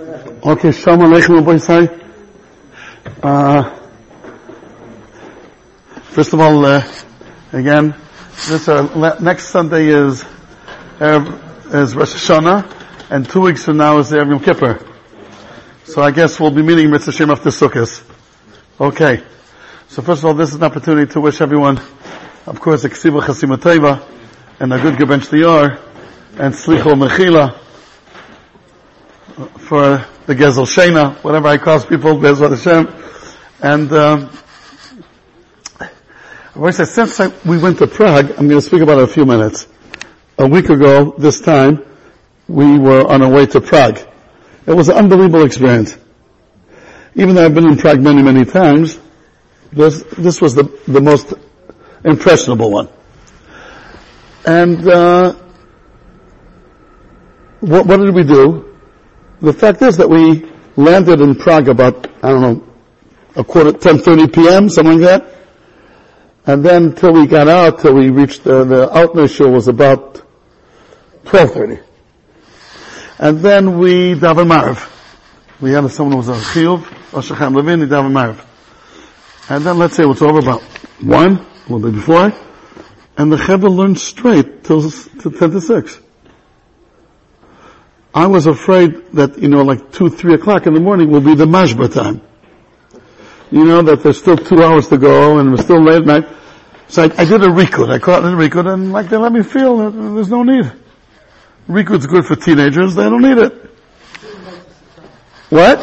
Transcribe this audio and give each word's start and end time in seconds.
Okay, 0.00 0.72
Shalom 0.72 1.08
Aleichem, 1.08 1.38
Rabbosai. 1.38 1.86
Uh, 3.22 3.62
first 6.06 6.32
of 6.32 6.40
all, 6.40 6.66
uh, 6.66 6.82
again, 7.52 7.94
this 8.48 8.68
uh, 8.68 9.16
next 9.20 9.50
Sunday 9.50 9.86
is 9.86 10.24
is 10.98 11.94
Rosh 11.94 12.12
Hashanah, 12.12 13.08
and 13.08 13.30
two 13.30 13.42
weeks 13.42 13.66
from 13.66 13.76
now 13.76 13.98
is 13.98 14.10
Erev 14.10 14.30
Yom 14.30 14.40
Kippur. 14.40 14.84
So 15.84 16.02
I 16.02 16.10
guess 16.10 16.40
we'll 16.40 16.50
be 16.50 16.62
meeting 16.62 16.90
Mitzvah 16.90 17.12
Shem 17.12 17.30
after 17.30 17.50
Sukkot. 17.50 18.02
Okay. 18.80 19.22
So 19.86 20.02
first 20.02 20.22
of 20.22 20.24
all, 20.24 20.34
this 20.34 20.48
is 20.48 20.56
an 20.56 20.64
opportunity 20.64 21.12
to 21.12 21.20
wish 21.20 21.40
everyone, 21.40 21.80
of 22.46 22.60
course, 22.60 22.82
a 22.82 22.90
Ksiva 22.90 23.20
Chasimateva, 23.20 24.04
and 24.58 24.72
a 24.72 24.82
good 24.82 24.94
Gebench 24.94 25.28
Diyar, 25.28 25.80
and 26.36 26.52
Slicho 26.52 26.96
Mechila, 26.96 27.63
for 29.34 30.06
the 30.26 30.34
Gezel 30.34 30.64
Shena, 30.64 31.16
whatever 31.24 31.48
I 31.48 31.58
call 31.58 31.80
people, 31.80 32.16
Bezrat 32.16 32.50
Hashem. 32.50 32.88
And, 33.60 33.92
um, 33.92 34.30
I 36.62 36.70
say, 36.70 36.84
since 36.84 37.18
I, 37.18 37.32
we 37.44 37.58
went 37.58 37.78
to 37.78 37.88
Prague, 37.88 38.30
I'm 38.30 38.48
going 38.48 38.60
to 38.60 38.62
speak 38.62 38.82
about 38.82 38.98
it 38.98 39.02
in 39.02 39.04
a 39.04 39.12
few 39.12 39.26
minutes. 39.26 39.66
A 40.38 40.46
week 40.46 40.68
ago, 40.68 41.14
this 41.18 41.40
time, 41.40 41.84
we 42.46 42.78
were 42.78 43.10
on 43.10 43.22
our 43.22 43.30
way 43.30 43.46
to 43.46 43.60
Prague. 43.60 43.98
It 44.66 44.72
was 44.72 44.88
an 44.88 44.96
unbelievable 44.96 45.44
experience. 45.44 45.98
Even 47.16 47.34
though 47.34 47.44
I've 47.44 47.54
been 47.54 47.68
in 47.68 47.76
Prague 47.76 48.00
many, 48.00 48.22
many 48.22 48.44
times, 48.44 48.98
this, 49.72 50.04
this 50.16 50.40
was 50.40 50.54
the, 50.54 50.64
the 50.86 51.00
most 51.00 51.34
impressionable 52.04 52.70
one. 52.70 52.88
And, 54.46 54.86
uh, 54.86 55.34
what, 57.60 57.86
what 57.86 57.96
did 57.96 58.14
we 58.14 58.22
do? 58.22 58.73
The 59.44 59.52
fact 59.52 59.82
is 59.82 59.98
that 59.98 60.08
we 60.08 60.50
landed 60.74 61.20
in 61.20 61.34
Prague 61.34 61.68
about, 61.68 62.06
I 62.24 62.30
don't 62.30 62.40
know, 62.40 62.66
a 63.36 63.44
quarter, 63.44 63.72
10.30 63.72 64.32
p.m., 64.32 64.70
something 64.70 65.02
like 65.02 65.20
that. 65.22 65.34
And 66.46 66.64
then 66.64 66.94
till 66.94 67.12
we 67.12 67.26
got 67.26 67.46
out, 67.46 67.80
till 67.80 67.92
we 67.92 68.08
reached 68.08 68.46
uh, 68.46 68.64
the, 68.64 68.64
the 68.64 68.86
Altneu 68.86 69.28
Shul 69.28 69.50
was 69.50 69.68
about 69.68 70.22
12.30. 71.24 71.82
And 73.18 73.40
then 73.40 73.78
we 73.78 74.14
daven 74.14 74.48
Maariv. 74.48 74.90
We 75.60 75.72
had 75.72 75.90
someone 75.90 76.12
who 76.12 76.18
was 76.26 76.28
a 76.30 76.40
Chiyuv, 76.40 76.80
Oshachem 77.10 77.54
Levin, 77.54 77.80
he 77.80 77.86
daven 77.86 78.12
Maariv. 78.12 78.42
And 79.50 79.62
then 79.62 79.76
let's 79.76 79.94
say 79.94 80.04
it 80.04 80.06
was 80.06 80.22
over 80.22 80.38
about 80.38 80.62
1, 80.62 81.32
a 81.32 81.46
little 81.70 81.80
bit 81.80 81.96
before, 81.96 82.32
and 83.18 83.30
the 83.30 83.36
Chevra 83.36 83.68
learned 83.68 83.98
straight 84.00 84.64
till, 84.64 84.90
till 84.90 85.32
10 85.32 85.50
to 85.50 85.60
6. 85.60 86.00
I 88.14 88.28
was 88.28 88.46
afraid 88.46 89.10
that, 89.14 89.38
you 89.38 89.48
know, 89.48 89.62
like 89.62 89.90
2, 89.90 90.08
3 90.08 90.34
o'clock 90.34 90.68
in 90.68 90.74
the 90.74 90.80
morning 90.80 91.10
will 91.10 91.20
be 91.20 91.34
the 91.34 91.46
mashba 91.46 91.92
time. 91.92 92.22
You 93.50 93.64
know, 93.64 93.82
that 93.82 94.04
there's 94.04 94.18
still 94.18 94.36
two 94.36 94.62
hours 94.62 94.88
to 94.88 94.98
go 94.98 95.38
and 95.38 95.50
we're 95.50 95.56
still 95.56 95.82
late 95.82 95.96
at 95.96 96.06
night. 96.06 96.28
So 96.86 97.02
I, 97.02 97.06
I 97.06 97.24
did 97.24 97.42
a 97.42 97.48
Rikud. 97.48 97.90
I 97.90 97.98
caught 97.98 98.24
in 98.24 98.32
a 98.32 98.36
Rikud 98.36 98.72
and 98.72 98.92
like 98.92 99.08
they 99.08 99.16
let 99.16 99.32
me 99.32 99.42
feel 99.42 99.78
that 99.78 99.90
there's 99.90 100.28
no 100.28 100.44
need. 100.44 100.70
Rikud's 101.68 102.06
good 102.06 102.24
for 102.24 102.36
teenagers. 102.36 102.94
They 102.94 103.02
don't 103.02 103.22
need 103.22 103.38
it. 103.38 103.52
What? 105.50 105.78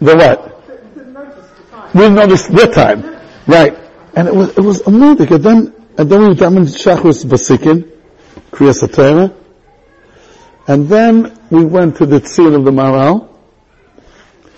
The 0.00 0.16
what? 0.16 1.94
We 1.94 2.00
didn't 2.00 2.14
notice 2.14 2.46
the 2.46 2.66
time. 2.66 3.20
Right. 3.46 3.78
And 4.14 4.28
it 4.28 4.34
was, 4.34 4.50
it 4.50 4.60
was 4.60 4.80
amazing. 4.82 5.32
And 5.32 5.42
then, 5.42 5.74
and 5.96 6.10
then 6.10 6.28
we 6.28 6.34
davened 6.34 6.68
Shachris 6.68 7.24
Basikin, 7.24 7.90
Kriyas 8.50 8.86
HaTorah. 8.86 9.43
And 10.66 10.88
then 10.88 11.38
we 11.50 11.64
went 11.64 11.96
to 11.98 12.06
the 12.06 12.20
Tzir 12.20 12.54
of 12.54 12.64
the 12.64 12.70
Maharal, 12.70 13.28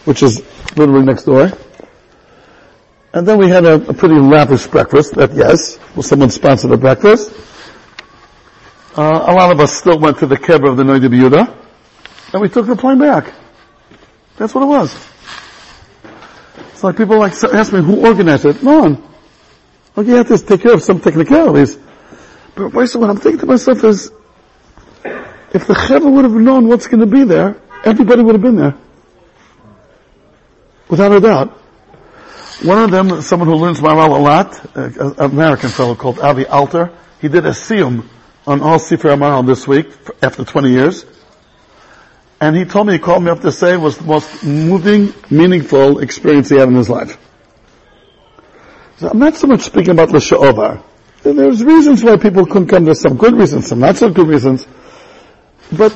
which 0.05 0.23
is 0.23 0.43
literally 0.77 1.05
next 1.05 1.25
door. 1.25 1.51
And 3.13 3.27
then 3.27 3.39
we 3.39 3.49
had 3.49 3.65
a, 3.65 3.75
a 3.75 3.95
pretty 3.95 4.17
lavish 4.17 4.67
breakfast, 4.67 5.15
that 5.15 5.33
yes, 5.35 5.79
well, 5.95 6.03
someone 6.03 6.31
sponsored 6.31 6.71
a 6.71 6.77
breakfast. 6.77 7.33
Uh, 8.97 9.25
a 9.27 9.33
lot 9.33 9.53
of 9.53 9.61
us 9.61 9.75
still 9.75 9.99
went 9.99 10.19
to 10.19 10.27
the 10.27 10.37
Keber 10.37 10.71
of 10.71 10.77
the 10.77 10.83
Noida 10.83 11.09
Yehuda, 11.09 11.57
and 12.33 12.43
we 12.43 12.49
took 12.49 12.67
the 12.67 12.77
plane 12.77 12.99
back. 12.99 13.33
That's 14.37 14.55
what 14.55 14.63
it 14.63 14.67
was. 14.67 15.09
It's 16.73 16.85
like 16.85 16.97
people 16.97 17.19
like 17.19 17.33
ask 17.33 17.73
me 17.73 17.83
who 17.83 18.07
organized 18.07 18.45
it. 18.45 18.63
No 18.63 18.81
one. 18.81 19.03
Like 19.97 20.07
you 20.07 20.15
have 20.17 20.29
to 20.29 20.39
take 20.39 20.61
care 20.61 20.75
of 20.75 20.83
some 20.83 21.01
technicalities. 21.01 21.79
But 22.55 22.73
what 22.73 22.95
I'm 22.97 23.17
thinking 23.17 23.41
to 23.41 23.47
myself 23.47 23.83
is, 23.85 24.13
if 25.57 25.67
the 25.67 25.75
Chevra 25.75 26.13
would 26.13 26.25
have 26.25 26.35
known 26.35 26.69
what's 26.69 26.87
going 26.87 27.01
to 27.01 27.07
be 27.07 27.25
there, 27.25 27.57
everybody 27.85 28.23
would 28.23 28.35
have 28.35 28.43
been 28.43 28.57
there. 28.57 28.77
Without 30.89 31.13
a 31.13 31.21
doubt. 31.21 31.51
One 32.63 32.79
of 32.85 32.91
them, 32.91 33.23
someone 33.23 33.49
who 33.49 33.57
learns 33.57 33.81
Maharal 33.81 34.17
a 34.17 34.21
lot, 34.21 34.77
an 34.77 35.15
American 35.19 35.71
fellow 35.71 35.95
called 35.95 36.19
Avi 36.21 36.47
Alter, 36.47 36.93
he 37.21 37.29
did 37.29 37.45
a 37.47 37.51
siyum 37.51 38.07
on 38.47 38.61
all 38.61 38.79
Sifra 38.79 39.17
Maharal 39.17 39.47
this 39.47 39.67
week, 39.67 39.89
after 40.23 40.45
20 40.45 40.71
years. 40.71 41.05
And 42.41 42.55
he 42.55 42.67
told 42.67 42.87
me, 42.87 42.93
he 42.93 42.99
called 42.99 43.23
me 43.23 43.31
up 43.31 43.41
to 43.41 43.51
say 43.51 43.73
it 43.75 43.81
was 43.81 43.97
the 43.97 44.05
most 44.05 44.45
moving, 44.45 45.15
meaningful 45.31 46.01
experience 46.01 46.51
he 46.51 46.59
had 46.59 46.69
in 46.69 46.75
his 46.75 46.91
life. 46.91 47.19
So 48.99 49.09
I'm 49.09 49.19
not 49.19 49.37
so 49.37 49.47
much 49.47 49.63
speaking 49.63 49.91
about 49.91 50.11
L'Sha'ovar. 50.11 50.83
There's 51.23 51.65
reasons 51.65 52.05
why 52.05 52.17
people 52.19 52.45
couldn't 52.47 52.69
come. 52.69 52.85
There's 52.85 53.01
some 53.01 53.17
good 53.17 53.35
reasons, 53.35 53.69
some 53.69 53.81
not 53.81 53.97
so 53.97 54.11
good 54.11 54.29
reasons. 54.29 54.67
But 55.73 55.93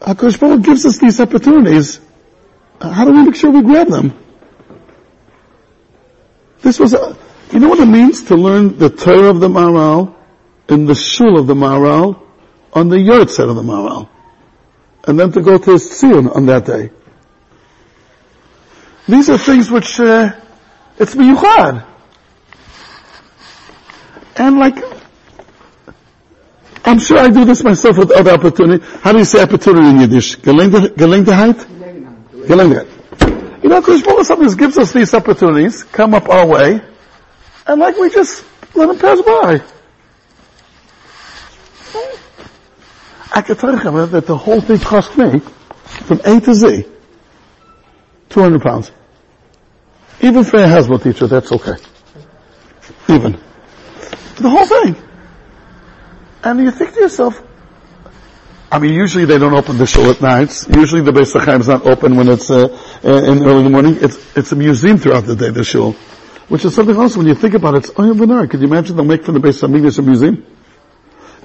HaKadosh 0.00 0.40
Baruch 0.40 0.62
gives 0.62 0.86
us 0.86 0.98
these 0.98 1.20
opportunities. 1.20 2.00
How 2.80 3.04
do 3.04 3.12
we 3.12 3.24
make 3.24 3.36
sure 3.36 3.50
we 3.50 3.62
grab 3.62 3.88
them? 3.88 4.16
This 6.62 6.78
was 6.78 6.94
a, 6.94 7.16
you 7.52 7.58
know 7.58 7.68
what 7.68 7.80
it 7.80 7.86
means 7.86 8.24
to 8.24 8.36
learn 8.36 8.78
the 8.78 8.90
Torah 8.90 9.30
of 9.30 9.40
the 9.40 9.48
Maharal 9.48 10.14
in 10.68 10.86
the 10.86 10.94
Shul 10.94 11.38
of 11.38 11.46
the 11.46 11.54
Maharal 11.54 12.22
on 12.72 12.88
the 12.88 12.96
Yurtzet 12.96 13.48
of 13.48 13.56
the 13.56 13.62
Maharal. 13.62 14.08
And 15.04 15.18
then 15.18 15.32
to 15.32 15.40
go 15.40 15.58
to 15.58 15.72
his 15.72 15.90
Tzion 15.90 16.34
on 16.34 16.46
that 16.46 16.66
day. 16.66 16.90
These 19.08 19.30
are 19.30 19.38
things 19.38 19.70
which, 19.70 19.98
uh, 19.98 20.32
it's 20.98 21.14
miyuchad. 21.14 21.84
And 24.36 24.58
like, 24.58 24.76
I'm 26.84 26.98
sure 26.98 27.18
I 27.18 27.28
do 27.28 27.44
this 27.44 27.62
myself 27.62 27.98
with 27.98 28.10
other 28.10 28.32
opportunity. 28.32 28.84
How 29.02 29.12
do 29.12 29.18
you 29.18 29.24
say 29.24 29.42
opportunity 29.42 29.88
in 29.88 30.00
Yiddish? 30.00 30.38
Gelegenheit? 30.38 31.66
Gelegenheit. 32.46 33.62
You 33.62 33.68
know, 33.68 33.82
Krish 33.82 34.02
Baruch 34.04 34.24
sometimes 34.24 34.54
gives 34.54 34.78
us 34.78 34.92
these 34.92 35.12
opportunities, 35.12 35.84
come 35.84 36.14
up 36.14 36.28
our 36.28 36.46
way, 36.46 36.80
and 37.66 37.80
like 37.80 37.96
we 37.98 38.08
just 38.08 38.44
let 38.74 38.86
them 38.86 38.98
pass 38.98 39.20
by. 39.20 39.62
I 43.32 43.42
can 43.42 43.56
tell 43.56 43.72
you 43.72 44.06
that 44.06 44.26
the 44.26 44.36
whole 44.36 44.60
thing 44.60 44.78
cost 44.78 45.16
me, 45.16 45.40
from 45.84 46.20
A 46.24 46.40
to 46.40 46.54
Z, 46.54 46.86
200 48.30 48.62
pounds. 48.62 48.90
Even 50.20 50.44
for 50.44 50.56
a 50.56 50.66
Hasbro 50.66 51.02
teacher, 51.02 51.26
that's 51.26 51.52
okay. 51.52 51.74
Even. 53.08 53.38
The 54.36 54.48
whole 54.48 54.66
thing. 54.66 54.96
And 56.42 56.60
you 56.60 56.70
think 56.70 56.94
to 56.94 57.00
yourself, 57.00 57.42
I 58.72 58.78
mean, 58.78 58.94
usually 58.94 59.24
they 59.24 59.38
don't 59.38 59.52
open 59.52 59.78
the 59.78 59.86
show 59.86 60.08
at 60.10 60.20
nights. 60.20 60.68
Usually 60.68 61.02
the 61.02 61.10
Beis 61.10 61.38
Chaim 61.38 61.60
is 61.60 61.68
not 61.68 61.84
open 61.86 62.16
when 62.16 62.28
it's 62.28 62.50
uh, 62.50 62.68
in 63.02 63.42
early 63.42 63.58
in 63.58 63.64
the 63.64 63.70
morning. 63.70 63.96
It's 64.00 64.36
it's 64.36 64.52
a 64.52 64.56
museum 64.56 64.96
throughout 64.96 65.24
the 65.26 65.34
day. 65.34 65.50
The 65.50 65.64
show, 65.64 65.92
which 66.48 66.64
is 66.64 66.74
something 66.74 66.94
else 66.94 67.16
when 67.16 67.26
you 67.26 67.34
think 67.34 67.54
about 67.54 67.74
it. 67.74 67.78
It's 67.78 67.90
oh, 67.96 68.46
Could 68.46 68.60
you 68.60 68.66
imagine 68.68 68.96
they'll 68.96 69.04
make 69.04 69.24
from 69.24 69.34
the 69.34 69.40
Beis 69.40 69.60
Hamikdash 69.60 69.98
a 69.98 70.02
museum? 70.02 70.46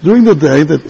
During 0.04 0.24
the 0.24 0.36
day 0.36 0.64
that 0.64 0.84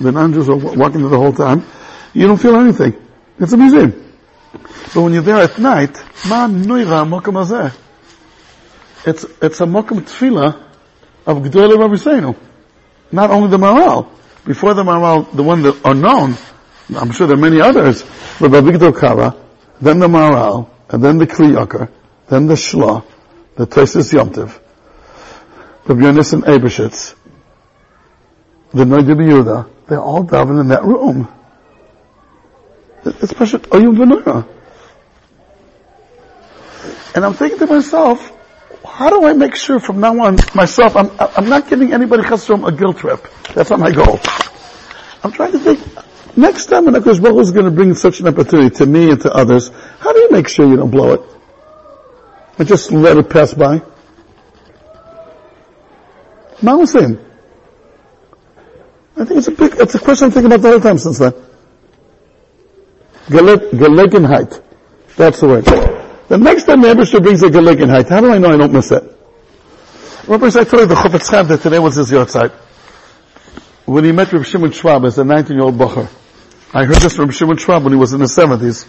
the 0.00 0.12
non-Jews 0.12 0.48
are 0.48 0.56
walking 0.56 1.00
there 1.00 1.10
the 1.10 1.18
whole 1.18 1.32
time, 1.32 1.64
you 2.12 2.26
don't 2.28 2.40
feel 2.40 2.54
anything. 2.54 2.94
It's 3.40 3.52
a 3.52 3.56
museum. 3.56 4.14
But 4.52 5.02
when 5.02 5.12
you're 5.12 5.22
there 5.22 5.42
at 5.42 5.58
night, 5.58 5.96
ma 6.28 6.46
noira 6.46 7.04
mokum. 7.04 7.74
It's 9.06 9.24
it's 9.42 9.60
a 9.60 9.64
mokum 9.64 10.02
tefillah 10.02 10.62
of 11.26 11.38
Gdolei 11.38 11.78
Rabbi 11.78 11.96
Not 13.12 13.30
only 13.30 13.50
the 13.50 13.58
Maharal. 13.58 14.08
Before 14.44 14.74
the 14.74 14.82
Maharal, 14.82 15.34
the 15.34 15.42
one 15.42 15.62
that 15.62 15.84
are 15.84 15.94
known, 15.94 16.36
I'm 16.94 17.12
sure 17.12 17.26
there 17.26 17.36
are 17.36 17.40
many 17.40 17.60
others, 17.60 18.02
but 18.38 18.50
Avigdor 18.50 18.98
Kara, 18.98 19.36
then 19.80 19.98
the 19.98 20.08
Maharal, 20.08 20.68
and 20.90 21.02
then 21.02 21.18
the 21.18 21.26
Kli 21.26 21.54
Yakar, 21.56 21.90
then 22.28 22.46
the 22.46 22.54
Shla, 22.54 23.04
the 23.56 23.66
Tosfos 23.66 24.12
Yomtov, 24.12 24.60
the 25.86 25.94
and 25.94 26.44
Eibeshitz, 26.44 27.14
the 28.72 28.84
Noida 28.84 29.14
B'Yehuda, 29.14 29.70
they're 29.88 30.00
all 30.00 30.24
davening 30.24 30.60
in 30.60 30.68
that 30.68 30.84
room. 30.84 31.28
It's 33.04 33.32
Oyum 33.32 33.96
V'Noira. 33.96 34.48
And 37.14 37.24
I'm 37.24 37.34
thinking 37.34 37.58
to 37.60 37.66
myself, 37.66 38.33
how 38.94 39.10
do 39.10 39.24
I 39.24 39.32
make 39.32 39.56
sure 39.56 39.80
from 39.80 39.98
now 39.98 40.22
on 40.22 40.36
myself, 40.54 40.94
I'm, 40.94 41.10
I'm 41.18 41.48
not 41.48 41.68
giving 41.68 41.92
anybody 41.92 42.22
chasrom 42.22 42.64
a 42.64 42.70
guilt 42.70 42.98
trip. 42.98 43.26
That's 43.52 43.70
not 43.70 43.80
my 43.80 43.90
goal. 43.90 44.20
I'm 45.24 45.32
trying 45.32 45.50
to 45.50 45.58
think, 45.58 45.80
next 46.36 46.66
time 46.66 46.84
when 46.84 46.94
HaKadosh 46.94 47.20
Baruch 47.20 47.40
is 47.40 47.50
going 47.50 47.64
to 47.64 47.72
bring 47.72 47.94
such 47.94 48.20
an 48.20 48.28
opportunity 48.28 48.70
to 48.76 48.86
me 48.86 49.10
and 49.10 49.20
to 49.22 49.32
others, 49.32 49.70
how 49.98 50.12
do 50.12 50.20
you 50.20 50.30
make 50.30 50.46
sure 50.46 50.68
you 50.68 50.76
don't 50.76 50.92
blow 50.92 51.14
it? 51.14 51.22
And 52.56 52.68
just 52.68 52.92
let 52.92 53.16
it 53.16 53.28
pass 53.28 53.52
by? 53.52 53.82
Mamasim. 56.60 57.20
I 59.16 59.24
think 59.24 59.38
it's 59.38 59.48
a 59.48 59.50
big, 59.50 59.74
it's 59.74 59.96
a 59.96 59.98
question 59.98 60.26
I'm 60.26 60.30
thinking 60.30 60.52
about 60.52 60.62
the 60.62 60.70
whole 60.70 60.80
time 60.80 60.98
since 60.98 61.18
then. 61.18 61.32
Gelegenheit. 63.26 64.62
That's 65.16 65.40
the 65.40 65.48
word. 65.48 65.83
The 66.28 66.38
next 66.38 66.64
time 66.64 66.80
the 66.80 66.88
Eibershter 66.88 67.22
brings 67.22 67.42
a 67.42 67.48
Gelegenheit, 67.48 68.08
how 68.08 68.20
do 68.20 68.32
I 68.32 68.38
know 68.38 68.50
I 68.50 68.56
don't 68.56 68.72
miss 68.72 68.90
it? 68.90 69.02
Remember, 70.26 70.46
I 70.46 70.64
told 70.64 70.80
you 70.80 70.86
the 70.86 70.94
Chofetz 70.94 71.30
Chaim 71.30 71.48
that 71.48 71.60
today 71.60 71.78
was 71.78 71.96
his 71.96 72.10
yahrzeit. 72.10 72.50
When 73.84 74.04
he 74.04 74.12
met 74.12 74.32
Rabbi 74.32 74.44
Shimon 74.44 74.72
Schwab 74.72 75.04
as 75.04 75.18
a 75.18 75.22
19-year-old 75.22 75.74
bocher, 75.74 76.08
I 76.72 76.84
heard 76.86 76.96
this 76.96 77.14
from 77.14 77.30
Shimon 77.30 77.58
Schwab 77.58 77.84
when 77.84 77.92
he 77.92 77.98
was 77.98 78.14
in 78.14 78.20
his 78.20 78.34
70s. 78.34 78.88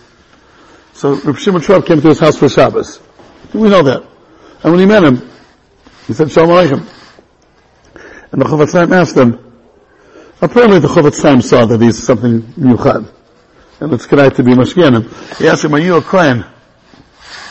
So 0.93 1.15
Rabbi 1.15 1.37
Shimon 1.37 1.61
Schwab 1.61 1.85
came 1.85 1.99
to 1.99 2.07
his 2.07 2.19
house 2.19 2.37
for 2.37 2.47
Shabbos. 2.47 3.01
We 3.53 3.67
know 3.67 3.83
that. 3.83 4.03
And 4.63 4.71
when 4.71 4.79
he 4.79 4.85
met 4.85 5.03
him, 5.03 5.29
he 6.07 6.13
said, 6.13 6.31
Shalom 6.31 6.51
Aleichem. 6.51 6.87
And 8.31 8.41
the 8.41 8.45
Chofetz 8.45 8.71
Chaim 8.71 8.93
asked 8.93 9.17
him, 9.17 9.37
apparently 10.41 10.79
the 10.79 10.87
Chofetz 10.87 11.21
Chaim 11.21 11.41
saw 11.41 11.65
that 11.65 11.81
he's 11.81 12.01
something 12.01 12.41
miyuchad. 12.41 13.11
And 13.81 13.91
it's 13.91 14.05
correct 14.05 14.37
to 14.37 14.43
be 14.43 14.53
mashkianim. 14.53 15.37
He 15.37 15.49
asked 15.49 15.65
him, 15.65 15.73
are 15.75 15.79
you 15.79 15.97
a 15.97 16.01
Kohen? 16.01 16.45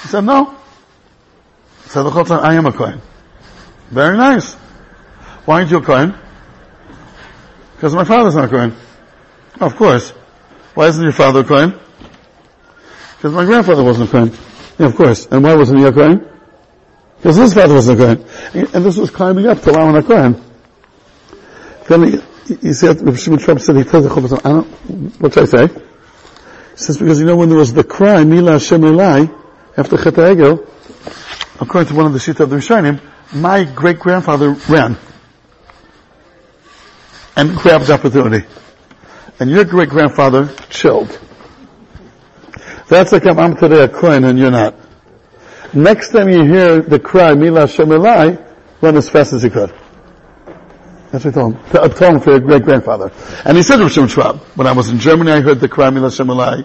He 0.04 0.10
said, 0.10 0.22
no. 0.24 0.54
He 1.82 1.88
said, 1.88 2.02
the 2.02 2.10
Chaim, 2.10 2.30
I 2.30 2.54
am 2.56 2.66
a 2.66 2.72
Kohen. 2.72 3.00
Very 3.88 4.18
nice. 4.18 4.52
Why 5.46 5.60
aren't 5.60 5.70
you 5.70 5.78
a 5.78 5.80
Kohen? 5.80 6.14
Because 7.74 7.94
my 7.94 8.04
father's 8.04 8.34
not 8.34 8.44
a 8.44 8.48
Kohen. 8.48 8.76
Of 9.60 9.76
course. 9.76 10.10
Why 10.74 10.88
isn't 10.88 11.02
your 11.02 11.12
father 11.12 11.40
a 11.40 11.44
Kohen? 11.44 11.80
Because 13.16 13.32
my 13.32 13.46
grandfather 13.46 13.82
wasn't 13.82 14.10
a 14.10 14.12
Kohen. 14.12 14.32
Yeah, 14.78 14.86
of 14.88 14.94
course. 14.94 15.24
And 15.24 15.42
why 15.42 15.54
wasn't 15.54 15.78
he 15.78 15.86
a 15.86 15.92
Kohen? 15.92 16.28
Because 17.16 17.36
his 17.36 17.54
father 17.54 17.72
wasn't 17.72 17.98
a 17.98 18.04
Kohen. 18.04 18.68
And 18.74 18.84
this 18.84 18.98
was 18.98 19.10
climbing 19.10 19.46
up 19.46 19.62
to 19.62 19.72
Laman 19.72 19.96
a 19.96 20.02
Kohen. 20.02 20.42
Then 21.88 22.04
he, 22.04 22.20
he 22.60 22.72
said, 22.74 22.98
Shimon 23.18 23.38
Trump 23.38 23.60
said, 23.60 23.76
he 23.76 23.84
tells 23.84 24.04
the 24.04 24.10
Chofetz, 24.10 24.38
I 24.44 24.50
don't, 24.50 25.20
what 25.22 25.32
should 25.32 25.44
I 25.44 25.46
say? 25.46 25.74
He 25.74 26.76
says, 26.76 26.98
because 26.98 27.20
you 27.20 27.24
know 27.24 27.36
when 27.36 27.48
there 27.48 27.56
was 27.56 27.72
the 27.72 27.84
cry, 27.84 28.22
Mila 28.24 28.52
Hashem 28.52 28.82
Elai, 28.82 29.43
after 29.76 29.96
Chet 29.96 30.18
according 31.60 31.88
to 31.88 31.94
one 31.94 32.06
of 32.06 32.12
the 32.12 32.18
Shita 32.18 32.40
of 32.40 32.50
the 32.50 32.56
Rishonim, 32.56 33.00
my 33.32 33.64
great 33.64 33.98
grandfather 33.98 34.50
ran 34.68 34.96
and 37.36 37.56
grabbed 37.56 37.86
the 37.86 37.94
opportunity. 37.94 38.46
And 39.40 39.50
your 39.50 39.64
great 39.64 39.88
grandfather 39.88 40.54
chilled. 40.70 41.18
That's 42.88 43.12
like 43.12 43.26
I'm, 43.26 43.56
today 43.56 43.82
a 43.82 43.88
coin 43.88 44.24
and 44.24 44.38
you're 44.38 44.50
not. 44.50 44.76
Next 45.72 46.10
time 46.10 46.28
you 46.28 46.44
hear 46.44 46.80
the 46.80 47.00
cry, 47.00 47.34
Mila 47.34 47.64
Shemelai, 47.64 48.40
run 48.80 48.96
as 48.96 49.08
fast 49.08 49.32
as 49.32 49.42
you 49.42 49.50
could. 49.50 49.74
That's 51.10 51.24
what 51.24 51.36
I 51.36 51.40
told 51.40 51.54
him. 51.54 51.70
To 51.70 51.82
atone 51.82 52.20
for 52.20 52.30
your 52.30 52.40
great 52.40 52.62
grandfather. 52.62 53.10
And 53.44 53.56
he 53.56 53.62
said 53.64 53.76
to 53.78 53.88
Shimon 53.88 54.08
Schwab, 54.08 54.38
when 54.56 54.66
I 54.66 54.72
was 54.72 54.88
in 54.90 55.00
Germany, 55.00 55.32
I 55.32 55.40
heard 55.40 55.58
the 55.58 55.68
cry, 55.68 55.90
Mila 55.90 56.08
Shemelai. 56.08 56.64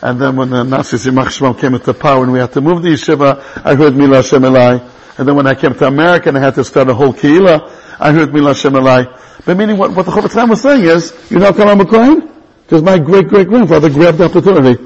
And 0.00 0.20
then 0.20 0.36
when 0.36 0.50
the 0.50 0.62
Nazis, 0.62 1.06
Yimach 1.06 1.26
Shmam 1.26 1.58
came 1.58 1.74
into 1.74 1.92
power 1.92 2.22
and 2.22 2.32
we 2.32 2.38
had 2.38 2.52
to 2.52 2.60
move 2.60 2.82
the 2.82 2.90
yeshiva, 2.90 3.42
I 3.64 3.74
heard 3.74 3.96
Mila 3.96 4.20
Shemelai. 4.20 5.18
And 5.18 5.26
then 5.26 5.34
when 5.34 5.48
I 5.48 5.54
came 5.54 5.74
to 5.74 5.86
America 5.86 6.28
and 6.28 6.38
I 6.38 6.40
had 6.40 6.54
to 6.54 6.64
start 6.64 6.88
a 6.88 6.94
whole 6.94 7.12
kehillah, 7.12 7.98
I 7.98 8.12
heard 8.12 8.32
Mila 8.32 8.52
Shemelai. 8.52 9.44
But 9.44 9.56
meaning 9.56 9.76
what, 9.76 9.92
what 9.92 10.06
the 10.06 10.12
Chofetz 10.12 10.34
Chaim 10.34 10.50
was 10.50 10.62
saying 10.62 10.84
is, 10.84 11.12
you 11.30 11.38
know 11.40 11.50
Kalam 11.50 11.80
McCoin? 11.80 12.32
Because 12.62 12.82
my 12.82 12.98
great 12.98 13.26
great 13.28 13.48
grandfather 13.48 13.90
grabbed 13.90 14.18
the 14.18 14.26
opportunity. 14.26 14.84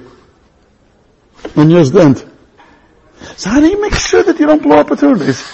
And 1.57 1.71
yours 1.71 1.91
didn't. 1.91 2.25
So 3.37 3.51
how 3.51 3.61
do 3.61 3.67
you 3.67 3.81
make 3.81 3.95
sure 3.95 4.23
that 4.23 4.39
you 4.39 4.47
don't 4.47 4.63
blow 4.63 4.79
opportunities? 4.79 5.45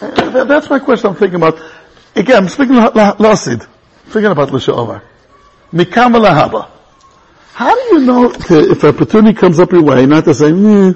Uh, 0.00 0.44
that's 0.44 0.70
my 0.70 0.78
question 0.78 1.10
I'm 1.10 1.16
thinking 1.16 1.36
about. 1.36 1.60
Again, 2.16 2.44
I'm 2.44 2.48
speaking 2.48 2.76
Lasid. 2.76 3.66
Thinking 4.10 4.32
about 4.32 4.48
Lasha'ovar. 4.48 5.02
Mikam 5.72 6.16
Lahaba. 6.16 6.68
How 7.52 7.74
do 7.74 7.94
you 7.94 8.00
know 8.00 8.32
if 8.32 8.82
an 8.82 8.94
opportunity 8.94 9.38
comes 9.38 9.60
up 9.60 9.70
your 9.70 9.82
way, 9.82 10.04
not 10.06 10.24
to 10.24 10.34
say, 10.34 10.50
hmm, 10.50 10.92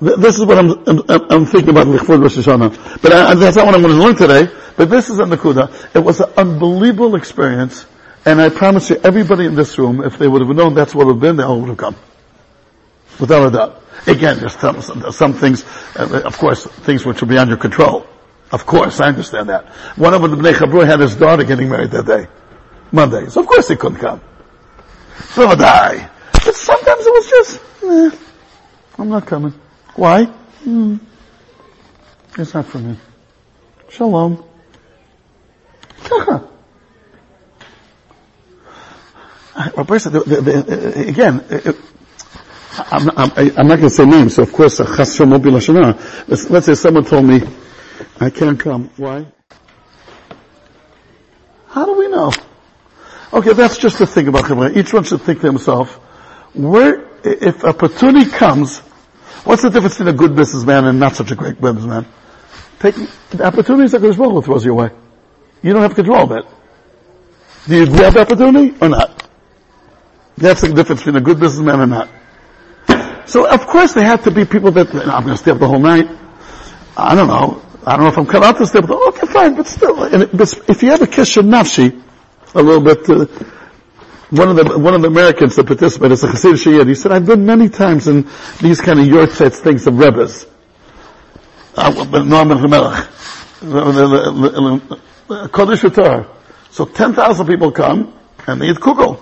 this 0.00 0.38
is 0.38 0.44
what 0.44 0.58
I'm, 0.58 0.70
I'm, 0.86 1.30
I'm 1.30 1.46
thinking 1.46 1.70
about 1.70 1.86
Lichvod 1.86 2.20
Rosh 2.20 2.36
Hashanah. 2.36 3.00
But 3.00 3.12
I, 3.12 3.34
that's 3.34 3.56
not 3.56 3.66
what 3.66 3.74
I'm 3.74 3.82
going 3.82 3.96
to 3.96 4.02
learn 4.02 4.16
today. 4.16 4.52
But 4.76 4.90
this 4.90 5.08
is 5.08 5.18
a 5.18 5.24
Nakuda. 5.24 5.96
It 5.96 6.00
was 6.00 6.20
an 6.20 6.30
unbelievable 6.36 7.14
experience. 7.14 7.86
And 8.26 8.42
I 8.42 8.50
promise 8.50 8.90
you, 8.90 9.00
everybody 9.02 9.46
in 9.46 9.54
this 9.54 9.78
room, 9.78 10.02
if 10.04 10.18
they 10.18 10.28
would 10.28 10.42
have 10.42 10.54
known 10.54 10.74
that's 10.74 10.94
what 10.94 11.06
would 11.06 11.14
have 11.14 11.20
been, 11.20 11.36
they 11.36 11.44
all 11.44 11.60
would 11.60 11.68
have 11.68 11.78
come. 11.78 11.96
Without 13.20 13.46
a 13.46 13.50
doubt. 13.50 13.82
Again, 14.06 14.38
there's 14.38 14.54
some, 14.54 14.80
some 15.10 15.32
things, 15.32 15.64
uh, 15.96 16.22
of 16.24 16.36
course, 16.38 16.66
things 16.66 17.04
which 17.04 17.22
are 17.22 17.26
beyond 17.26 17.48
your 17.48 17.58
control. 17.58 18.06
Of 18.52 18.66
course, 18.66 19.00
I 19.00 19.08
understand 19.08 19.48
that. 19.48 19.66
One 19.96 20.14
of 20.14 20.22
the 20.22 20.28
Bnei 20.28 20.52
Chabru 20.52 20.86
had 20.86 21.00
his 21.00 21.16
daughter 21.16 21.42
getting 21.44 21.68
married 21.68 21.90
that 21.90 22.06
day. 22.06 22.28
Monday. 22.92 23.28
So 23.28 23.40
of 23.40 23.46
course 23.46 23.68
he 23.68 23.76
couldn't 23.76 23.98
come. 23.98 24.20
So 25.30 25.48
would 25.48 25.60
I. 25.60 26.08
But 26.32 26.54
sometimes 26.54 27.06
it 27.06 27.12
was 27.12 27.28
just, 27.28 27.60
eh, 27.82 28.10
I'm 28.98 29.08
not 29.08 29.26
coming. 29.26 29.54
Why? 29.96 30.24
Hmm. 30.24 30.96
It's 32.38 32.54
not 32.54 32.66
for 32.66 32.78
me. 32.78 32.96
Shalom. 33.88 34.44
Again, 39.56 41.44
I'm 42.88 43.06
not, 43.06 43.38
I'm, 43.38 43.66
not 43.66 43.76
going 43.76 43.80
to 43.80 43.90
say 43.90 44.06
names, 44.06 44.36
so 44.36 44.42
of 44.44 44.52
course, 44.52 44.78
uh, 44.78 44.86
let's 44.98 46.66
say 46.66 46.74
someone 46.74 47.04
told 47.04 47.24
me, 47.24 47.40
I 48.20 48.30
can't 48.30 48.60
come. 48.60 48.90
Why? 48.96 49.26
How 51.66 51.84
do 51.84 51.98
we 51.98 52.08
know? 52.08 52.32
Okay, 53.32 53.54
that's 53.54 53.78
just 53.78 53.98
the 53.98 54.06
thing 54.06 54.28
about 54.28 54.46
Chevron. 54.46 54.76
Each 54.76 54.92
one 54.92 55.02
should 55.02 55.20
think 55.22 55.40
to 55.40 55.48
himself, 55.48 55.96
where, 56.54 57.08
if 57.24 57.64
opportunity 57.64 58.30
comes, 58.30 58.78
what's 59.44 59.62
the 59.62 59.70
difference 59.70 59.98
between 59.98 60.14
a 60.14 60.16
good 60.16 60.36
businessman 60.36 60.84
and 60.84 61.00
not 61.00 61.16
such 61.16 61.32
a 61.32 61.34
great 61.34 61.60
businessman? 61.60 62.06
Take, 62.78 62.94
the 63.30 63.46
opportunities 63.46 63.92
that 63.92 64.00
Kodesh 64.00 64.16
Baruch 64.16 64.44
throws 64.44 64.64
your 64.64 64.74
way. 64.74 64.90
You 65.62 65.72
don't 65.72 65.82
have 65.82 65.94
control 65.94 66.18
of 66.18 66.32
it. 66.32 66.44
Do 67.66 67.76
you 67.76 67.86
grab 67.86 68.12
the 68.12 68.20
opportunity 68.20 68.76
or 68.80 68.88
not? 68.90 69.28
That's 70.36 70.60
the 70.60 70.72
difference 70.72 71.00
between 71.00 71.16
a 71.16 71.20
good 71.20 71.40
businessman 71.40 71.80
and 71.80 71.90
not. 71.90 72.08
So 73.26 73.48
of 73.48 73.66
course 73.66 73.94
there 73.94 74.04
have 74.04 74.24
to 74.24 74.30
be 74.30 74.44
people 74.44 74.70
that, 74.72 74.94
I'm 74.94 75.24
going 75.24 75.34
to 75.34 75.36
stay 75.36 75.50
up 75.50 75.58
the 75.58 75.68
whole 75.68 75.80
night. 75.80 76.08
I 76.96 77.14
don't 77.14 77.28
know. 77.28 77.62
I 77.84 77.92
don't 77.96 78.04
know 78.04 78.08
if 78.08 78.18
I'm 78.18 78.26
cut 78.26 78.42
out 78.42 78.58
to 78.58 78.66
stay 78.66 78.80
up. 78.80 78.90
Okay, 78.90 79.26
fine, 79.26 79.54
but 79.54 79.66
still, 79.66 79.96
if 80.68 80.82
you 80.82 80.90
have 80.90 81.02
a 81.02 81.06
kish 81.06 81.36
nafshi, 81.36 82.02
a 82.54 82.62
little 82.62 82.82
bit, 82.82 83.08
uh, 83.08 83.26
one 84.30 84.48
of 84.48 84.56
the, 84.56 84.78
one 84.78 84.94
of 84.94 85.02
the 85.02 85.08
Americans 85.08 85.54
that 85.56 85.66
participated, 85.66 86.12
is 86.12 86.24
a 86.24 86.28
Chassid 86.28 86.62
Shayed, 86.62 86.86
he 86.88 86.94
said, 86.94 87.12
I've 87.12 87.26
been 87.26 87.46
many 87.46 87.68
times 87.68 88.08
in 88.08 88.28
these 88.60 88.80
kind 88.80 88.98
of 88.98 89.06
yurtzets 89.06 89.60
things 89.60 89.86
of 89.86 89.98
Rebbes. 89.98 90.46
Uh, 91.76 91.90
Norman 92.24 92.58
Hamelech. 92.58 93.06
Kodesh. 95.28 96.28
So 96.70 96.84
10,000 96.86 97.46
people 97.46 97.70
come, 97.70 98.12
and 98.46 98.60
they 98.60 98.70
eat 98.70 98.76
kugel. 98.76 99.18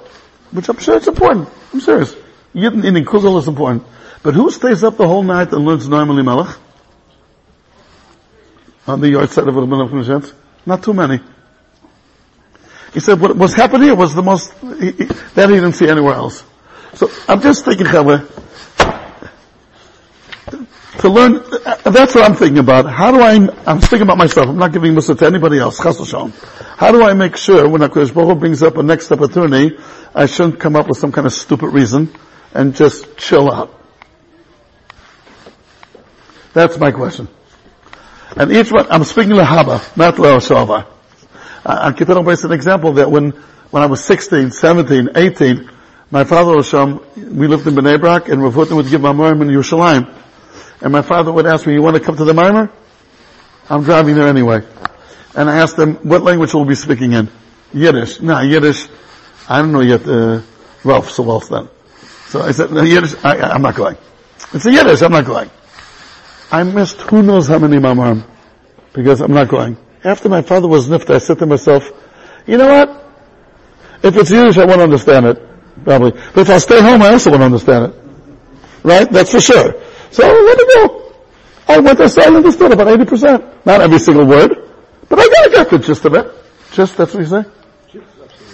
Which 0.52 0.68
I'm 0.68 0.78
sure 0.78 0.96
it's 0.96 1.06
important. 1.08 1.48
I'm 1.72 1.80
serious. 1.80 2.14
Eating, 2.54 2.84
eating 2.84 3.04
kugel 3.04 3.38
is 3.38 3.48
important. 3.48 3.84
But 4.22 4.34
who 4.34 4.50
stays 4.50 4.84
up 4.84 4.96
the 4.96 5.06
whole 5.06 5.22
night 5.22 5.52
and 5.52 5.64
learns 5.64 5.88
Norman 5.88 6.24
Melech? 6.24 6.56
on 8.86 9.00
the 9.00 9.08
yahrzeit 9.08 9.48
of 9.48 9.54
Rabban 9.54 9.88
Nachman 9.88 10.34
Not 10.66 10.82
too 10.82 10.94
many. 10.94 11.20
He 12.92 13.00
said 13.00 13.20
what 13.20 13.36
was 13.36 13.54
happening 13.54 13.88
here 13.88 13.94
was 13.94 14.14
the 14.14 14.22
most, 14.22 14.52
he, 14.78 14.92
he, 14.92 15.04
that 15.34 15.48
he 15.48 15.56
didn't 15.56 15.72
see 15.72 15.88
anywhere 15.88 16.14
else. 16.14 16.44
So 16.94 17.10
I'm 17.26 17.40
just 17.40 17.64
thinking, 17.64 17.86
Chavre, 17.86 18.28
to 21.00 21.08
learn, 21.08 21.32
that's 21.82 22.14
what 22.14 22.24
I'm 22.24 22.36
thinking 22.36 22.58
about. 22.58 22.88
How 22.88 23.10
do 23.10 23.20
I, 23.20 23.34
I'm 23.66 23.80
thinking 23.80 24.02
about 24.02 24.18
myself, 24.18 24.48
I'm 24.48 24.58
not 24.58 24.72
giving 24.72 24.92
Musa 24.92 25.14
to 25.16 25.26
anybody 25.26 25.58
else, 25.58 25.78
How 25.80 26.92
do 26.92 27.02
I 27.02 27.14
make 27.14 27.36
sure 27.36 27.68
when 27.68 27.80
HaKadosh 27.80 28.14
Baruch 28.14 28.38
brings 28.38 28.62
up 28.62 28.76
a 28.76 28.82
next 28.82 29.10
opportunity, 29.10 29.76
I 30.14 30.26
shouldn't 30.26 30.60
come 30.60 30.76
up 30.76 30.86
with 30.86 30.98
some 30.98 31.10
kind 31.10 31.26
of 31.26 31.32
stupid 31.32 31.68
reason 31.70 32.14
and 32.54 32.74
just 32.74 33.16
chill 33.16 33.52
out? 33.52 33.74
That's 36.52 36.78
my 36.78 36.92
question. 36.92 37.28
And 38.36 38.52
each 38.52 38.72
one, 38.72 38.86
I'm 38.90 39.04
speaking 39.04 39.32
Lahaba, 39.32 39.96
not 39.96 40.14
Leoshava. 40.14 40.86
I 41.66 41.92
can 41.92 42.06
tell 42.06 42.28
an 42.28 42.52
example 42.52 42.92
that 42.94 43.10
when, 43.10 43.30
when 43.70 43.82
I 43.82 43.86
was 43.86 44.04
16, 44.04 44.50
17, 44.50 45.10
18, 45.14 45.70
my 46.10 46.24
father 46.24 46.56
was 46.56 46.68
from, 46.68 47.04
we 47.16 47.46
lived 47.46 47.66
in 47.66 47.74
Bnei 47.74 47.98
Brak, 47.98 48.28
and 48.28 48.40
Ravutin 48.40 48.76
would 48.76 48.88
give 48.88 49.00
Mamorim 49.00 49.40
in 49.42 49.48
Yerushalayim. 49.48 50.12
and 50.80 50.92
my 50.92 51.02
father 51.02 51.32
would 51.32 51.46
ask 51.46 51.66
me, 51.66 51.74
you 51.74 51.82
want 51.82 51.96
to 51.96 52.02
come 52.02 52.16
to 52.16 52.24
the 52.24 52.34
Mimer? 52.34 52.70
I'm 53.68 53.82
driving 53.82 54.14
there 54.14 54.28
anyway. 54.28 54.60
And 55.34 55.50
I 55.50 55.56
asked 55.56 55.76
them, 55.76 55.96
what 55.96 56.22
language 56.22 56.52
will 56.54 56.62
we 56.62 56.70
be 56.70 56.74
speaking 56.74 57.12
in? 57.12 57.28
Yiddish. 57.72 58.20
No, 58.20 58.40
Yiddish. 58.40 58.86
I 59.48 59.60
don't 59.60 59.72
know 59.72 59.80
yet, 59.80 60.06
uh, 60.06 60.42
Ralph 60.84 61.10
so 61.10 61.22
well 61.22 61.40
then. 61.40 61.68
So 62.34 62.42
I 62.42 62.50
said, 62.50 62.72
no, 62.72 62.82
Yiddish, 62.82 63.14
I, 63.22 63.42
I'm 63.42 63.62
not 63.62 63.76
going. 63.76 63.96
It's 64.52 64.66
a 64.66 64.72
Yiddish, 64.72 65.02
I'm 65.02 65.12
not 65.12 65.24
going. 65.24 65.48
I 66.50 66.64
missed 66.64 67.00
who 67.02 67.22
knows 67.22 67.46
how 67.46 67.60
many 67.60 67.76
Mamarim 67.76 68.26
because 68.92 69.20
I'm 69.20 69.30
not 69.30 69.46
going. 69.46 69.76
After 70.02 70.28
my 70.28 70.42
father 70.42 70.66
was 70.66 70.88
nipped, 70.88 71.08
I 71.10 71.18
said 71.18 71.38
to 71.38 71.46
myself, 71.46 71.88
you 72.44 72.56
know 72.56 72.66
what? 72.66 73.04
If 74.02 74.16
it's 74.16 74.32
Yiddish, 74.32 74.58
I 74.58 74.64
won't 74.64 74.80
understand 74.80 75.26
it, 75.26 75.84
probably. 75.84 76.10
But 76.10 76.38
if 76.38 76.50
I 76.50 76.58
stay 76.58 76.80
home, 76.82 77.02
I 77.02 77.12
also 77.12 77.30
won't 77.30 77.44
understand 77.44 77.92
it. 77.92 78.02
Right? 78.82 79.08
That's 79.12 79.30
for 79.30 79.40
sure. 79.40 79.72
So 80.10 80.26
let 80.26 80.58
it 80.58 80.74
go. 80.74 81.14
I 81.68 81.78
went 81.78 81.98
there, 81.98 82.08
so 82.08 82.20
I 82.20 82.34
understood 82.34 82.72
about 82.72 82.88
80%. 82.88 83.64
Not 83.64 83.80
every 83.80 84.00
single 84.00 84.26
word, 84.26 84.50
but 85.08 85.20
I 85.20 85.28
got, 85.28 85.50
I 85.50 85.52
got 85.52 85.70
the 85.70 85.78
gist 85.78 86.04
of 86.04 86.14
it. 86.14 86.26
Just, 86.72 86.96
that's 86.96 87.14
what 87.14 87.20
you 87.20 87.26
say? 87.26 87.44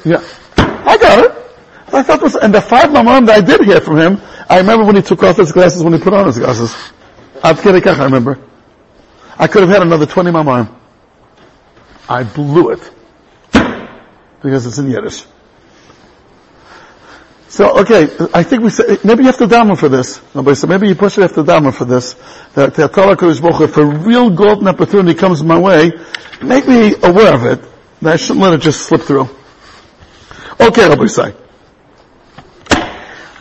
Yeah. 0.04 0.22
I 0.58 0.98
got 0.98 1.24
it. 1.24 1.49
I 1.92 2.02
thought 2.02 2.22
was, 2.22 2.36
and 2.36 2.54
the 2.54 2.60
five 2.60 2.90
mamam 2.90 3.26
that 3.26 3.36
I 3.36 3.40
did 3.40 3.64
hear 3.64 3.80
from 3.80 3.98
him, 3.98 4.20
I 4.48 4.58
remember 4.58 4.84
when 4.84 4.96
he 4.96 5.02
took 5.02 5.22
off 5.22 5.36
his 5.36 5.52
glasses, 5.52 5.82
when 5.82 5.92
he 5.92 5.98
put 5.98 6.12
on 6.12 6.26
his 6.26 6.38
glasses. 6.38 6.74
I 7.42 7.52
remember. 8.04 8.38
I 9.38 9.46
could 9.46 9.62
have 9.62 9.70
had 9.70 9.82
another 9.82 10.06
20 10.06 10.30
mamam. 10.30 10.74
I 12.08 12.24
blew 12.24 12.70
it. 12.70 12.90
Because 14.42 14.66
it's 14.66 14.78
in 14.78 14.90
Yiddish. 14.90 15.24
So, 17.48 17.80
okay, 17.80 18.04
I 18.32 18.44
think 18.44 18.62
we 18.62 18.70
say, 18.70 18.98
maybe 19.02 19.22
you 19.22 19.26
have 19.26 19.38
to 19.38 19.46
daven 19.46 19.76
for 19.76 19.88
this. 19.88 20.20
Nobody 20.34 20.54
said, 20.54 20.70
maybe 20.70 20.86
you 20.88 20.94
push 20.94 21.18
it 21.18 21.24
after 21.24 21.42
daven 21.42 21.74
for 21.74 21.84
this. 21.84 22.14
That 22.54 22.74
the 22.74 22.88
Torah 22.88 23.16
Kodesh 23.16 23.60
if 23.62 23.76
a 23.76 23.84
real 23.84 24.30
golden 24.30 24.68
opportunity 24.68 25.18
comes 25.18 25.42
my 25.42 25.58
way, 25.58 25.90
make 26.42 26.68
me 26.68 26.94
aware 27.02 27.34
of 27.34 27.44
it. 27.44 27.60
That 28.02 28.12
I 28.12 28.16
shouldn't 28.16 28.40
let 28.40 28.54
it 28.54 28.60
just 28.60 28.82
slip 28.82 29.02
through. 29.02 29.28
Okay, 30.60 30.88
Rabbosai. 30.88 31.39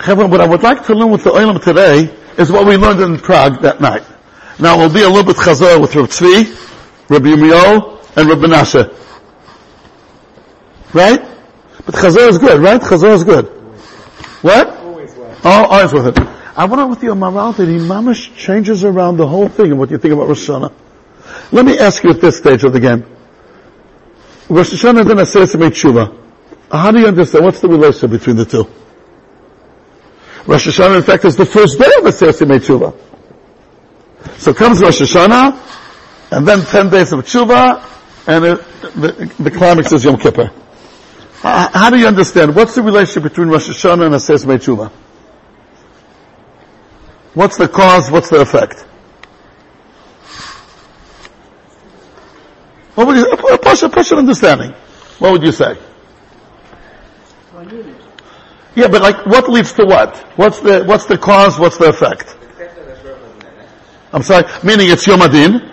What 0.05 0.39
I 0.39 0.47
would 0.47 0.63
like 0.63 0.85
to 0.85 0.95
learn 0.95 1.11
with 1.11 1.25
the 1.25 1.31
Olam 1.31 1.61
today 1.61 2.09
is 2.37 2.49
what 2.49 2.65
we 2.65 2.77
learned 2.77 3.01
in 3.01 3.19
Prague 3.19 3.61
that 3.63 3.81
night. 3.81 4.03
Now 4.57 4.77
we'll 4.77 4.93
be 4.93 5.03
a 5.03 5.09
little 5.09 5.25
bit 5.25 5.35
chazor 5.35 5.79
with 5.79 5.93
Rabbi 5.93 6.07
Tzvi, 6.07 7.09
Rabbi 7.09 7.25
Yirmiyahu, 7.27 8.17
and 8.17 8.29
Rabbi 8.29 8.47
Nasha. 8.47 8.95
Right? 10.93 11.19
But 11.85 11.95
chazor 11.95 12.29
is 12.29 12.37
good, 12.37 12.61
right? 12.61 12.79
Chazor 12.79 13.13
is 13.13 13.25
good. 13.25 13.45
What? 14.41 14.69
Always 14.69 15.13
with. 15.15 15.41
Oh, 15.43 15.65
always 15.65 15.93
with 15.93 16.07
it. 16.07 16.19
I 16.55 16.65
wonder 16.65 16.87
with 16.87 17.03
your 17.03 17.15
moral 17.15 17.51
that 17.51 17.67
he 17.67 17.77
mamish 17.77 18.35
changes 18.37 18.85
around 18.85 19.17
the 19.17 19.27
whole 19.27 19.49
thing 19.49 19.71
and 19.71 19.79
what 19.79 19.91
you 19.91 19.97
think 19.97 20.13
about 20.13 20.29
Rosh 20.29 20.49
Hashanah. 20.49 20.73
Let 21.51 21.65
me 21.65 21.77
ask 21.77 22.03
you 22.03 22.11
at 22.11 22.21
this 22.21 22.37
stage 22.37 22.63
of 22.63 22.71
the 22.71 22.79
game. 22.79 23.05
Rosh 24.47 24.71
Hashanah 24.73 25.05
then 25.05 25.25
says 25.25 25.51
to 25.51 25.57
me 25.57 25.67
tshuva. 25.67 26.17
How 26.71 26.91
do 26.91 26.99
you 26.99 27.07
understand? 27.07 27.43
What's 27.43 27.59
the 27.59 27.67
relationship 27.67 28.11
between 28.11 28.37
the 28.37 28.45
two? 28.45 28.67
Rosh 30.45 30.67
Hashanah, 30.67 30.97
in 30.97 31.03
fact, 31.03 31.25
is 31.25 31.35
the 31.35 31.45
first 31.45 31.77
day 31.79 31.91
of 31.97 32.03
Aseret 32.05 32.59
Tshuva. 32.59 32.95
So 34.39 34.53
comes 34.53 34.81
Rosh 34.81 35.01
Hashanah, 35.01 36.31
and 36.31 36.47
then 36.47 36.61
10 36.61 36.89
days 36.89 37.11
of 37.11 37.19
Tshuva, 37.21 37.85
and 38.27 38.45
it, 38.45 38.57
the, 38.95 39.33
the 39.39 39.51
climax 39.51 39.91
is 39.91 40.03
Yom 40.03 40.17
Kippur. 40.17 40.51
How, 41.41 41.89
do 41.89 41.97
you 41.97 42.07
understand? 42.07 42.55
What's 42.55 42.75
the 42.75 42.81
relationship 42.81 43.23
between 43.23 43.49
Rosh 43.49 43.69
Hashanah 43.69 44.05
and 44.05 44.15
Aseret 44.15 44.59
Tshuva? 44.59 44.91
What's 47.33 47.57
the 47.57 47.67
cause? 47.67 48.09
What's 48.11 48.29
the 48.29 48.41
effect? 48.41 48.85
What 52.95 53.07
would 53.07 53.15
you, 53.15 53.31
a 53.31 53.57
partial, 53.57 53.89
partial 53.89 54.17
understanding. 54.17 54.71
What 55.19 55.31
would 55.31 55.43
you 55.43 55.53
say? 55.53 55.77
Yeah, 58.79 58.87
but 58.87 59.01
like, 59.01 59.25
what 59.25 59.49
leads 59.49 59.73
to 59.73 59.83
what? 59.83 60.15
What's 60.37 60.61
the, 60.61 60.85
what's 60.85 61.05
the 61.05 61.17
cause, 61.17 61.59
what's 61.59 61.77
the 61.77 61.89
effect? 61.89 62.33
I'm 64.13 64.23
sorry, 64.23 64.45
meaning 64.63 64.89
it's 64.89 65.05
Yom 65.05 65.21
Adin? 65.21 65.69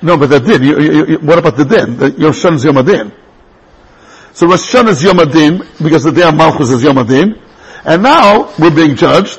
No, 0.00 0.16
but 0.16 0.30
the 0.30 0.40
din. 0.40 0.62
You, 0.62 0.80
you, 0.80 1.06
you, 1.06 1.18
what 1.18 1.38
about 1.38 1.58
the 1.58 1.66
din? 1.66 1.98
The, 1.98 2.12
your 2.12 2.32
son 2.32 2.54
is 2.54 2.64
Yom 2.64 2.78
Adin. 2.78 3.12
So 4.32 4.46
Rosh 4.46 4.74
Hashanah 4.74 4.88
is 4.88 5.04
Yom 5.04 5.20
Adin 5.20 5.58
because 5.82 6.04
the 6.04 6.10
day 6.10 6.26
of 6.26 6.34
Malchus 6.34 6.70
is 6.70 6.82
Yom 6.82 6.96
Adin, 6.96 7.38
and 7.84 8.02
now 8.02 8.54
we're 8.58 8.74
being 8.74 8.96
judged, 8.96 9.38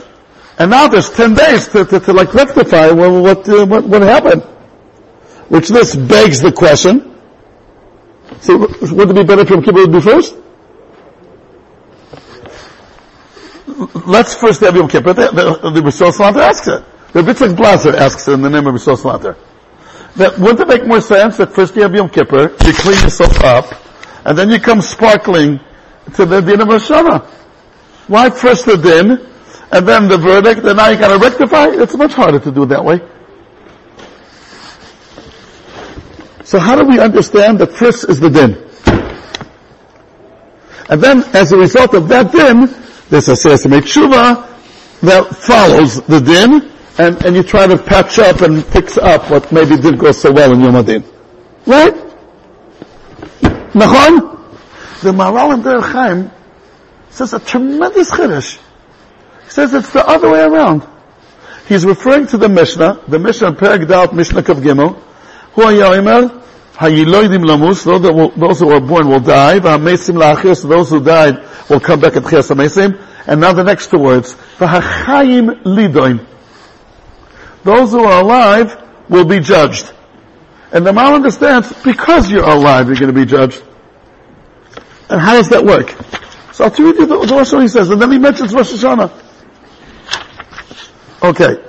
and 0.60 0.70
now 0.70 0.88
there's 0.88 1.10
ten 1.10 1.34
days 1.34 1.68
to, 1.70 1.86
to, 1.86 2.00
to 2.00 2.13
like 2.13 2.34
rectify 2.36 2.92
what 2.92 3.12
what, 3.12 3.50
uh, 3.50 3.66
what 3.66 3.84
what 3.84 4.04
happened. 4.04 4.44
Which 5.50 5.70
this 5.70 5.96
begs 5.96 6.40
the 6.40 6.52
question: 6.52 7.12
so 8.42 8.58
would 8.58 9.10
it 9.10 9.16
be 9.16 9.24
better 9.24 9.42
if 9.42 9.50
Yom 9.50 9.62
Kippur 9.63 9.80
would 9.80 9.92
be 9.92 10.02
first? 10.02 10.36
Let's 14.06 14.36
first 14.36 14.62
have 14.62 14.75
Yom 14.75 14.88
Kippur. 14.88 15.13
The, 15.13 15.32
the, 15.32 15.70
the 15.72 15.82
Rishon 15.82 16.12
Slater 16.12 16.42
asks 16.42 16.68
it. 16.68 16.84
The 17.13 17.22
Yitzchak 17.22 17.56
Blaser 17.56 17.94
asks 17.94 18.28
it 18.28 18.34
in 18.34 18.42
the 18.42 18.50
name 18.50 18.68
of 18.68 18.75
Rishon 18.75 18.98
Slater. 18.98 19.38
That 20.16 20.38
wouldn't 20.38 20.60
it 20.60 20.68
make 20.68 20.86
more 20.86 21.02
sense 21.02 21.38
that 21.38 21.54
first 21.54 21.75
you 21.75 21.82
have 21.82 21.94
Yom 21.96 22.10
Kippur, 22.10 22.52
you 22.66 22.74
clean 22.74 23.02
yourself 23.02 23.44
up, 23.44 23.66
and 24.25 24.38
then 24.38 24.50
you 24.50 24.60
come 24.60 24.82
sparkling 24.82 25.60
to 26.16 26.25
the 26.25 26.42
din 26.42 26.62
of 26.62 26.68
Rosh 26.68 26.90
Hashanah? 26.90 27.25
Why 28.08 28.30
first 28.30 28.66
the 28.66 28.78
din, 28.78 29.12
and 29.72 29.88
then 29.88 30.08
the 30.08 30.18
verdict, 30.18 30.66
and 30.66 30.78
now 30.78 30.90
you 30.90 30.98
gotta 30.98 31.18
rectify? 31.18 31.68
It's 31.70 31.96
much 31.96 32.13
harder 32.13 32.40
to 32.40 32.52
do 32.52 32.63
it 32.63 32.68
that 32.68 32.84
way. 32.84 33.02
So 36.54 36.60
how 36.60 36.76
do 36.76 36.86
we 36.86 37.00
understand 37.00 37.58
that 37.62 37.74
first 37.74 38.08
is 38.08 38.20
the 38.20 38.30
din? 38.30 38.54
And 40.88 41.02
then, 41.02 41.24
as 41.34 41.52
a 41.52 41.58
result 41.58 41.96
of 41.96 42.08
that 42.10 42.32
din, 42.32 42.70
there's 43.10 43.28
a 43.28 43.70
make 43.70 43.86
tshuva 43.86 45.02
that 45.02 45.36
follows 45.36 46.04
the 46.04 46.20
din, 46.20 46.70
and, 47.00 47.26
and 47.26 47.36
you 47.36 47.42
try 47.42 47.66
to 47.66 47.76
patch 47.76 48.20
up 48.20 48.42
and 48.42 48.64
fix 48.64 49.00
up 49.00 49.32
what 49.32 49.52
maybe 49.52 49.78
didn't 49.78 49.98
go 49.98 50.12
so 50.12 50.32
well 50.32 50.54
in 50.54 50.62
Yom 50.62 50.76
Adin. 50.76 51.04
Right? 51.66 51.96
Nachon? 53.74 54.38
The 55.02 55.12
Maharal 55.12 55.56
in 55.56 55.64
Derech 55.64 55.92
Chaim 55.92 56.32
says 57.10 57.34
a 57.34 57.40
tremendous 57.40 58.12
chiddush. 58.12 58.60
He 59.46 59.50
says 59.50 59.74
it's 59.74 59.90
the 59.92 60.08
other 60.08 60.30
way 60.30 60.44
around. 60.44 60.88
He's 61.68 61.84
referring 61.84 62.28
to 62.28 62.38
the 62.38 62.48
Mishnah, 62.48 63.06
the 63.08 63.18
Mishnah 63.18 63.54
Dalet 63.54 64.14
Mishnah 64.14 64.44
Kav 64.44 64.62
Gimel, 64.62 65.02
who 65.54 65.64
Hayiloidim 66.75 67.46
lamus, 67.46 67.84
those 68.36 68.60
who 68.60 68.70
are 68.72 68.82
born 68.82 69.08
will 69.08 69.20
die, 69.20 69.60
v'hamesim 69.60 70.15
la'achir, 70.15 70.68
those 70.68 70.89
who 70.89 71.03
died 71.03 71.38
will 71.70 71.80
come 71.80 72.00
back 72.00 72.15
at 72.15 72.24
chias 72.24 72.50
hamesim, 72.50 73.00
and 73.27 73.39
now 73.39 73.53
the 73.53 73.63
next 73.63 73.92
two 73.92 74.00
words, 74.00 74.34
v'hachayim 74.58 75.63
lidoin. 75.63 76.25
Those 77.63 77.92
who 77.92 78.03
are 78.03 78.22
alive 78.22 78.82
will 79.08 79.25
be 79.25 79.39
judged. 79.39 79.92
And 80.72 80.86
the 80.86 80.92
Maharal 80.92 81.15
understands, 81.15 81.72
because 81.84 82.32
you're 82.32 82.44
alive, 82.44 82.88
you're 82.88 82.98
going 82.98 83.13
to 83.13 83.20
be 83.20 83.25
judged. 83.25 83.62
And 85.10 85.22
how 85.22 85.34
does 85.34 85.50
that 85.50 85.63
work? 85.63 85.89
So 86.53 86.63
I'll 86.65 86.72
tell 86.72 86.88
you 86.88 86.94
the, 86.94 87.06
the 87.06 87.36
Rosh 87.36 87.51
he 87.51 87.68
says, 87.68 87.89
and 87.92 88.01
then 88.01 88.12
he 88.12 88.18
mentions 88.18 88.53
Rosh 88.53 88.74
Hashanah. 88.74 89.12
Okay. 91.22 91.63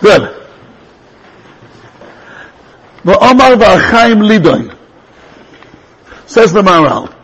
Good. 0.00 0.34
Omar 3.06 3.56
v'achaim 3.56 4.22
lidoin. 4.26 4.76
Says 6.26 6.52
the 6.52 6.62
Maharal. 6.62 7.14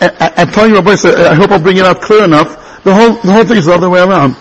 I'm 0.00 0.50
telling 0.50 0.74
you, 0.74 0.78
I 0.78 1.34
hope 1.34 1.50
I'll 1.50 1.58
bring 1.60 1.76
it 1.76 1.84
out 1.84 2.00
clear 2.02 2.24
enough. 2.24 2.82
The 2.84 2.94
whole, 2.94 3.14
the 3.14 3.32
whole 3.32 3.44
thing 3.44 3.58
is 3.58 3.66
the 3.66 3.74
other 3.74 3.90
way 3.90 4.00
around. 4.00 4.34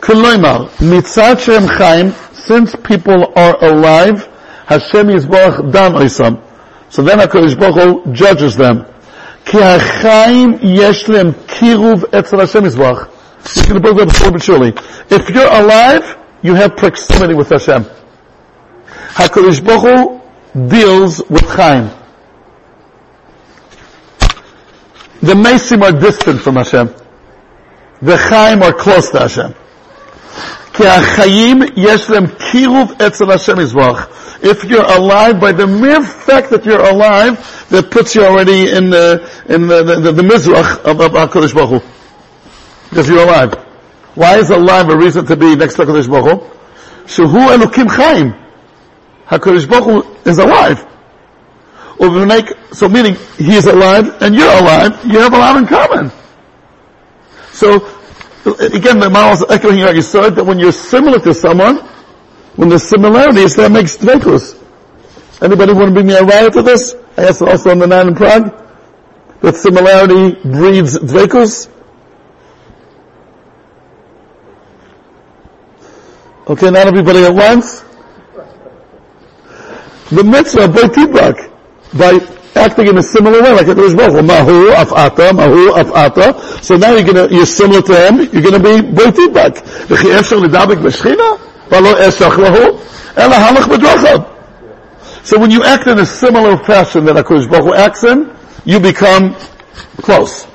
Kuloimar, 0.00 0.68
mitzat 0.78 1.40
shem 1.40 1.66
chaim, 1.66 2.12
since 2.34 2.74
people 2.76 3.32
are 3.36 3.64
alive, 3.64 4.26
Hashem 4.66 5.08
Yisborach 5.08 5.72
dan 5.72 5.92
oisam. 5.94 6.42
So 6.90 7.02
then 7.02 7.18
HaKadosh 7.18 7.58
Baruch 7.58 8.04
Hu 8.04 8.12
judges 8.12 8.56
them. 8.56 8.84
Ki 9.44 9.58
hachaim 9.58 10.62
yesh 10.62 11.08
lem 11.08 11.32
kiruv 11.32 12.04
etzel 12.12 12.40
Hashem 12.40 12.64
Yisborach. 12.64 13.08
You're 13.55 13.65
going 13.65 13.75
to 13.75 13.79
build 13.79 13.99
up 14.01 14.11
slowly 14.11 14.31
but 14.33 14.43
surely. 14.43 14.73
If 15.09 15.29
you're 15.29 15.51
alive, 15.51 16.17
you 16.41 16.53
have 16.55 16.75
proximity 16.75 17.33
with 17.33 17.49
Hashem. 17.49 17.85
HaKadosh 18.85 19.65
Baruch 19.65 20.21
Hu 20.53 20.67
deals 20.67 21.23
with 21.29 21.47
Chaim. 21.49 21.89
The 25.21 25.33
Mesim 25.33 25.81
are 25.81 25.99
distant 25.99 26.41
from 26.41 26.55
Hashem. 26.55 26.93
The 28.01 28.17
Chaim 28.17 28.61
are 28.63 28.73
close 28.73 29.09
to 29.11 29.19
Hashem. 29.19 29.53
כי 30.73 30.87
החיים 30.87 31.59
יש 31.75 32.09
להם 32.09 32.25
קירוב 32.51 32.91
אצל 33.07 33.31
השם 33.31 33.59
יזבח. 33.59 34.07
If 34.43 34.63
you're 34.63 34.85
alive, 34.85 35.39
by 35.39 35.51
the 35.51 35.65
mere 35.65 36.03
fact 36.03 36.51
that 36.51 36.63
you're 36.63 36.87
alive, 36.87 37.65
that 37.69 37.89
puts 37.89 38.13
you 38.13 38.23
already 38.23 38.69
in 38.69 38.91
the, 38.91 39.27
in 39.49 39.67
the, 39.67 39.83
the, 39.83 39.95
the, 39.99 40.11
the 40.11 40.21
mizrach 40.21 40.77
of, 40.85 41.01
of 41.01 41.11
HaKadosh 41.13 41.55
Baruch 41.55 41.81
Hu. 41.81 41.89
Because 42.92 43.08
you're 43.08 43.22
alive. 43.24 43.54
Why 44.14 44.36
is 44.36 44.50
alive 44.50 44.90
a 44.90 44.96
reason 44.98 45.24
to 45.24 45.34
be 45.34 45.56
next 45.56 45.76
to 45.76 45.86
HaKadosh 45.86 46.10
Baruch 46.10 46.42
Hu? 46.42 46.48
Shehu 47.06 47.56
Elokim 47.56 47.88
Chaim. 47.88 48.34
HaKadosh 49.24 49.66
Baruch 49.66 50.04
Hu 50.04 50.28
is 50.28 50.36
alive. 50.36 50.86
So 52.72 52.88
meaning, 52.90 53.16
he 53.38 53.54
is 53.54 53.64
alive 53.64 54.20
and 54.20 54.34
you're 54.34 54.44
alive, 54.44 55.06
you 55.06 55.20
have 55.20 55.32
a 55.32 55.38
lot 55.38 55.56
in 55.56 55.66
common. 55.66 56.10
So, 57.52 57.76
again, 58.44 58.98
the 58.98 59.08
Maral 59.08 59.32
is 59.32 59.44
echoing 59.48 59.76
here, 59.76 59.94
you 59.94 60.02
saw 60.02 60.28
that 60.28 60.44
when 60.44 60.58
you're 60.58 60.72
similar 60.72 61.18
to 61.20 61.32
someone, 61.32 61.78
when 62.56 62.68
there's 62.68 62.82
similarities, 62.82 63.56
that 63.56 63.72
makes 63.72 63.96
dvekus. 63.96 64.58
Anybody 65.40 65.72
want 65.72 65.88
to 65.88 65.94
bring 65.94 66.08
me 66.08 66.14
a 66.14 66.24
riot 66.24 66.52
to 66.52 66.62
this? 66.62 66.94
I 67.16 67.24
asked 67.28 67.40
also 67.40 67.70
on 67.70 67.78
the 67.78 67.86
night 67.86 68.06
in 68.06 68.14
Prague, 68.14 68.52
that 69.40 69.56
similarity 69.56 70.34
breeds 70.42 70.98
dvekus. 70.98 71.70
Okay, 76.47 76.71
not 76.71 76.87
everybody 76.87 77.23
at 77.23 77.33
once. 77.33 77.83
The 80.09 80.23
mitzvah, 80.23 80.69
by 80.69 80.87
tibak, 80.87 81.51
by 81.97 82.37
acting 82.55 82.87
in 82.87 82.97
a 82.97 83.03
similar 83.03 83.41
way, 83.41 83.51
like 83.51 83.67
it 83.67 83.77
was 83.77 83.93
both. 83.93 84.13
Mahu 84.13 84.71
afata, 84.71 85.33
mahu 85.35 85.71
afata. 85.73 86.63
So 86.63 86.77
now 86.77 86.93
you're 86.93 87.03
gonna, 87.03 87.27
you're 87.27 87.45
similar 87.45 87.81
to 87.81 88.07
him, 88.07 88.29
you're 88.31 88.41
gonna 88.41 88.63
be 88.63 88.81
boy 88.81 89.11
feedback. 89.11 89.63
וכי 89.89 90.19
אפשר 90.19 90.39
לדבק 90.39 90.77
בשכינה? 90.77 91.23
ולא 91.71 92.09
אשך 92.09 92.39
להו, 92.39 92.79
אלא 93.17 93.35
הלך 93.35 93.67
בדרכיו. 93.67 94.19
So 95.23 95.37
when 95.37 95.51
you 95.51 95.63
act 95.63 95.87
in 95.87 95.99
a 95.99 96.05
similar 96.05 96.57
fashion 96.57 97.03
that 97.05 97.15
HaKadosh 97.17 97.51
Baruch 97.51 97.65
Hu 97.65 97.73
acts 97.73 98.05
in, 98.05 98.33
you 98.63 98.79
become 98.79 99.35
close. 100.01 100.47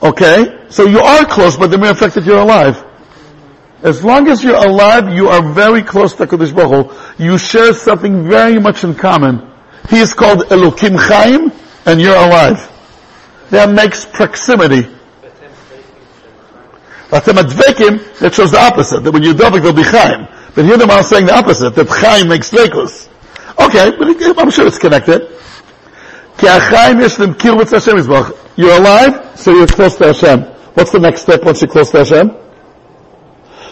Okay? 0.00 0.66
So 0.68 0.86
you 0.86 1.00
are 1.00 1.24
close 1.24 1.56
by 1.56 1.66
the 1.66 1.76
mere 1.76 1.94
fact 1.94 2.14
that 2.14 2.24
you're 2.24 2.38
alive. 2.38 2.84
As 3.83 4.01
long 4.01 4.29
as 4.29 4.41
you're 4.41 4.55
alive, 4.55 5.13
you 5.13 5.27
are 5.27 5.53
very 5.53 5.83
close 5.83 6.13
to 6.15 6.25
HaKadosh 6.25 6.55
Baruch 6.55 6.89
Hu. 6.89 7.23
You 7.23 7.37
share 7.37 7.73
something 7.73 8.25
very 8.25 8.57
much 8.57 8.85
in 8.85 8.95
common. 8.95 9.51
He 9.89 9.99
is 9.99 10.13
called 10.13 10.39
Elokim 10.47 10.95
Chaim, 10.97 11.51
and 11.85 11.99
you're 11.99 12.15
alive. 12.15 12.71
That 13.49 13.73
makes 13.75 14.05
proximity. 14.05 14.83
Atem 17.09 17.37
advekim, 17.43 18.19
that 18.19 18.33
shows 18.33 18.51
the 18.51 18.59
opposite, 18.59 19.03
that 19.03 19.11
when 19.11 19.21
you 19.21 19.33
dovik, 19.33 19.61
there'll 19.61 19.73
be 19.73 19.83
Chaim. 19.83 20.27
But 20.55 20.63
here 20.63 20.77
the 20.77 20.87
man 20.87 21.01
is 21.01 21.09
saying 21.09 21.25
the 21.25 21.35
opposite, 21.35 21.75
that 21.75 21.87
Chaim 21.89 22.29
makes 22.29 22.51
dvekus. 22.51 23.09
Okay, 23.59 23.91
but 23.97 24.39
I'm 24.39 24.49
sure 24.49 24.65
it's 24.65 24.79
connected. 24.79 25.29
You're 28.55 28.77
alive, 28.79 29.39
so 29.39 29.51
you're 29.51 29.67
close 29.67 29.95
to 29.97 30.05
Hashem. 30.07 30.41
What's 30.73 30.91
the 30.91 30.99
next 30.99 31.21
step 31.21 31.43
once 31.43 31.61
you're 31.61 31.69
close 31.69 31.91
to 31.91 31.97
Hashem? 31.99 32.42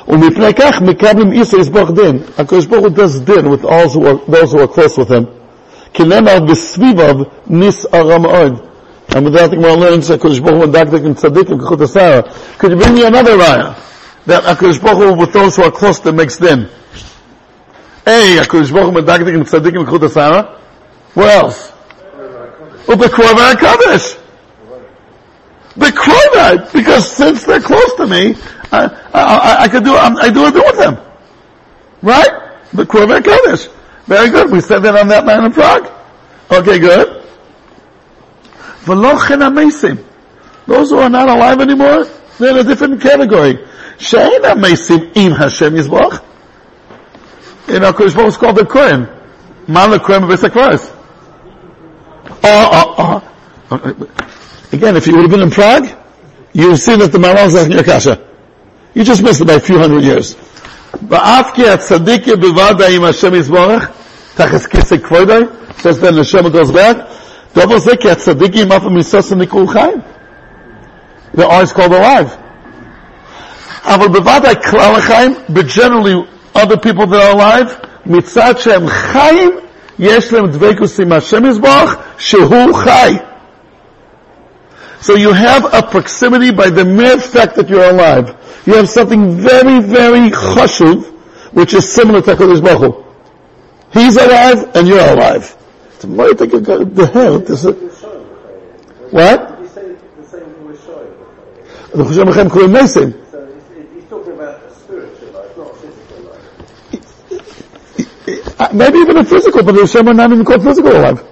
ומפני 0.08 0.54
כך 0.54 0.80
מקבלים 0.80 1.32
איסו 1.32 1.58
יסבוך 1.58 1.90
דין. 1.90 2.18
הקדוש 2.38 2.66
ברוך 2.66 2.86
הוא 2.86 2.90
does 2.96 3.28
din 3.28 3.46
with 3.46 3.64
all 3.64 3.88
who 3.88 4.06
are, 4.06 4.30
those 4.30 4.52
who 4.52 4.60
are 4.60 4.68
close 4.68 4.98
with 4.98 5.08
him. 5.08 5.24
כי 5.92 6.04
נאמר 6.04 6.40
בסביביו 6.40 7.14
נסערה 7.46 8.18
מאוד. 8.18 8.60
And 9.08 9.24
with 9.24 9.34
that, 9.34 9.50
the 9.50 9.56
Gemara 9.56 9.74
learns 9.74 10.08
that 10.08 10.20
Kodesh 10.20 10.44
Baruch 10.44 10.66
Hu 10.66 10.72
Dagdik 10.72 11.06
and 11.06 11.16
Tzaddikim 11.16 11.60
Kechut 11.60 11.78
Asara. 11.78 12.58
Could 12.58 12.72
you 12.72 12.76
bring 12.76 12.94
me 12.94 13.04
another 13.04 13.36
raya? 13.36 13.80
That 14.26 14.42
HaKadosh 14.42 14.82
Baruch 14.82 14.98
Hu 14.98 15.14
with 15.14 15.32
those 15.32 15.56
who 15.56 15.62
are 15.62 15.70
close 15.70 16.00
to 16.00 16.12
mixed 16.12 16.42
in. 16.42 16.68
Hey, 18.04 18.36
HaKadosh 18.40 18.72
Baruch 18.72 18.94
Hu 18.94 19.00
Dagdik 19.02 19.34
and 19.34 19.46
Tzaddikim 19.46 19.86
Kechut 19.86 20.08
Asara. 20.08 20.58
Where 21.14 21.38
else? 21.38 21.72
Ubekrova 22.86 23.54
HaKadosh. 23.54 24.19
Bekrova, 25.75 26.71
because 26.73 27.09
since 27.11 27.43
they're 27.45 27.61
close 27.61 27.93
to 27.95 28.07
me, 28.07 28.35
I, 28.71 28.85
I, 29.13 29.63
I, 29.63 29.67
could 29.67 29.83
do, 29.83 29.93
I, 29.93 30.13
I 30.13 30.29
do 30.29 30.45
a 30.45 30.51
do 30.51 30.61
with 30.65 30.77
them. 30.77 30.97
Right? 32.01 32.29
Bekrova 32.71 33.21
HaKadosh. 33.21 33.71
Very 34.05 34.29
good. 34.29 34.51
We 34.51 34.61
said 34.61 34.79
that 34.79 34.95
on 34.97 35.07
that 35.09 35.25
man 35.25 35.45
in 35.45 35.53
Prague. 35.53 35.89
Okay, 36.51 36.79
good. 36.79 37.23
Those 40.67 40.89
who 40.89 40.97
are 40.97 41.09
not 41.09 41.29
alive 41.29 41.61
anymore, 41.61 42.05
they're 42.39 42.51
in 42.51 42.57
a 42.57 42.63
different 42.63 43.01
category. 43.01 43.53
Shein 43.97 44.41
amesim 44.41 45.15
im 45.15 45.31
Hashem 45.33 45.73
Yisbach. 45.73 46.23
In 47.69 47.83
our 47.83 47.93
Kodesh 47.93 48.27
is 48.27 48.37
called 48.37 48.57
the 48.57 48.65
Kohen. 48.65 49.07
Man 49.67 49.91
the 49.91 49.99
Kohen 49.99 50.23
B'Sakvaris. 50.23 50.97
Oh, 52.43 52.93
oh, 52.97 53.23
oh. 53.71 54.27
Again, 54.71 54.95
if 54.95 55.05
you 55.05 55.15
would 55.15 55.23
have 55.23 55.31
been 55.31 55.41
in 55.41 55.51
Prague, 55.51 55.87
you 56.53 56.69
would 56.69 56.79
see 56.79 56.95
that 56.95 57.11
the 57.11 57.17
Maharal 57.17 57.47
is 57.47 57.67
your 57.67 57.83
kasha. 57.83 58.25
You 58.93 59.03
just 59.03 59.21
missed 59.21 59.41
it 59.41 59.47
by 59.47 59.55
a 59.55 59.59
few 59.59 59.77
hundred 59.77 60.03
years. 60.03 60.35
ואף 61.09 61.59
at 61.59 61.67
הצדיק 61.67 62.27
יהיה 62.27 62.37
בוודאי 62.37 62.95
עם 62.95 63.03
השם 63.03 63.35
יזבורך, 63.35 63.89
תחס 64.35 64.65
כיסא 64.65 64.97
כבודו, 64.97 65.33
שיש 65.81 65.97
בין 65.97 66.19
השם 66.19 66.45
ודוזבק, 66.45 66.97
דבר 67.55 67.79
זה 67.79 67.95
כי 67.95 68.11
הצדיקים 68.11 68.71
אף 68.71 68.83
המסוס 68.83 69.31
נקראו 69.31 69.67
חיים. 69.67 70.01
They're 71.35 71.41
always 71.41 71.73
called 71.73 71.91
alive. 71.91 72.29
אבל 73.85 74.07
בוודאי 74.07 74.55
כלל 74.69 74.95
but 75.49 75.67
generally 75.67 76.27
other 76.55 76.77
people 76.77 77.07
that 77.07 77.21
are 77.21 77.35
alive, 77.35 77.85
מצד 78.05 78.57
שהם 78.57 78.87
חיים, 78.87 79.51
יש 79.99 80.33
להם 80.33 80.47
דבקוס 80.47 80.99
עם 80.99 81.11
השם 81.11 81.45
יזבורך, 81.45 81.95
So 85.00 85.14
you 85.14 85.32
have 85.32 85.72
a 85.72 85.82
proximity 85.82 86.50
by 86.52 86.70
the 86.70 86.84
mere 86.84 87.18
fact 87.18 87.56
that 87.56 87.68
you're 87.68 87.90
alive. 87.90 88.34
You 88.66 88.74
have 88.74 88.88
something 88.88 89.36
very, 89.36 89.80
very 89.80 90.30
chashuv, 90.30 91.04
which 91.52 91.74
is 91.74 91.90
similar 91.92 92.22
to 92.22 92.34
HaKadosh 92.34 92.62
Baruch 92.62 92.94
Hu. 92.94 93.04
He's 93.92 94.16
alive 94.16 94.74
and 94.74 94.88
you're 94.88 94.98
alive. 94.98 95.56
It's 95.94 96.04
more 96.04 96.34
think 96.34 96.52
the 96.52 97.10
hell. 97.12 97.38
This 97.38 97.64
is, 97.64 97.74
what? 99.12 99.52
The 101.92 102.02
Choshem 102.02 102.26
Hashem 102.26 102.50
Kurim 102.50 102.72
Mesim. 102.74 103.12
He's 103.94 104.04
talking 104.10 104.32
about 104.32 104.62
a 104.62 104.74
spiritual 104.74 105.30
life, 105.30 105.56
not 105.56 105.70
a 105.70 105.74
physical 105.76 106.18
life. 108.58 108.74
Maybe 108.74 108.98
even 108.98 109.16
a 109.18 109.24
physical, 109.24 109.62
but 109.62 109.72
the 109.72 109.82
Hashem 109.82 110.08
are 110.08 110.14
not 110.14 110.32
even 110.32 110.44
called 110.44 110.62
physical 110.64 110.90
alive. 110.92 111.22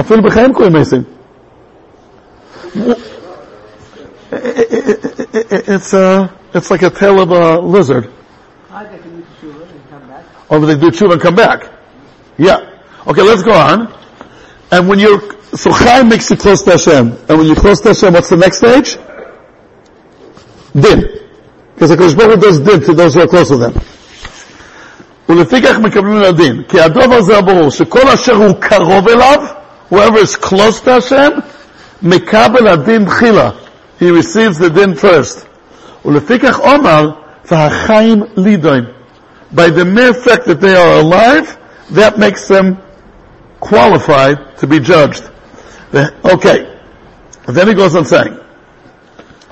אפילו 0.00 0.22
בחיים 0.22 0.52
קוראים 0.52 0.72
מסים. 0.72 1.02
It's 4.32 5.92
a, 5.92 6.38
it's 6.54 6.70
like 6.70 6.82
a 6.82 6.90
tail 6.90 7.20
of 7.20 7.30
a 7.30 7.60
lizard. 7.60 8.10
I 8.70 8.84
they 8.84 8.98
can 8.98 9.20
do 9.20 9.26
tshuva 9.40 9.70
and 9.70 9.90
come 9.90 10.08
back. 10.08 10.24
Or 10.48 10.60
they 10.60 10.76
do 10.76 10.90
tshuva 10.90 11.12
and 11.12 11.20
come 11.20 11.34
back. 11.34 11.72
Yeah. 12.38 12.80
Okay, 13.06 13.22
let's 13.22 13.42
go 13.42 13.52
on. 13.52 13.92
And 14.70 14.88
when 14.88 14.98
you're, 14.98 15.20
so 15.56 15.72
Chaim 15.72 16.08
makes 16.08 16.30
you 16.30 16.36
close 16.36 16.62
to 16.62 16.72
Hashem. 16.72 17.12
And 17.28 17.38
when 17.38 17.46
you're 17.46 17.56
close 17.56 17.80
to 17.80 17.88
Hashem, 17.88 18.12
what's 18.12 18.28
the 18.28 18.36
next 18.36 18.58
stage? 18.58 18.96
Din. 20.72 21.20
Because 21.74 21.90
the 21.90 22.14
Baruch 22.16 22.36
Hu 22.36 22.40
does 22.40 22.60
din 22.60 22.80
to 22.82 22.92
those 22.94 23.14
who 23.14 23.22
are 23.22 23.26
close 23.26 23.48
to 23.48 23.56
them. 23.56 23.74
ולפיכך 25.28 25.78
מקבלים 25.78 26.20
לדין. 26.20 26.62
כי 26.68 26.80
הדבר 26.80 27.22
זה 27.22 27.38
הברור, 27.38 27.70
שכל 27.70 28.08
אשר 28.08 28.34
הוא 28.34 28.52
קרוב 28.60 29.08
אליו, 29.08 29.38
whoever 29.90 30.18
is 30.18 30.36
close 30.36 30.80
to 30.80 30.90
Hashem, 30.90 31.30
מקבל 32.04 32.68
הדין 32.68 33.04
תחילה. 33.04 33.50
He 34.00 34.10
receives 34.10 34.58
the 34.58 34.70
din 34.70 34.94
first. 34.94 35.46
ולפיכך 36.04 36.58
אומר, 36.58 37.10
והחיים 37.50 38.22
לידוין. 38.36 38.84
By 39.54 39.68
the 39.70 39.84
mere 39.84 40.14
fact 40.14 40.46
that 40.46 40.60
they 40.60 40.74
are 40.74 41.00
alive, 41.00 41.58
that 41.90 42.18
makes 42.18 42.48
them 42.48 42.76
qualified 43.60 44.38
to 44.58 44.66
be 44.66 44.78
judged. 44.80 45.24
The- 45.92 46.12
Okay. 46.24 46.66
Then 47.46 47.68
he 47.68 47.74
goes 47.74 47.96
on 47.96 48.04
saying, 48.04 48.36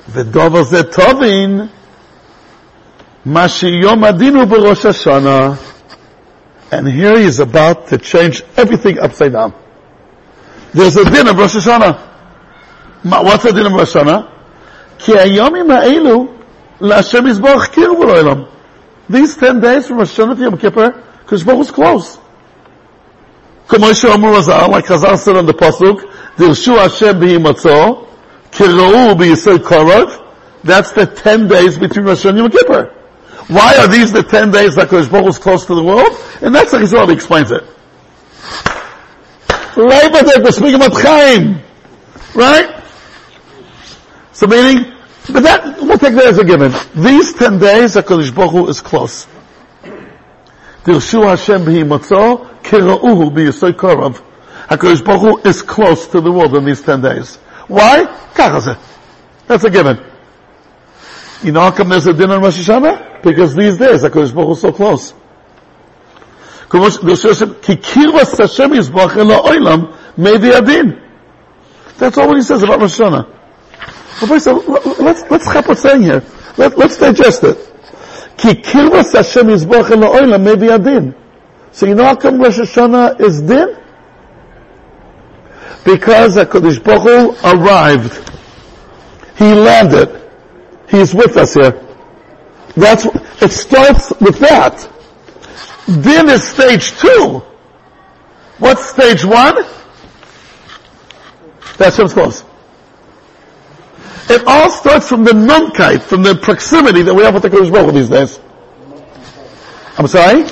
ודובר 0.09 0.63
זה 0.63 0.83
טובין, 0.83 1.67
מה 3.25 3.47
שיום 3.47 4.03
הדין 4.03 4.35
הוא 4.35 4.45
בראש 4.45 4.85
השנה. 4.85 5.53
And 6.71 6.87
here 6.87 7.17
he 7.17 7.25
is 7.25 7.39
about 7.39 7.87
to 7.87 7.97
change 7.97 8.43
everything 8.55 8.99
upside 8.99 9.33
down. 9.33 9.53
There's 10.73 10.97
a 10.97 11.03
din 11.03 11.27
of 11.27 11.37
Rosh 11.37 11.55
Hashanah. 11.55 11.97
מה- 13.03 13.23
What's 13.23 13.43
the 13.43 13.51
din 13.53 13.65
of 13.65 13.73
Rosh 13.73 13.93
Hashanah? 13.93 14.23
כי 14.99 15.19
היומים 15.19 15.71
האלו, 15.71 16.27
להשם 16.81 17.27
יזבורך 17.27 17.67
קירבו 17.67 18.03
לעולם. 18.03 18.43
These 19.09 19.37
10 19.37 19.59
days 19.61 19.87
from 19.87 19.97
Rosh 19.97 20.17
Hashanah 20.17 20.35
to 20.35 20.41
Yom 20.41 20.57
Kippur, 20.57 20.93
because 21.25 21.43
Baruch 21.43 21.61
is 21.67 21.71
close. 21.71 22.17
כמו 23.69 23.95
שאמרו 23.95 24.35
הזר, 24.37 24.67
like 24.67 24.85
Chazal 24.85 25.17
said 25.17 25.35
on 25.37 25.45
the 25.45 25.53
Pasuk, 25.53 26.01
דרשו 26.37 26.79
השם 26.81 27.19
בהימצאו, 27.19 28.05
קראו 28.51 29.15
ביסוד 29.15 29.61
קרוב, 29.67 30.17
That's 30.63 30.91
the 30.91 31.05
10 31.05 31.47
days 31.47 31.77
between 31.77 32.05
Rosh 32.05 32.25
Hashanah 32.25 32.29
and 32.29 32.37
Yom 32.39 32.49
Kippur. 32.49 32.91
Why 33.47 33.77
are 33.77 33.87
these 33.87 34.11
the 34.11 34.21
10 34.23 34.51
days 34.51 34.75
that 34.75 34.89
Kodesh 34.89 35.09
Baruch 35.09 35.27
is 35.29 35.37
close 35.39 35.65
to 35.65 35.73
the 35.73 35.81
world? 35.83 36.15
And 36.41 36.53
that's 36.53 36.71
how 36.71 36.79
Yisrael 36.79 37.09
explains 37.11 37.51
it. 37.51 37.63
Labor 39.75 40.21
Day, 40.23 40.33
we're 40.43 40.51
speaking 40.51 40.75
about 40.75 40.93
Chaim. 41.01 41.61
Right? 42.35 42.69
So 44.34 44.48
meaning, 44.48 44.92
but 45.32 45.44
that, 45.44 45.80
we'll 45.80 45.96
take 45.96 46.14
that 46.14 46.26
as 46.26 46.38
a 46.38 46.44
given. 46.44 46.72
These 46.94 47.34
10 47.34 47.58
days, 47.58 47.94
HaKadosh 47.94 48.34
Baruch 48.34 48.50
Hu 48.50 48.68
is 48.68 48.80
close. 48.80 49.26
Dirshu 50.82 51.24
Hashem 51.24 51.62
b'hi 51.62 51.84
matzo, 51.86 52.60
kira'uhu 52.62 53.30
b'yisoi 53.30 53.72
korav. 53.72 54.20
HaKadosh 54.68 55.04
Baruch 55.04 55.44
Hu 55.44 55.48
is 55.48 55.62
close 55.62 56.08
to 56.08 56.20
the 56.20 56.32
world 56.32 56.54
in 56.56 56.64
these 56.64 56.82
10 56.82 57.00
days. 57.00 57.36
Why? 57.68 58.04
Kachase. 58.34 58.76
That's 59.46 59.62
a 59.64 59.70
given. 59.70 60.04
You 61.42 61.52
know 61.52 61.60
how 61.60 61.70
come 61.70 61.90
there's 61.90 62.06
a 62.06 62.12
din 62.12 62.30
on 62.30 62.42
Rosh 62.42 62.58
Hashanah? 62.58 63.22
Because 63.22 63.54
these 63.54 63.78
days, 63.78 64.02
HaKadosh 64.02 64.34
Baruch 64.34 64.48
Hu 64.48 64.52
is 64.52 64.60
so 64.60 64.72
close. 64.72 65.12
Ki 66.70 67.76
kirvas 67.76 68.36
Hashem 68.36 68.72
yizbach 68.72 69.16
ela 69.16 69.42
oilam 69.42 69.96
mevi 70.16 70.52
adin. 70.52 71.00
That's 71.98 72.18
all 72.18 72.26
what 72.26 72.36
he 72.36 72.42
says 72.42 72.64
about 72.64 72.80
Rosh 72.80 72.98
Hashanah. 72.98 73.43
So 74.18 74.26
first, 74.26 74.46
let's, 75.00 75.22
let's 75.30 75.52
check 75.52 75.66
what's 75.68 75.82
saying 75.82 76.02
here. 76.02 76.22
Let, 76.56 76.78
let's 76.78 76.98
digest 76.98 77.44
it. 77.44 77.56
Ki 78.36 78.54
kirvas 78.54 79.12
Hashem 79.14 79.46
yizbach 79.46 79.90
ela 79.90 80.08
oilam 80.08 80.44
mevi 80.44 80.72
adin. 80.72 81.14
So 81.72 81.86
you 81.86 81.94
know 81.94 82.04
how 82.04 82.16
come 82.16 82.40
Rosh 82.40 82.58
Hashanah 82.58 83.20
is 83.20 83.42
din? 83.42 83.76
Because 85.84 86.36
HaKadosh 86.36 86.82
Baruch 86.82 87.02
Hu 87.02 87.56
arrived. 87.56 88.30
He 89.36 89.52
landed. 89.52 90.22
He's 90.88 91.12
with 91.14 91.36
us 91.36 91.54
here. 91.54 91.84
That's, 92.76 93.06
it 93.42 93.50
starts 93.50 94.12
with 94.20 94.38
that. 94.38 94.88
Din 95.86 96.28
is 96.28 96.48
stage 96.48 96.92
two. 96.98 97.42
What's 98.58 98.86
stage 98.90 99.24
one? 99.24 99.56
That's 101.76 101.96
Hashem's 101.96 102.14
close. 102.14 102.44
It 104.28 104.42
all 104.46 104.70
starts 104.70 105.08
from 105.08 105.24
the 105.24 105.32
nunkite, 105.32 106.02
from 106.02 106.22
the 106.22 106.34
proximity 106.34 107.02
that 107.02 107.14
we 107.14 107.22
have 107.22 107.34
with 107.34 107.42
the 107.42 107.50
Kodesh 107.50 107.70
Baruch 107.70 107.94
these 107.94 108.08
days. 108.08 108.40
I'm 109.98 110.06
sorry? 110.06 110.44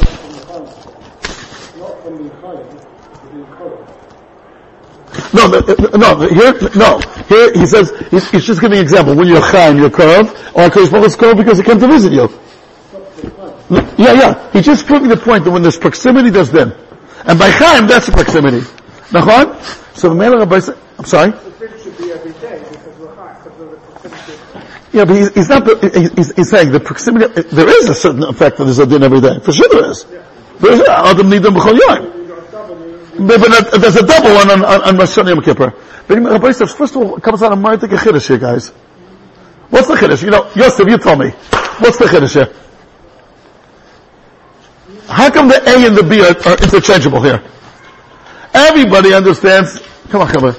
No, 5.35 5.49
no, 5.49 6.29
here, 6.29 6.53
no. 6.77 7.01
Here 7.29 7.53
he 7.55 7.65
says, 7.65 7.93
he's, 8.11 8.31
he's 8.31 8.45
just 8.45 8.61
giving 8.61 8.79
an 8.79 8.85
example. 8.85 9.15
When 9.17 9.27
you're 9.27 9.41
chaim, 9.41 9.79
you're 9.79 9.91
curve, 9.91 10.29
or 10.55 10.69
Kodesh 10.69 10.91
Baruch 10.91 11.07
is 11.07 11.17
curve 11.17 11.37
because 11.39 11.59
he 11.59 11.65
came 11.65 11.81
to 11.81 11.89
visit 11.89 12.13
you. 12.13 12.29
Yeah, 13.97 14.13
yeah. 14.13 14.53
He's 14.53 14.67
just 14.67 14.87
proving 14.87 15.09
the 15.09 15.17
point 15.17 15.45
that 15.45 15.51
when 15.51 15.63
there's 15.63 15.79
proximity, 15.79 16.29
there's 16.29 16.51
din. 16.51 16.73
And 17.25 17.39
by 17.39 17.49
chaim, 17.51 17.87
that's 17.87 18.07
the 18.07 18.13
proximity. 18.13 18.61
Nachon? 19.11 19.57
So 19.97 20.11
the 20.11 20.15
Melech 20.15 20.77
I'm 20.99 21.05
sorry? 21.07 21.33
Yeah, 24.93 25.07
but 25.07 25.17
he's, 25.17 25.33
he's 25.33 25.49
not, 25.49 25.67
he's, 25.95 26.37
he's, 26.37 26.51
saying 26.51 26.71
the 26.71 26.81
proximity, 26.81 27.27
there 27.43 27.69
is 27.69 27.89
a 27.89 27.95
certain 27.95 28.25
effect 28.25 28.59
that 28.59 28.65
there's 28.65 28.79
a 28.79 28.87
din 28.87 29.03
every 29.03 29.23
day. 29.23 29.39
For 29.41 29.53
sure 29.53 29.69
there 29.71 29.91
is. 29.91 30.05
There 30.05 30.73
is, 30.73 30.81
uh, 30.81 31.05
Adam 31.07 31.31
Nidam 31.31 31.57
B'chol. 31.57 31.79
But, 33.27 33.81
there's 33.81 33.97
a 33.97 34.07
double 34.07 34.35
one 34.35 34.51
on, 34.51 34.65
on, 34.65 34.83
on 34.83 34.97
Rosh 34.99 35.17
Hashanah 35.17 35.35
Yom 35.35 35.43
Kippur. 35.43 35.75
But 36.07 36.19
Rabbi 36.19 36.53
says, 36.53 36.73
first 36.73 36.95
of 36.97 37.03
all, 37.03 37.21
comes 37.21 37.43
out 37.43 37.53
of 37.53 37.59
Martik 37.59 37.89
Chiddush 37.89 38.29
here, 38.29 38.39
guys. 38.39 38.69
What's 39.71 39.89
the 39.89 39.95
Chiddush? 39.95 40.23
You 40.23 40.31
know, 40.31 40.51
Yosef, 40.55 40.87
you 40.87 40.99
tell 40.99 41.17
me. 41.17 41.31
What's 41.31 41.97
the 41.97 42.05
Chiddush 42.05 42.35
here? 42.35 42.55
How 45.07 45.31
come 45.31 45.49
the 45.49 45.63
A 45.69 45.87
and 45.87 45.97
the 45.97 46.03
B 46.03 46.21
are, 46.21 46.37
are 46.53 46.59
interchangeable 46.63 47.23
here? 47.23 47.43
Everybody 48.53 49.15
understands, 49.15 49.81
come 50.11 50.21
on, 50.21 50.29
come 50.29 50.45
on. 50.45 50.55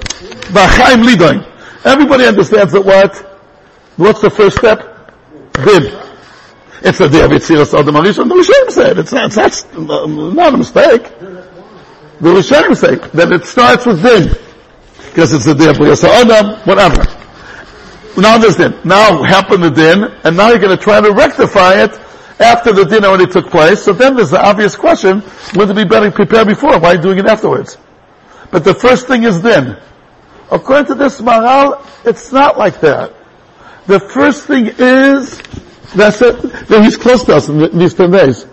Everybody 1.85 2.25
understands 2.25 2.73
that 2.73 2.83
what? 2.83 3.32
What's 3.97 4.21
the 4.21 4.29
first 4.29 4.57
step? 4.57 4.79
Bib. 5.53 6.03
It's 6.81 6.97
the 6.97 7.07
day 7.07 7.23
of 7.23 7.31
Yitziras 7.31 7.77
Adam 7.77 7.95
Arishon. 7.95 8.27
The 8.27 8.35
Rishonim 8.35 8.71
said 8.71 8.97
it's 8.97 9.11
not, 9.11 9.37
it's 9.37 9.65
not, 9.75 10.53
a 10.53 10.57
mistake. 10.57 11.03
The 12.19 12.29
Rishonim 12.29 12.75
say 12.75 12.95
that 12.95 13.31
it 13.31 13.45
starts 13.45 13.85
with 13.85 14.01
din. 14.01 14.35
Because 15.09 15.31
it's 15.31 15.45
the 15.45 15.53
day 15.53 15.69
of 15.69 15.77
Yitziras 15.77 16.03
Adam, 16.03 16.59
whatever. 16.67 17.03
Now 18.19 18.37
there's 18.37 18.57
din. 18.57 18.73
Now 18.83 19.23
happened 19.23 19.63
the 19.63 19.69
din, 19.69 20.03
and 20.23 20.35
now 20.35 20.49
you're 20.49 20.59
going 20.59 20.75
to 20.75 20.83
try 20.83 20.99
to 20.99 21.11
rectify 21.13 21.83
it 21.83 21.91
after 22.39 22.73
the 22.73 22.85
din 22.85 23.05
already 23.05 23.31
took 23.31 23.49
place. 23.49 23.83
So 23.83 23.93
then 23.93 24.15
there's 24.15 24.31
the 24.31 24.43
obvious 24.43 24.75
question, 24.75 25.23
would 25.55 25.69
it 25.69 25.75
be 25.75 25.85
better 25.85 26.11
prepared 26.11 26.47
before? 26.47 26.79
Why 26.79 26.93
are 26.93 26.95
you 26.95 27.01
doing 27.01 27.19
it 27.19 27.27
afterwards? 27.27 27.77
But 28.51 28.63
the 28.63 28.73
first 28.73 29.07
thing 29.07 29.23
is 29.23 29.39
din. 29.39 29.77
According 30.51 30.87
to 30.87 30.95
this 30.95 31.21
Maharal, 31.21 31.85
it's 32.05 32.31
not 32.31 32.57
like 32.57 32.81
that. 32.81 33.13
The 33.87 33.99
first 33.99 34.47
thing 34.47 34.67
is 34.77 35.41
that's. 35.95 36.19
That 36.19 36.81
he's 36.83 36.97
close 36.97 37.23
to 37.25 37.35
us 37.35 37.49
in 37.49 37.77
these 37.77 37.93
ten 37.93 38.11
days. 38.11 38.45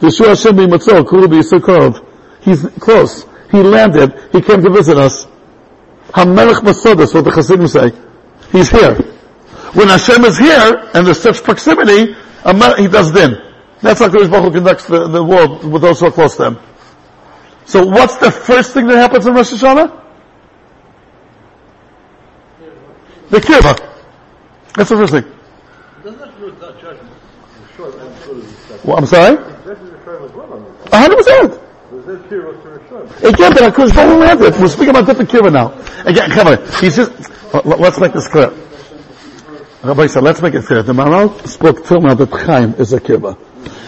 Yeshua 0.00 0.28
Hashem 0.28 0.56
b'matzor, 0.56 1.06
kulu 1.06 1.26
b'yisakov. 1.26 2.04
He's 2.42 2.64
close. 2.78 3.26
He 3.50 3.62
landed. 3.62 4.14
He 4.32 4.40
came 4.40 4.62
to 4.62 4.70
visit 4.70 4.96
us. 4.96 5.26
Hamelech 6.10 6.60
Masodas, 6.62 7.12
what 7.14 7.24
the 7.24 7.30
Hasidim 7.30 7.66
say. 7.66 7.92
He's 8.52 8.70
here. 8.70 8.94
When 9.74 9.88
Hashem 9.88 10.24
is 10.24 10.38
here, 10.38 10.90
and 10.94 11.06
there's 11.06 11.20
such 11.20 11.42
proximity, 11.42 12.14
he 12.14 12.88
does 12.88 13.10
din. 13.12 13.36
That's 13.82 14.00
how 14.00 14.08
Kodesh 14.08 14.30
Baruch 14.30 14.54
conducts 14.54 14.86
the, 14.86 15.06
the 15.08 15.22
world 15.22 15.64
with 15.64 15.82
those 15.82 16.00
who 16.00 16.06
are 16.06 16.10
close 16.10 16.36
to 16.36 16.46
him. 16.46 16.58
So 17.66 17.84
what's 17.84 18.16
the 18.16 18.30
first 18.30 18.72
thing 18.72 18.86
that 18.86 18.96
happens 18.96 19.26
in 19.26 19.34
Rosh 19.34 19.52
Hashanah? 19.52 20.04
The 23.30 23.38
kirva. 23.38 23.97
That's 24.78 24.90
the 24.90 24.96
first 24.96 25.12
thing. 25.12 25.24
Well, 28.84 28.96
I'm 28.96 29.06
sorry? 29.06 29.36
Hundred 30.92 31.16
percent. 31.16 31.60
Again, 33.24 33.52
but 33.54 33.74
HaKadosh 33.74 33.94
Baruch 33.94 34.38
Hu 34.38 34.44
it. 34.46 34.60
We're 34.60 34.68
speaking 34.68 34.90
about 34.90 35.06
different 35.06 35.30
kirva 35.30 35.52
now. 35.52 35.72
Again, 36.04 36.30
come 36.30 36.46
on. 36.46 36.58
He's 36.80 36.94
just, 36.94 37.10
let's 37.64 37.98
make 37.98 38.12
this 38.12 38.28
clear. 38.28 38.52
Rabbi 39.82 40.06
said, 40.06 40.22
let's 40.22 40.40
make 40.42 40.54
it 40.54 40.64
clear. 40.64 40.84
The 40.84 40.92
Maharal 40.92 41.44
spoke 41.48 41.84
till 41.84 42.00
now 42.00 42.14
that 42.14 42.30
Chaim 42.30 42.74
is 42.74 42.92
a 42.92 43.00
kirva. 43.00 43.36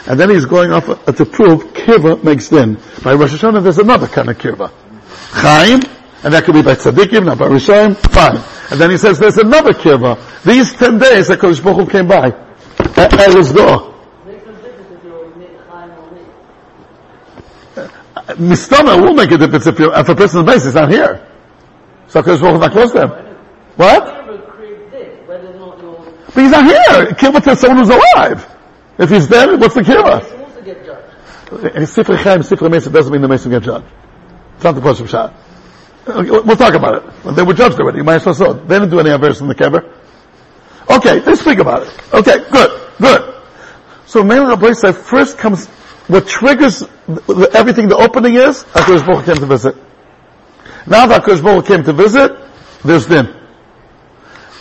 And 0.08 0.18
then 0.18 0.30
he's 0.30 0.46
going 0.46 0.72
off 0.72 0.88
uh, 0.88 1.12
to 1.12 1.24
prove 1.24 1.72
kirva 1.72 2.24
makes 2.24 2.48
din. 2.48 2.78
By 3.04 3.14
Rosh 3.14 3.34
Hashanah, 3.34 3.62
there's 3.62 3.78
another 3.78 4.08
kind 4.08 4.28
of 4.28 4.38
kirva. 4.38 4.72
Chaim, 5.30 5.80
and 6.24 6.34
that 6.34 6.42
could 6.44 6.54
be 6.54 6.62
by 6.62 6.74
tzaddikim, 6.74 7.26
not 7.26 7.38
by 7.38 7.46
Rishayim, 7.46 7.96
fine. 7.96 8.59
And 8.70 8.80
then 8.80 8.90
he 8.90 8.96
says 8.96 9.18
there's 9.18 9.38
another 9.38 9.72
kirva. 9.72 10.42
These 10.44 10.74
ten 10.74 10.98
days 10.98 11.28
that 11.28 11.40
Kodesh 11.40 11.62
Baruch 11.62 11.86
Hu 11.86 11.90
came 11.90 12.06
by, 12.06 12.30
his 13.34 13.52
door. 13.52 13.94
Mistama 18.38 19.02
will 19.02 19.14
make 19.14 19.30
a 19.32 19.38
difference 19.38 19.66
if, 19.66 19.78
you, 19.78 19.92
if 19.92 20.08
a 20.08 20.14
person's 20.14 20.46
base 20.46 20.64
is 20.64 20.74
not 20.74 20.90
here. 20.90 21.26
So 22.06 22.22
Kodesh 22.22 22.40
Baruch 22.40 22.54
Hu 22.54 22.58
not 22.60 22.72
close 22.72 22.92
to 22.92 23.02
him. 23.02 23.10
What? 23.76 24.20
But 26.32 26.42
he's 26.42 26.50
not 26.52 26.64
here. 26.64 27.06
Kirva 27.14 27.42
to 27.42 27.56
someone 27.56 27.78
who's 27.78 27.90
alive. 27.90 28.56
If 28.98 29.10
he's 29.10 29.26
dead, 29.26 29.58
what's 29.60 29.74
the 29.74 29.80
kirva? 29.80 30.20
Sifra 31.50 32.16
Chaim, 32.16 32.40
Sifra 32.40 32.70
Mesa 32.70 32.90
doesn't 32.90 33.12
mean 33.12 33.22
the 33.22 33.28
Mesa 33.28 33.48
get 33.48 33.62
judged. 33.64 33.86
It's 34.54 34.62
not 34.62 34.76
the 34.76 34.80
person 34.80 35.04
of 35.04 35.10
shot. 36.12 36.46
We'll 36.46 36.56
talk 36.56 36.74
about 36.74 37.04
it. 37.04 37.36
They 37.36 37.42
were 37.42 37.54
judged 37.54 37.78
already. 37.80 37.98
You 37.98 38.04
might 38.04 38.16
as 38.16 38.26
well 38.26 38.34
saw 38.34 38.52
They 38.52 38.78
didn't 38.78 38.90
do 38.90 39.00
any 39.00 39.10
aversion 39.10 39.44
in 39.44 39.48
the 39.48 39.54
kever. 39.54 39.92
Okay, 40.90 41.20
let's 41.20 41.40
speak 41.40 41.58
about 41.58 41.86
it. 41.86 42.14
Okay, 42.14 42.38
good, 42.50 42.92
good. 43.00 43.34
So 44.06 44.24
Melech 44.24 44.74
said 44.74 44.96
first 44.96 45.38
comes 45.38 45.66
what 46.08 46.26
triggers 46.26 46.82
everything. 47.54 47.88
The 47.88 47.96
opening 47.96 48.34
is 48.34 48.64
Hakadosh 48.64 49.06
Baruch 49.06 49.24
came 49.24 49.36
to 49.36 49.46
visit. 49.46 49.76
Now 50.86 51.06
that 51.06 51.22
Hakadosh 51.22 51.42
Baruch 51.44 51.66
came 51.66 51.84
to 51.84 51.92
visit, 51.92 52.36
there's 52.84 53.06
din, 53.06 53.32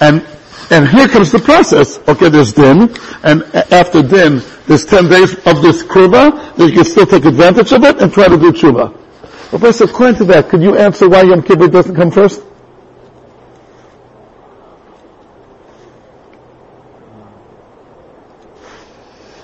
and 0.02 0.26
and 0.70 0.88
here 0.88 1.08
comes 1.08 1.32
the 1.32 1.40
process. 1.40 1.98
Okay, 2.08 2.30
there's 2.30 2.54
din, 2.54 2.94
and 3.24 3.44
after 3.74 4.04
din, 4.04 4.44
there's 4.68 4.86
ten 4.86 5.10
days 5.10 5.34
of 5.48 5.64
this 5.64 5.82
kurba 5.82 6.56
that 6.56 6.68
you 6.68 6.74
can 6.74 6.86
still 6.86 7.08
take 7.08 7.26
advantage 7.26 7.72
of 7.72 7.84
it 7.84 8.00
and 8.02 8.14
try 8.14 8.28
to 8.28 8.38
do 8.38 8.52
tshuva. 8.52 8.99
Professor, 9.50 9.86
according 9.86 10.16
to 10.18 10.26
that, 10.26 10.48
could 10.48 10.62
you 10.62 10.78
answer 10.78 11.10
why 11.10 11.24
Yom 11.24 11.42
Kippur 11.42 11.68
doesn't 11.68 11.96
come 11.96 12.12
first? 12.12 12.40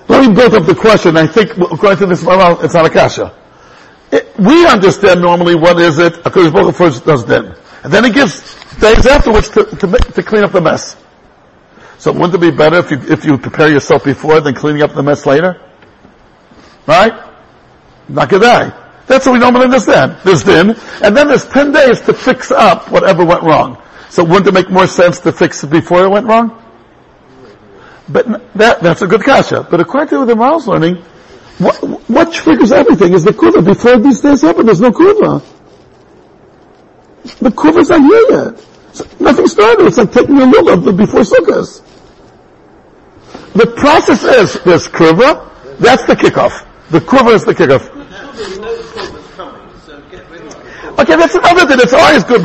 Let 0.08 0.28
me 0.28 0.34
build 0.34 0.54
up 0.54 0.64
the 0.64 0.76
question. 0.76 1.16
I 1.16 1.26
think, 1.26 1.56
according 1.58 1.98
to 1.98 2.06
this 2.06 2.22
Maharal, 2.22 2.62
it's 2.62 2.74
not 2.74 2.86
a 2.86 2.90
kasha. 2.90 3.36
It, 4.12 4.32
we 4.38 4.64
understand 4.66 5.20
normally 5.20 5.56
what 5.56 5.80
is 5.80 5.98
it, 5.98 6.14
HaKadosh 6.14 6.52
Baruch 6.52 6.76
first 6.76 7.04
does 7.04 7.26
then. 7.26 7.56
And 7.82 7.92
then 7.92 8.04
he 8.04 8.10
gives 8.10 8.54
days 8.76 9.06
afterwards 9.08 9.50
to, 9.50 9.64
to, 9.64 9.86
to 9.88 10.22
clean 10.22 10.44
up 10.44 10.52
the 10.52 10.60
mess. 10.60 10.96
So 11.98 12.12
wouldn't 12.12 12.34
it 12.34 12.40
be 12.40 12.56
better 12.56 12.76
if 12.76 12.92
you, 12.92 12.98
if 13.12 13.24
you 13.24 13.38
prepare 13.38 13.72
yourself 13.72 14.04
before 14.04 14.40
than 14.40 14.54
cleaning 14.54 14.82
up 14.82 14.94
the 14.94 15.02
mess 15.02 15.26
later? 15.26 15.60
Right? 16.86 17.12
Not 18.08 18.28
Kedai. 18.28 18.85
That's 19.06 19.24
what 19.26 19.32
we 19.32 19.38
normally 19.38 19.64
understand. 19.64 20.18
There's 20.24 20.42
din, 20.42 20.70
and 21.02 21.16
then 21.16 21.28
there's 21.28 21.46
10 21.46 21.72
days 21.72 22.00
to 22.02 22.14
fix 22.14 22.50
up 22.50 22.90
whatever 22.90 23.24
went 23.24 23.42
wrong. 23.42 23.80
So 24.10 24.24
wouldn't 24.24 24.48
it 24.48 24.54
make 24.54 24.70
more 24.70 24.86
sense 24.86 25.20
to 25.20 25.32
fix 25.32 25.62
it 25.62 25.70
before 25.70 26.04
it 26.04 26.08
went 26.08 26.26
wrong? 26.26 26.62
But 28.08 28.26
that, 28.54 28.80
that's 28.80 29.02
a 29.02 29.06
good 29.06 29.22
kasha. 29.22 29.66
But 29.68 29.80
according 29.80 30.08
to 30.08 30.24
the 30.24 30.36
Maharal's 30.36 30.66
learning, 30.66 30.96
what, 31.58 31.76
what 32.08 32.32
triggers 32.32 32.72
everything 32.72 33.14
is 33.14 33.24
the 33.24 33.32
kuva. 33.32 33.64
Before 33.64 33.98
these 33.98 34.20
days 34.20 34.42
happen, 34.42 34.66
there's 34.66 34.80
no 34.80 34.90
kuva. 34.90 35.42
The 37.40 37.50
kuva's 37.50 37.88
not 37.88 38.00
here 38.00 38.26
yet. 38.30 38.66
So 38.92 39.06
nothing 39.20 39.46
started. 39.46 39.86
It's 39.86 39.98
like 39.98 40.12
taking 40.12 40.36
a 40.38 40.46
lulav 40.46 40.96
before 40.96 41.20
sukkahs. 41.20 41.82
The 43.54 43.66
process 43.66 44.22
is, 44.22 44.62
there's 44.64 44.86
kuva, 44.88 45.78
that's 45.78 46.04
the 46.04 46.14
kickoff. 46.14 46.66
The 46.90 47.00
kuva 47.00 47.34
is 47.34 47.44
the 47.44 47.54
kickoff. 47.54 47.92
Okay, 50.98 51.16
that's 51.16 51.34
another 51.34 51.66
thing. 51.66 51.78
It's 51.80 51.92
always 51.92 52.24
good. 52.24 52.40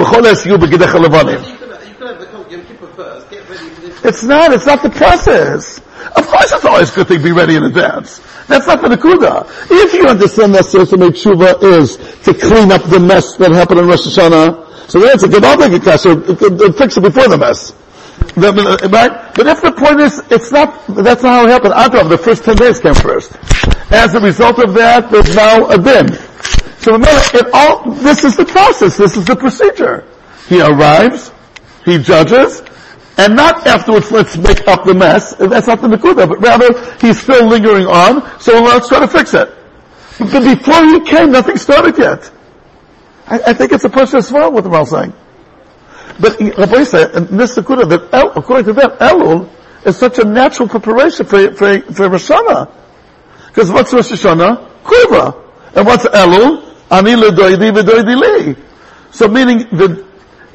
It's 4.03 4.23
not. 4.23 4.51
It's 4.53 4.65
not 4.65 4.83
the 4.83 4.89
process. 4.89 5.79
Of 6.15 6.27
course, 6.27 6.51
it's 6.51 6.65
always 6.65 6.91
good 6.91 7.07
to 7.07 7.19
be 7.19 7.31
ready 7.31 7.55
in 7.55 7.63
advance. 7.63 8.19
That's 8.47 8.67
not 8.67 8.81
the 8.81 8.89
nakuda. 8.89 9.47
If 9.71 9.93
you 9.93 10.07
understand 10.07 10.53
that 10.55 10.65
Sesame 10.65 11.09
Tshuva 11.09 11.63
is 11.63 11.95
to 12.23 12.33
clean 12.33 12.71
up 12.71 12.83
the 12.83 12.99
mess 12.99 13.37
that 13.37 13.51
happened 13.51 13.79
in 13.79 13.87
Rosh 13.87 14.07
Hashanah, 14.07 14.89
so 14.89 14.99
then 14.99 15.11
it's 15.13 15.23
a 15.23 15.29
good 15.29 15.45
object 15.45 15.85
kasha. 15.85 16.19
Fix 16.73 16.97
it 16.97 17.01
before 17.01 17.29
the 17.29 17.37
mess. 17.37 17.71
Uh, 18.35 18.77
right? 18.89 19.33
But 19.35 19.47
if 19.47 19.61
the 19.61 19.71
point 19.71 20.01
is, 20.01 20.21
it's 20.29 20.51
not, 20.51 20.85
that's 20.87 21.23
not 21.23 21.31
how 21.33 21.45
it 21.45 21.49
happened. 21.49 21.73
Adrav, 21.73 22.09
the 22.09 22.17
first 22.17 22.43
10 22.43 22.55
days 22.57 22.79
came 22.79 22.93
first. 22.93 23.31
As 23.91 24.13
a 24.13 24.19
result 24.19 24.59
of 24.59 24.73
that, 24.73 25.09
there's 25.11 25.35
now 25.35 25.69
a 25.69 25.77
din. 25.77 26.07
So 26.81 26.95
it 26.95 27.47
all, 27.53 27.91
this 27.91 28.23
is 28.23 28.35
the 28.35 28.45
process, 28.45 28.97
this 28.97 29.15
is 29.15 29.25
the 29.25 29.35
procedure. 29.35 30.03
He 30.49 30.59
arrives, 30.59 31.31
he 31.85 31.99
judges, 31.99 32.63
and 33.19 33.35
not 33.35 33.67
afterwards 33.67 34.11
let's 34.11 34.35
make 34.35 34.67
up 34.67 34.83
the 34.85 34.95
mess, 34.95 35.35
that's 35.35 35.67
not 35.67 35.79
the 35.79 35.89
Nakuda, 35.89 36.27
but 36.27 36.41
rather 36.41 36.97
he's 36.97 37.21
still 37.21 37.45
lingering 37.45 37.85
on, 37.85 38.39
so 38.39 38.59
let's 38.63 38.87
try 38.87 38.99
to 38.99 39.07
fix 39.07 39.35
it. 39.35 39.53
But 40.17 40.41
before 40.41 40.83
he 40.85 41.01
came, 41.01 41.31
nothing 41.31 41.57
started 41.57 41.99
yet. 41.99 42.31
I, 43.27 43.39
I 43.47 43.53
think 43.53 43.73
it's 43.73 43.85
a 43.85 44.17
as 44.17 44.31
well, 44.31 44.51
what 44.51 44.63
the 44.63 44.71
Mal 44.71 44.87
saying. 44.87 45.13
But 46.19 46.39
Rabbi 46.39 46.83
said, 46.83 47.13
in 47.15 47.37
this 47.37 47.57
Nakuda, 47.57 47.87
that 47.89 48.11
El, 48.11 48.31
according 48.31 48.65
to 48.65 48.73
them, 48.73 48.89
Elul 48.97 49.47
is 49.85 49.97
such 49.97 50.17
a 50.17 50.23
natural 50.23 50.67
preparation 50.67 51.27
for, 51.27 51.53
for, 51.53 51.79
for 51.93 52.09
Rosh. 52.09 52.27
Because 52.27 53.71
what's 53.71 53.93
Rosh 53.93 54.11
Hashanah? 54.11 54.83
Quiver. 54.83 55.43
And 55.75 55.85
what's 55.85 56.05
Elul? 56.05 56.70
Ani 56.91 57.15
ledoidi 57.15 57.71
v'doidi 57.71 58.15
li. 58.21 58.55
So 59.11 59.27
meaning 59.27 59.59
the, 59.71 60.05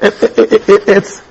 it, 0.01 0.23
it, 0.23 0.69
it, 0.69 0.87
it's, 0.87 1.21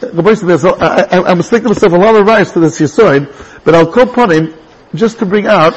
the 0.00 0.22
person 0.22 0.48
there's, 0.48 0.64
oh, 0.64 0.76
I, 0.80 1.02
I, 1.02 1.30
I'm 1.30 1.42
thinking 1.42 1.68
to 1.68 1.74
myself 1.74 1.92
a 1.92 1.96
lot 1.96 2.14
of 2.14 2.26
rights 2.26 2.52
to 2.52 2.60
this 2.60 2.80
Yisoid, 2.80 3.64
but 3.64 3.74
I'll 3.74 3.92
call 3.92 4.08
upon 4.08 4.30
him 4.30 4.54
just 4.94 5.18
to 5.18 5.26
bring 5.26 5.46
out 5.46 5.74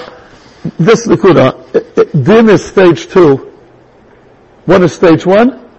this 0.77 1.07
Nakuda. 1.07 2.23
Din 2.23 2.49
is 2.49 2.63
stage 2.63 3.07
two. 3.07 3.51
What 4.65 4.81
is 4.83 4.93
stage 4.93 5.25
one? 5.25 5.69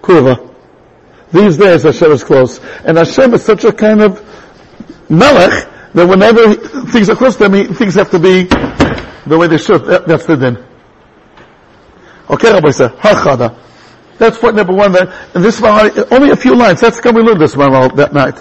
Kurva. 0.00 0.54
These 1.32 1.58
days 1.58 1.82
Hashem 1.82 2.12
is 2.12 2.24
close. 2.24 2.60
And 2.84 2.96
Hashem 2.96 3.34
is 3.34 3.44
such 3.44 3.64
a 3.64 3.72
kind 3.72 4.02
of 4.02 4.20
melech 5.08 5.68
that 5.94 6.06
whenever 6.06 6.54
things 6.90 7.10
are 7.10 7.16
close 7.16 7.36
to 7.36 7.50
he, 7.50 7.64
things 7.66 7.94
have 7.94 8.10
to 8.10 8.18
be 8.18 8.44
the 8.44 9.36
way 9.38 9.46
they 9.46 9.58
should. 9.58 9.84
That, 9.84 10.06
that's 10.06 10.26
the 10.26 10.36
din. 10.36 10.64
Okay, 12.30 12.52
Rabbi 12.52 12.70
said, 12.70 12.92
Hachada. 12.92 13.58
That's 14.18 14.38
point 14.38 14.56
number 14.56 14.72
one. 14.72 14.92
That, 14.92 15.12
and 15.34 15.44
this 15.44 15.60
one, 15.60 15.90
only 16.10 16.30
a 16.30 16.36
few 16.36 16.54
lines. 16.54 16.80
That's 16.80 17.00
going 17.00 17.16
to 17.16 17.22
learn 17.22 17.38
this 17.38 17.54
Maharal 17.54 17.94
that 17.96 18.12
night. 18.12 18.40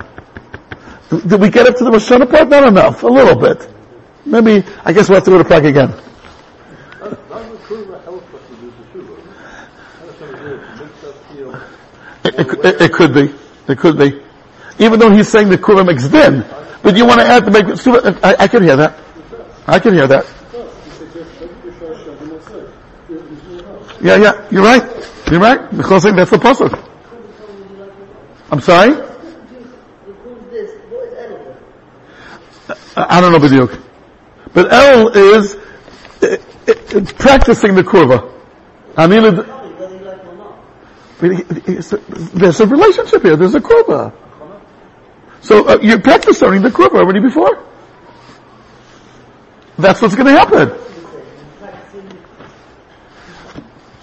Did 1.09 1.41
we 1.41 1.49
get 1.49 1.67
up 1.67 1.75
to 1.77 1.83
the 1.83 1.91
Rosh 1.91 2.07
part? 2.07 2.47
Not 2.47 2.67
enough. 2.67 3.03
A 3.03 3.07
little 3.07 3.35
bit. 3.35 3.67
Maybe, 4.25 4.63
I 4.85 4.93
guess 4.93 5.09
we'll 5.09 5.17
have 5.17 5.25
to 5.25 5.31
go 5.31 5.37
to 5.39 5.43
Prague 5.43 5.65
again. 5.65 5.93
It, 12.23 12.35
it, 12.37 12.81
it, 12.81 12.93
could 12.93 13.13
be. 13.13 13.33
It 13.67 13.77
could 13.77 13.97
be. 13.97 14.21
Even 14.79 14.99
though 14.99 15.11
he's 15.11 15.27
saying 15.27 15.49
the 15.49 15.57
Kura 15.57 15.83
makes 15.83 16.07
din. 16.07 16.45
But 16.83 16.97
you 16.97 17.05
want 17.05 17.21
to 17.21 17.27
add 17.27 17.45
the 17.45 17.51
make, 17.51 17.65
I, 18.23 18.43
I 18.43 18.47
can 18.47 18.63
hear 18.63 18.75
that. 18.75 18.97
I 19.67 19.79
can 19.79 19.93
hear 19.93 20.07
that. 20.07 20.25
Yeah, 24.01 24.17
yeah, 24.17 24.47
you're 24.49 24.63
right. 24.63 24.83
You're 25.29 25.39
right. 25.39 25.77
Because 25.77 26.03
that's 26.03 26.31
the 26.31 26.37
pasuk. 26.37 26.87
I'm 28.49 28.59
sorry? 28.59 28.91
I 32.95 33.21
don't 33.21 33.31
know 33.31 33.39
B'diuk. 33.39 33.81
But 34.53 34.73
El 34.73 35.09
is 35.09 35.55
uh, 35.55 36.37
uh, 36.67 37.05
practicing 37.17 37.75
the 37.75 37.83
kurva. 37.83 38.29
I 38.97 39.07
mean, 39.07 39.23
there's 42.33 42.59
a 42.59 42.67
relationship 42.67 43.21
here. 43.21 43.35
There's 43.37 43.55
a 43.55 43.61
kurva. 43.61 44.13
So 45.41 45.67
uh, 45.67 45.79
you 45.81 45.99
practicing 45.99 46.61
the 46.61 46.69
kurva 46.69 47.01
already 47.01 47.19
before. 47.19 47.63
That's 49.77 50.01
what's 50.01 50.15
going 50.15 50.27
to 50.27 50.33
happen. 50.33 50.69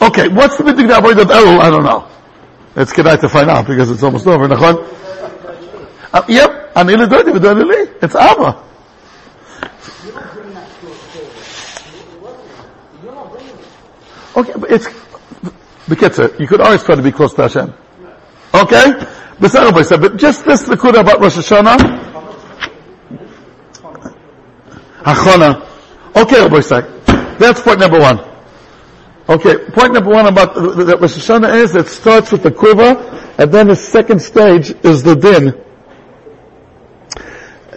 Okay, 0.01 0.29
what's 0.29 0.57
the 0.57 0.65
big 0.65 0.91
avoid 0.91 1.19
of? 1.19 1.31
I 1.31 1.71
don't 1.71 1.85
know. 1.85 2.09
It's 2.77 2.93
kedai 2.93 3.21
to 3.21 3.29
find 3.29 3.51
out 3.51 3.67
because 3.67 3.91
it's 3.91 4.03
almost 4.03 4.27
over. 4.27 4.47
Nachon? 4.47 4.77
Uh, 6.13 6.23
yep, 6.29 6.73
ani 6.77 6.95
ledodi 6.95 7.33
v'dodi 7.33 8.03
It's 8.03 8.15
Abba. 8.15 8.65
Okay, 14.37 14.53
but 14.57 14.71
it's 14.71 14.87
the 15.43 15.53
Bekitzer. 15.89 16.39
You 16.39 16.47
could 16.47 16.61
always 16.61 16.85
try 16.85 16.95
to 16.95 17.03
be 17.03 17.11
close 17.11 17.35
to 17.35 17.43
Hashem. 17.43 17.75
Okay, 18.55 18.93
but 19.41 20.17
just 20.17 20.45
this 20.45 20.63
the 20.63 20.77
kuda 20.77 21.01
about 21.01 21.21
Rosh 21.21 21.37
Hashanah. 21.37 22.09
Hachona. 25.03 25.65
Okay, 26.17 26.41
Rabbi 26.43 27.37
That's 27.39 27.61
point 27.63 27.79
number 27.79 28.01
one. 28.01 28.21
Okay, 29.29 29.71
point 29.71 29.93
number 29.93 30.11
one 30.11 30.27
about 30.27 30.55
that 30.55 30.99
Rosh 31.01 31.17
Hashanah 31.17 31.55
is 31.55 31.77
it 31.77 31.87
starts 31.87 32.33
with 32.33 32.43
the 32.43 32.51
quiver, 32.51 32.97
and 33.39 33.53
then 33.53 33.69
the 33.69 33.77
second 33.77 34.21
stage 34.21 34.71
is 34.85 35.03
the 35.03 35.15
din. 35.15 35.65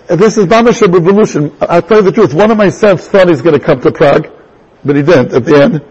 This 0.08 0.38
is 0.38 0.46
Mamash 0.46 0.82
revolution. 0.82 1.56
I'll 1.62 1.82
tell 1.82 1.98
you 1.98 2.04
the 2.04 2.12
truth. 2.12 2.34
One 2.34 2.52
of 2.52 2.58
my 2.58 2.70
sons 2.70 3.08
thought 3.08 3.30
he's 3.30 3.42
going 3.42 3.58
to 3.58 3.64
come 3.64 3.80
to 3.82 3.92
Prague, 3.92 4.28
but 4.84 4.96
he 4.96 5.04
didn't 5.04 5.34
at 5.34 5.46
the 5.46 5.62
end. 5.62 5.82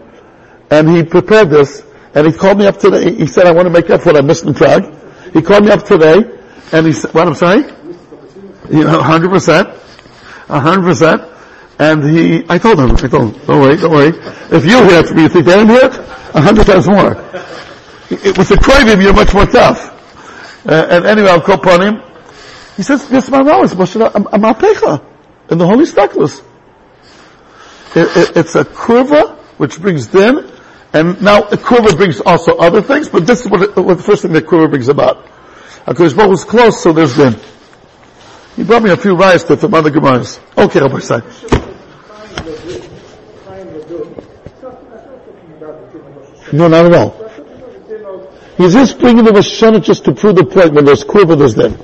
And 0.70 0.90
he 0.90 1.04
prepared 1.04 1.48
this, 1.48 1.82
and 2.14 2.26
he 2.26 2.32
called 2.32 2.58
me 2.58 2.66
up 2.66 2.78
today. 2.78 3.14
He 3.14 3.26
said, 3.26 3.46
I 3.46 3.52
want 3.52 3.66
to 3.66 3.70
make 3.70 3.88
up 3.88 4.04
what 4.04 4.16
I 4.16 4.20
missed 4.20 4.44
in 4.44 4.52
Prague. 4.52 4.94
He 5.32 5.42
called 5.42 5.64
me 5.64 5.70
up 5.70 5.84
today, 5.84 6.18
and 6.72 6.86
he 6.86 6.92
said, 6.92 7.14
what 7.14 7.26
I'm 7.26 7.34
sorry? 7.34 7.62
You 8.70 8.84
know, 8.84 9.00
100%. 9.00 9.78
100%. 10.46 11.30
And 11.78 12.04
he, 12.04 12.44
I 12.48 12.58
told 12.58 12.78
him, 12.78 12.90
I 12.90 13.08
told 13.08 13.34
him, 13.34 13.46
don't 13.46 13.60
worry, 13.60 13.76
don't 13.76 13.90
worry. 13.90 14.08
If 14.54 14.64
you 14.64 14.84
hear 14.84 15.00
it 15.00 15.06
from 15.06 15.16
me, 15.16 15.22
you 15.22 15.28
think 15.28 15.46
they 15.46 15.54
didn't 15.54 15.70
hear 15.70 15.86
it? 15.86 15.94
A 16.34 16.40
hundred 16.40 16.66
times 16.66 16.86
more. 16.86 17.12
It, 18.10 18.36
with 18.36 18.48
the 18.48 18.56
Kroivim, 18.56 19.02
you're 19.02 19.14
much 19.14 19.32
more 19.32 19.46
tough. 19.46 19.96
Uh, 20.66 20.86
and 20.90 21.06
anyway, 21.06 21.30
I'll 21.30 21.40
call 21.40 21.54
upon 21.54 21.80
him. 21.80 22.02
He 22.76 22.82
says, 22.82 23.08
yes, 23.10 23.30
my 23.30 23.40
is 23.62 23.72
I'm 23.72 24.42
Apecha. 24.42 25.04
In 25.50 25.58
the 25.58 25.66
Holy 25.66 25.84
Stackless. 25.86 26.42
It, 27.96 28.16
it, 28.16 28.36
it's 28.36 28.54
a 28.54 28.64
kurva, 28.64 29.36
which 29.58 29.80
brings 29.80 30.06
din, 30.06 30.50
and 30.92 31.22
now 31.22 31.42
a 31.42 31.56
kurva 31.56 31.96
brings 31.96 32.20
also 32.20 32.56
other 32.56 32.82
things, 32.82 33.08
but 33.08 33.26
this 33.26 33.40
is 33.40 33.50
what, 33.50 33.76
what 33.76 33.96
the 33.96 34.02
first 34.02 34.22
thing 34.22 34.32
that 34.32 34.46
kurva 34.46 34.68
brings 34.68 34.88
about. 34.88 35.24
HaKadosh 35.86 36.16
Baruch 36.16 36.30
was 36.30 36.44
close, 36.44 36.82
so 36.82 36.92
there's 36.92 37.16
din. 37.16 37.36
He 38.56 38.64
brought 38.64 38.82
me 38.82 38.90
a 38.90 38.96
few 38.96 39.14
rice 39.14 39.44
to 39.44 39.56
from 39.56 39.74
other 39.74 39.90
Gemaras. 39.90 40.40
Okay, 40.58 40.80
Rabbosai. 40.80 41.22
No, 46.52 46.66
not 46.66 46.86
at 46.86 46.94
all. 46.94 47.30
He's 48.56 48.72
just 48.72 48.98
bringing 48.98 49.24
the 49.24 49.32
Rosh 49.32 49.86
just 49.86 50.04
to 50.04 50.12
prove 50.12 50.36
the 50.36 50.44
point 50.44 50.74
when 50.74 50.84
there's 50.84 51.04
kurva, 51.04 51.38
there's 51.38 51.54
them. 51.54 51.78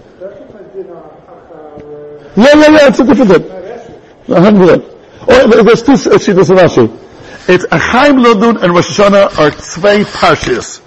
Yeah, 2.37 2.55
yeah, 2.55 2.71
yeah, 2.71 2.88
it's 2.88 2.99
a 2.99 3.05
different 3.05 3.31
thing. 3.31 4.35
A 4.35 4.40
hundred 4.40 4.85
Oh, 5.29 5.62
there's 5.62 5.83
two 5.83 5.92
Shitas 5.92 6.51
of 6.51 6.59
Rashi. 6.59 7.06
It's 7.48 7.64
Achaim 7.66 8.24
Lodun 8.24 8.62
and 8.62 8.74
Rosh 8.74 8.98
Hashanah 8.98 9.38
are 9.38 9.52
zwei 9.52 10.02
parshas. 10.02 10.82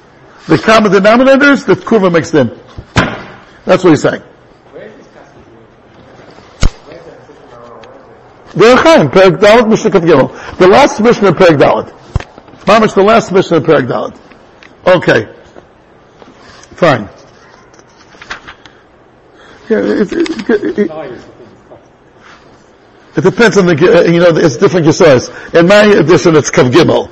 The 0.47 0.57
common 0.57 0.91
denominators 0.91 1.65
that 1.67 1.79
kurva 1.79 2.11
makes 2.11 2.31
them. 2.31 2.49
That's 3.65 3.83
what 3.83 3.91
he's 3.91 4.01
saying. 4.01 4.23
Chaim, 8.59 9.09
Perek 9.09 9.39
Dalet, 9.39 9.69
Mishnah 9.69 9.91
Gimel. 9.91 10.57
The 10.57 10.67
last 10.67 10.99
Mishnah, 10.99 11.31
Perek 11.31 11.57
Dalet. 11.57 11.91
Mamish, 12.65 12.95
the 12.95 13.03
last 13.03 13.31
Mishnah, 13.31 13.61
Perek 13.61 13.87
Dalet. 13.87 14.17
Okay. 14.85 15.33
Fine. 16.75 17.09
Yeah, 19.69 19.77
it, 19.79 20.11
it, 20.11 20.79
it, 20.79 21.38
it 23.19 23.23
depends 23.23 23.57
on 23.57 23.65
the, 23.65 23.75
you 24.11 24.19
know, 24.19 24.37
it's 24.37 24.55
different 24.55 24.87
Yisraels. 24.87 25.27
In 25.53 25.67
my 25.67 25.83
edition, 25.83 26.37
it's 26.37 26.49
Kav 26.49 26.71
Gimel. 26.71 27.11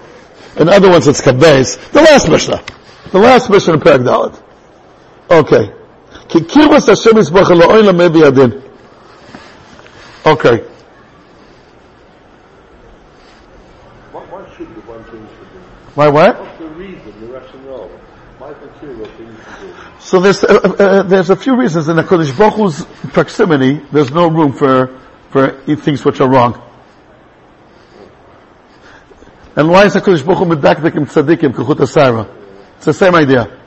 In 0.58 0.70
other 0.70 0.90
ones, 0.90 1.06
it's 1.06 1.20
Kav 1.20 1.38
Beis. 1.38 1.92
The 1.92 2.02
last 2.02 2.30
Mishnah. 2.30 2.64
The 3.12 3.20
last 3.20 3.50
Mishnah 3.50 3.74
in 3.74 3.80
Perek 3.82 4.04
Dalet. 4.06 4.42
Okay. 5.30 5.74
Ki 6.30 6.40
kirvas 6.40 6.88
Hashem 6.88 7.14
Yisbach 7.14 7.48
Elo'oy 7.48 7.84
Lamei 7.84 8.26
Adin. 8.26 8.64
Okay. 10.26 10.64
What, 14.14 14.32
why 14.32 14.56
should 14.56 14.74
the 14.74 14.82
one 14.82 15.04
thing 15.06 15.28
should 15.28 15.52
do? 15.52 15.60
Why 15.96 16.08
what? 16.08 16.40
What's 16.40 16.60
the 16.60 16.68
reason, 16.70 17.20
the 17.20 17.28
rationale? 17.28 17.92
My 18.40 18.54
peculiar 18.54 19.06
things 19.06 19.38
to 19.44 19.60
do. 19.60 19.76
So 20.00 20.22
there's, 20.22 20.42
uh, 20.44 20.54
uh, 20.54 21.04
there's 21.04 21.30
a 21.30 21.36
few 21.36 21.60
reasons 21.60 21.90
in 21.90 21.98
the 21.98 22.04
Kodesh 22.04 22.38
Baruch 22.38 22.54
Hu's 22.54 22.86
proximity, 23.12 23.82
there's 23.92 24.12
no 24.12 24.30
room 24.30 24.54
for, 24.54 25.02
for 25.30 25.52
things 25.76 26.04
which 26.06 26.22
are 26.22 26.30
wrong. 26.30 26.62
And 29.56 29.70
why 29.70 29.86
is 29.86 29.96
HaKadosh 29.96 30.26
Baruch 30.26 30.40
Hu 30.40 30.46
medakdik 30.46 30.96
im 30.96 31.06
tzaddikim, 31.08 31.54
kuchut 31.54 31.78
asara? 31.78 32.28
It's 32.78 32.86
the 32.86 32.94
same 32.94 33.16
idea. 33.16 33.60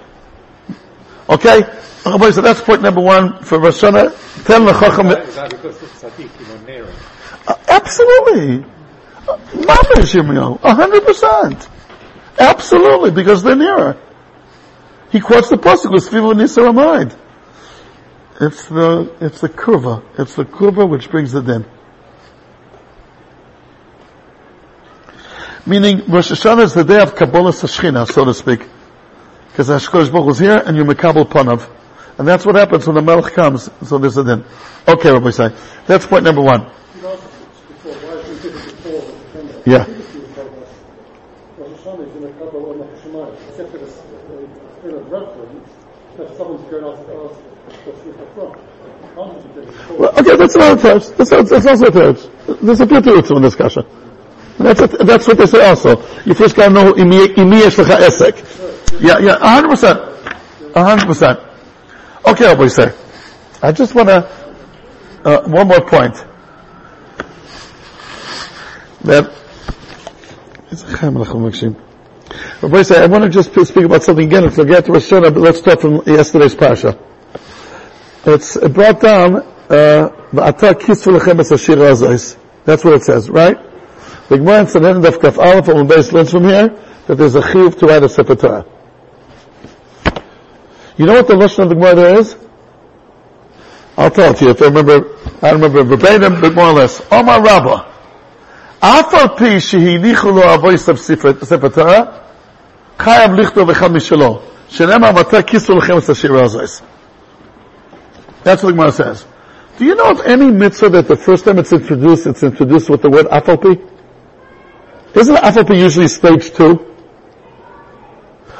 Okay? 1.28 1.62
So 2.02 2.40
that's 2.40 2.60
point 2.60 2.80
number 2.80 3.00
one 3.00 3.42
for 3.42 3.58
Rosh 3.58 3.82
Hashanah. 3.82 4.44
Tell 4.46 4.64
the 4.64 4.72
that 4.72 5.50
because 5.50 5.82
it's 5.82 6.02
tzaddik, 6.02 6.66
you 6.66 6.78
know. 6.78 6.88
Uh, 7.46 7.54
absolutely. 7.68 8.64
Uh, 9.28 10.58
A 10.62 10.74
hundred 10.74 11.04
percent. 11.04 11.68
Absolutely, 12.38 13.10
because 13.10 13.42
they're 13.42 13.56
nearer. 13.56 13.96
He 15.10 15.20
quotes 15.20 15.50
the 15.50 15.56
pasuk 15.56 15.92
with 15.92 16.08
Svivu 16.08 16.32
Nisar 16.34 16.68
Amid. 16.70 17.14
It's 18.40 18.68
the, 18.68 19.14
it's 19.20 19.42
the 19.42 19.50
kurva. 19.50 20.02
It's 20.18 20.34
the 20.34 20.46
kurva 20.46 20.88
which 20.88 21.10
brings 21.10 21.34
it 21.34 21.46
in. 21.46 21.66
Meaning, 25.66 26.06
Rosh 26.08 26.30
Hashanah 26.32 26.62
is 26.62 26.72
the 26.72 26.84
day 26.84 27.02
of 27.02 27.14
Kabbalah 27.14 27.52
Sashchina, 27.52 28.10
so 28.10 28.24
to 28.24 28.32
speak. 28.32 28.66
Because 29.50 29.68
Hashkosh 29.68 30.10
Baruch 30.10 30.30
is 30.30 30.38
here 30.38 30.62
and 30.64 30.74
you 30.74 30.84
Mekabel 30.84 31.26
Panav. 31.26 31.68
And 32.18 32.26
that's 32.26 32.46
what 32.46 32.54
happens 32.54 32.86
when 32.86 32.96
the 32.96 33.02
Melech 33.02 33.34
comes. 33.34 33.68
So 33.86 33.98
this 33.98 34.16
is 34.16 34.24
then. 34.24 34.44
Okay, 34.88 35.10
Rabbosai. 35.10 35.54
That's 35.86 36.06
point 36.06 36.24
number 36.24 36.40
one. 36.40 36.70
Yeah. 39.66 39.84
A 39.84 39.96
except 43.50 43.70
for 43.70 43.78
the 43.78 43.86
uh, 44.84 45.00
reference, 45.08 45.70
that 46.16 46.36
someone's 46.36 46.70
going 46.70 46.84
to 46.84 47.49
Well, 49.98 50.18
okay, 50.18 50.36
that's 50.36 50.54
another 50.54 50.80
touch. 50.80 51.08
That's, 51.16 51.30
that's 51.30 51.66
also 51.66 51.86
a 51.86 51.90
touch. 51.90 52.60
There's 52.62 52.80
a 52.80 52.86
few 52.86 53.00
terutzim 53.00 53.44
in 53.44 53.50
kasha. 53.50 53.84
That's, 54.58 54.80
that's 55.04 55.26
what 55.26 55.38
they 55.38 55.46
say 55.46 55.66
also. 55.66 56.00
You 56.24 56.34
first 56.34 56.56
gotta 56.56 56.72
know 56.72 56.92
imi 56.92 57.60
yesh 57.60 57.76
lecha 57.76 57.96
esek. 58.06 59.00
Yeah, 59.00 59.18
yeah, 59.18 59.36
a 59.40 59.48
hundred 59.48 59.70
percent. 59.70 59.98
A 60.74 60.84
hundred 60.84 61.06
percent. 61.06 61.40
Okay, 62.26 62.44
Rabbosai. 62.44 62.94
I 63.62 63.72
just 63.72 63.94
wanna, 63.94 64.28
uh, 65.24 65.42
one 65.48 65.68
more 65.68 65.80
point. 65.80 66.14
That, 69.02 69.32
Rabbi 72.62 72.84
I 72.94 73.06
want 73.06 73.24
to 73.24 73.30
just 73.30 73.50
speak 73.66 73.84
about 73.84 74.02
something 74.02 74.26
again. 74.26 74.44
If 74.44 74.58
we 74.58 74.66
get 74.66 74.84
to 74.84 74.92
Rosh 74.92 75.10
but 75.10 75.36
let's 75.36 75.58
start 75.58 75.80
from 75.80 76.02
yesterday's 76.06 76.54
pasha. 76.54 76.98
It's 78.26 78.56
brought 78.68 79.00
down, 79.00 79.36
uh, 79.36 80.10
V'ata 80.32 80.74
kisvu 80.74 81.18
lechem 81.18 81.40
es 81.40 81.50
ashir 81.50 81.76
azais. 81.76 82.36
That's 82.64 82.84
what 82.84 82.94
it 82.94 83.02
says, 83.02 83.30
right? 83.30 83.58
The 84.28 84.38
Gemara 84.38 84.60
in 84.60 84.66
Sanhedrin 84.66 85.02
Daf 85.02 85.20
Kaf 85.20 85.38
Aleph 85.38 85.68
on 85.70 85.86
base 85.88 86.12
learns 86.12 86.30
from 86.30 86.44
here 86.44 86.68
that 87.06 87.14
there's 87.16 87.34
a 87.34 87.40
chiyuv 87.40 87.78
to 87.78 87.86
write 87.86 88.02
a 88.04 88.08
Sefer 88.08 88.36
Torah. 88.36 88.66
You 90.96 91.06
know 91.06 91.14
what 91.14 91.26
the 91.26 91.34
lashon 91.34 91.64
of 91.64 91.68
the 91.70 91.74
Gemara 91.74 91.94
there 91.96 92.18
is? 92.20 92.36
I'll 93.96 94.10
tell 94.10 94.32
it 94.32 94.36
to 94.36 94.44
you 94.44 94.50
if 94.52 94.62
I 94.62 94.66
remember. 94.66 95.16
I 95.42 95.50
remember 95.52 95.82
verbatim, 95.82 96.40
but 96.40 96.54
more 96.54 96.66
or 96.66 96.74
less. 96.74 97.00
Omar 97.10 97.42
Rabbah. 97.42 97.90
Afal 98.82 99.36
pi 99.36 99.56
shehinichu 99.56 100.32
lo 100.32 100.54
of 100.54 101.00
Sefer 101.00 101.44
Sefer 101.44 101.68
Torah, 101.70 102.24
chayav 102.98 103.36
lichto 103.36 103.66
v'chad 103.66 103.90
mishalo. 103.90 104.42
Shenema 104.68 105.12
v'ata 105.12 105.42
kisvu 105.42 105.80
lechem 105.80 105.96
es 105.96 106.08
ashir 106.08 106.30
azais. 106.30 106.82
That's 108.43 108.63
what 108.63 108.69
the 108.69 108.77
Gemara 108.77 108.91
says. 108.91 109.25
Do 109.77 109.85
you 109.85 109.95
know 109.95 110.11
of 110.11 110.21
any 110.21 110.51
mitzvah 110.51 110.89
that 110.89 111.07
the 111.07 111.15
first 111.15 111.45
time 111.45 111.59
it's 111.59 111.73
introduced, 111.73 112.27
it's 112.27 112.43
introduced 112.43 112.89
with 112.89 113.01
the 113.01 113.09
word 113.09 113.25
afalpi? 113.27 113.81
Isn't 115.15 115.35
afalpi 115.35 115.79
usually 115.79 116.07
stage 116.07 116.53
two? 116.53 116.93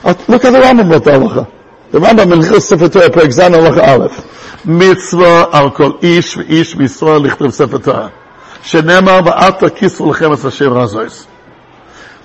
Uh, 0.03 0.13
look 0.27 0.45
at 0.45 0.51
the 0.51 0.59
Rambam 0.59 0.91
wrote 0.91 1.03
the 1.03 1.11
halacha. 1.11 1.51
The 1.91 1.99
Rambam 1.99 2.33
in 2.33 2.41
Chil 2.41 2.61
Sefer 2.61 2.89
Torah, 2.89 3.09
Perek 3.09 3.31
Zan 3.31 3.53
halacha 3.53 3.87
Aleph. 3.87 4.65
Mitzvah 4.65 5.49
al 5.53 5.71
kol 5.71 6.03
ish 6.03 6.35
v'ish 6.35 6.75
misra 6.75 7.23
lichtav 7.23 7.53
Sefer 7.53 7.79
Torah. 7.79 8.13
Shenemar 8.61 9.23
va'ata 9.23 9.69
kisvu 9.69 10.13
lechem 10.13 10.33
es 10.33 10.45
asher 10.45 10.69
razois. 10.69 11.27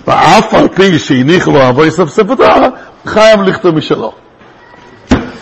ואף 0.07 0.53
על 0.53 0.67
פי 0.67 0.99
שהניחו 0.99 1.51
לו 1.51 1.69
אבוי 1.69 1.91
סוף 1.91 2.09
ספר 2.09 2.35
תורה, 2.35 2.69
חייב 3.05 3.41
לכתוב 3.41 3.75
משלו. 3.75 4.13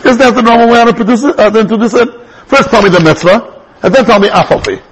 Isn't 0.04 0.18
that 0.18 0.34
the 0.34 0.42
normal 0.42 0.68
way 0.68 0.84
to 0.84 0.92
produce 0.92 1.24
it, 1.24 1.38
uh, 1.38 1.50
to 1.50 1.60
introduce 1.60 1.94
it? 1.94 2.08
First 2.46 2.70
tell 2.70 2.82
me 2.82 2.90
the 2.90 3.00
mitzvah, 3.00 3.64
and 3.82 3.94
then 3.94 4.04
tell 4.04 4.20
me 4.20 4.28
afapi. 4.28 4.82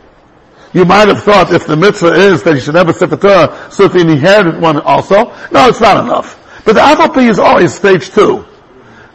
You 0.73 0.87
might 0.87 1.09
have 1.09 1.23
thought 1.23 1.53
if 1.53 1.67
the 1.67 1.77
mitzvah 1.77 2.15
is 2.15 2.43
that 2.45 2.55
you 2.55 2.61
should 2.61 2.75
have 2.75 2.89
a 2.89 2.95
sefer 2.95 3.17
Torah, 3.17 3.69
so 3.71 3.93
you 3.93 4.01
inherited 4.01 4.61
one 4.61 4.81
also, 4.81 5.25
no, 5.53 5.69
it's 5.69 5.81
not 5.81 6.03
enough. 6.03 6.39
But 6.65 6.75
the 6.75 6.81
afapi 6.81 7.29
is 7.29 7.39
always 7.39 7.75
stage 7.75 8.11
two. 8.11 8.47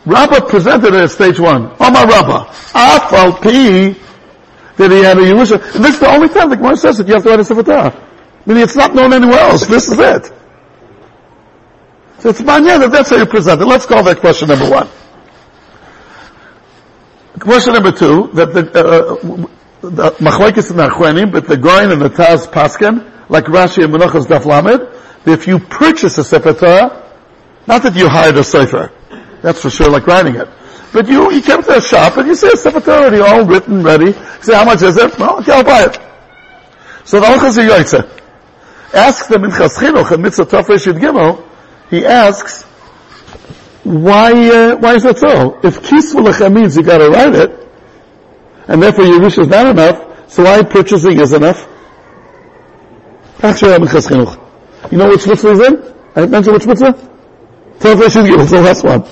Rabbah 0.06 0.48
presented 0.48 0.94
it 0.94 1.02
as 1.02 1.14
stage 1.14 1.40
one. 1.40 1.66
Omar 1.80 2.08
Rabbah, 2.08 2.46
afapi, 2.74 3.98
that 4.78 4.92
he 4.92 5.04
had 5.04 5.18
a 5.18 5.22
Yerusha. 5.22 5.76
And 5.76 5.84
this 5.84 5.96
is 5.96 6.00
the 6.00 6.10
only 6.10 6.30
time 6.30 6.50
the 6.50 6.58
Gemara 6.58 6.78
says 6.78 6.98
that 7.00 7.08
you 7.08 7.16
have 7.16 7.24
to 7.24 7.30
write 7.30 7.40
a 7.40 7.44
sefer 7.44 7.64
Torah. 7.64 8.08
Meaning 8.46 8.64
it's 8.64 8.76
not 8.76 8.94
known 8.94 9.12
anywhere 9.14 9.40
else. 9.40 9.66
This 9.66 9.90
is 9.90 9.98
it. 9.98 10.32
So 12.20 12.30
it's 12.30 12.42
manya 12.42 12.80
that 12.80 12.92
that's 12.92 13.10
how 13.10 13.18
you 13.18 13.26
present 13.26 13.62
it. 13.62 13.66
Let's 13.66 13.86
call 13.86 14.04
that 14.04 14.20
question 14.20 14.48
number 14.48 14.70
one. 14.70 14.88
Question 17.40 17.74
number 17.74 17.92
two, 17.92 18.30
that 18.34 18.54
the, 18.54 18.62
uh, 18.62 19.48
the 19.82 20.12
Achronim, 20.12 21.32
but 21.32 21.48
the 21.48 21.58
Goin 21.58 21.92
and 21.92 22.02
the 22.02 22.10
Taz 22.10 22.48
Paskin, 22.48 23.30
like 23.30 23.46
Rashi 23.46 23.84
and 23.84 23.94
Menachos 23.94 24.26
Daf 24.26 24.46
Lamed, 24.46 24.88
if 25.26 25.48
you 25.48 25.60
purchase 25.60 26.18
a 26.18 26.24
Sefer 26.24 26.54
Torah, 26.54 27.14
not 27.68 27.84
that 27.84 27.96
you 27.96 28.08
hired 28.08 28.38
a 28.38 28.44
Sefer, 28.44 28.92
that's 29.42 29.62
for 29.62 29.70
sure 29.70 29.90
like 29.90 30.08
writing 30.08 30.36
it, 30.36 30.48
but 30.94 31.08
you, 31.08 31.32
you 31.32 31.42
came 31.42 31.62
to 31.62 31.78
a 31.78 31.82
shop 31.82 32.18
and 32.18 32.28
you 32.28 32.36
see 32.36 32.48
a 32.48 32.58
Sefer 32.58 32.80
Torah 32.80 33.02
already 33.02 33.20
all 33.20 33.46
written, 33.46 33.84
ready, 33.84 34.08
you 34.08 34.42
say 34.42 34.56
how 34.56 34.66
much 34.66 34.82
is 34.82 34.98
it? 34.98 35.18
Well, 35.20 35.40
okay, 35.40 35.52
I'll 35.52 35.64
buy 35.64 35.84
it. 35.84 36.00
So 37.06 37.20
the 37.20 37.28
Halachas 37.28 37.68
Yoytze. 37.68 38.18
Ask 38.94 39.28
the 39.28 39.36
Minchas 39.36 39.78
Chinuch 39.78 40.12
and 40.12 40.24
Mitzvah 40.24 40.46
Tov 40.46 40.64
Gimel, 40.66 41.44
he 41.90 42.06
asks, 42.06 42.67
why, 43.88 44.32
uh, 44.50 44.76
why 44.78 44.96
is 44.96 45.04
that 45.04 45.18
so? 45.18 45.60
If 45.64 45.82
kisvu 45.82 46.26
lechem 46.26 46.54
means 46.54 46.76
you 46.76 46.84
gotta 46.84 47.10
write 47.10 47.34
it, 47.36 47.52
and 48.68 48.84
therefore 48.84 49.06
Yerush 49.06 49.40
is 49.40 49.48
not 49.48 49.68
enough, 49.68 50.30
so 50.30 50.44
why 50.44 50.62
purchasing 50.64 51.20
is 51.20 51.32
enough? 51.32 51.68
You 54.92 54.98
know 54.98 55.10
which 55.10 55.26
mitzvah 55.26 55.52
is 55.52 55.60
in? 55.60 55.96
I 56.16 56.26
mentioned 56.26 56.54
which 56.56 56.68
mitzvah? 56.68 56.94
Reshit 57.80 58.28
Gimel, 58.28 58.42
it's 58.42 58.52
the 58.52 58.62
last 58.62 58.84
one. 58.84 59.04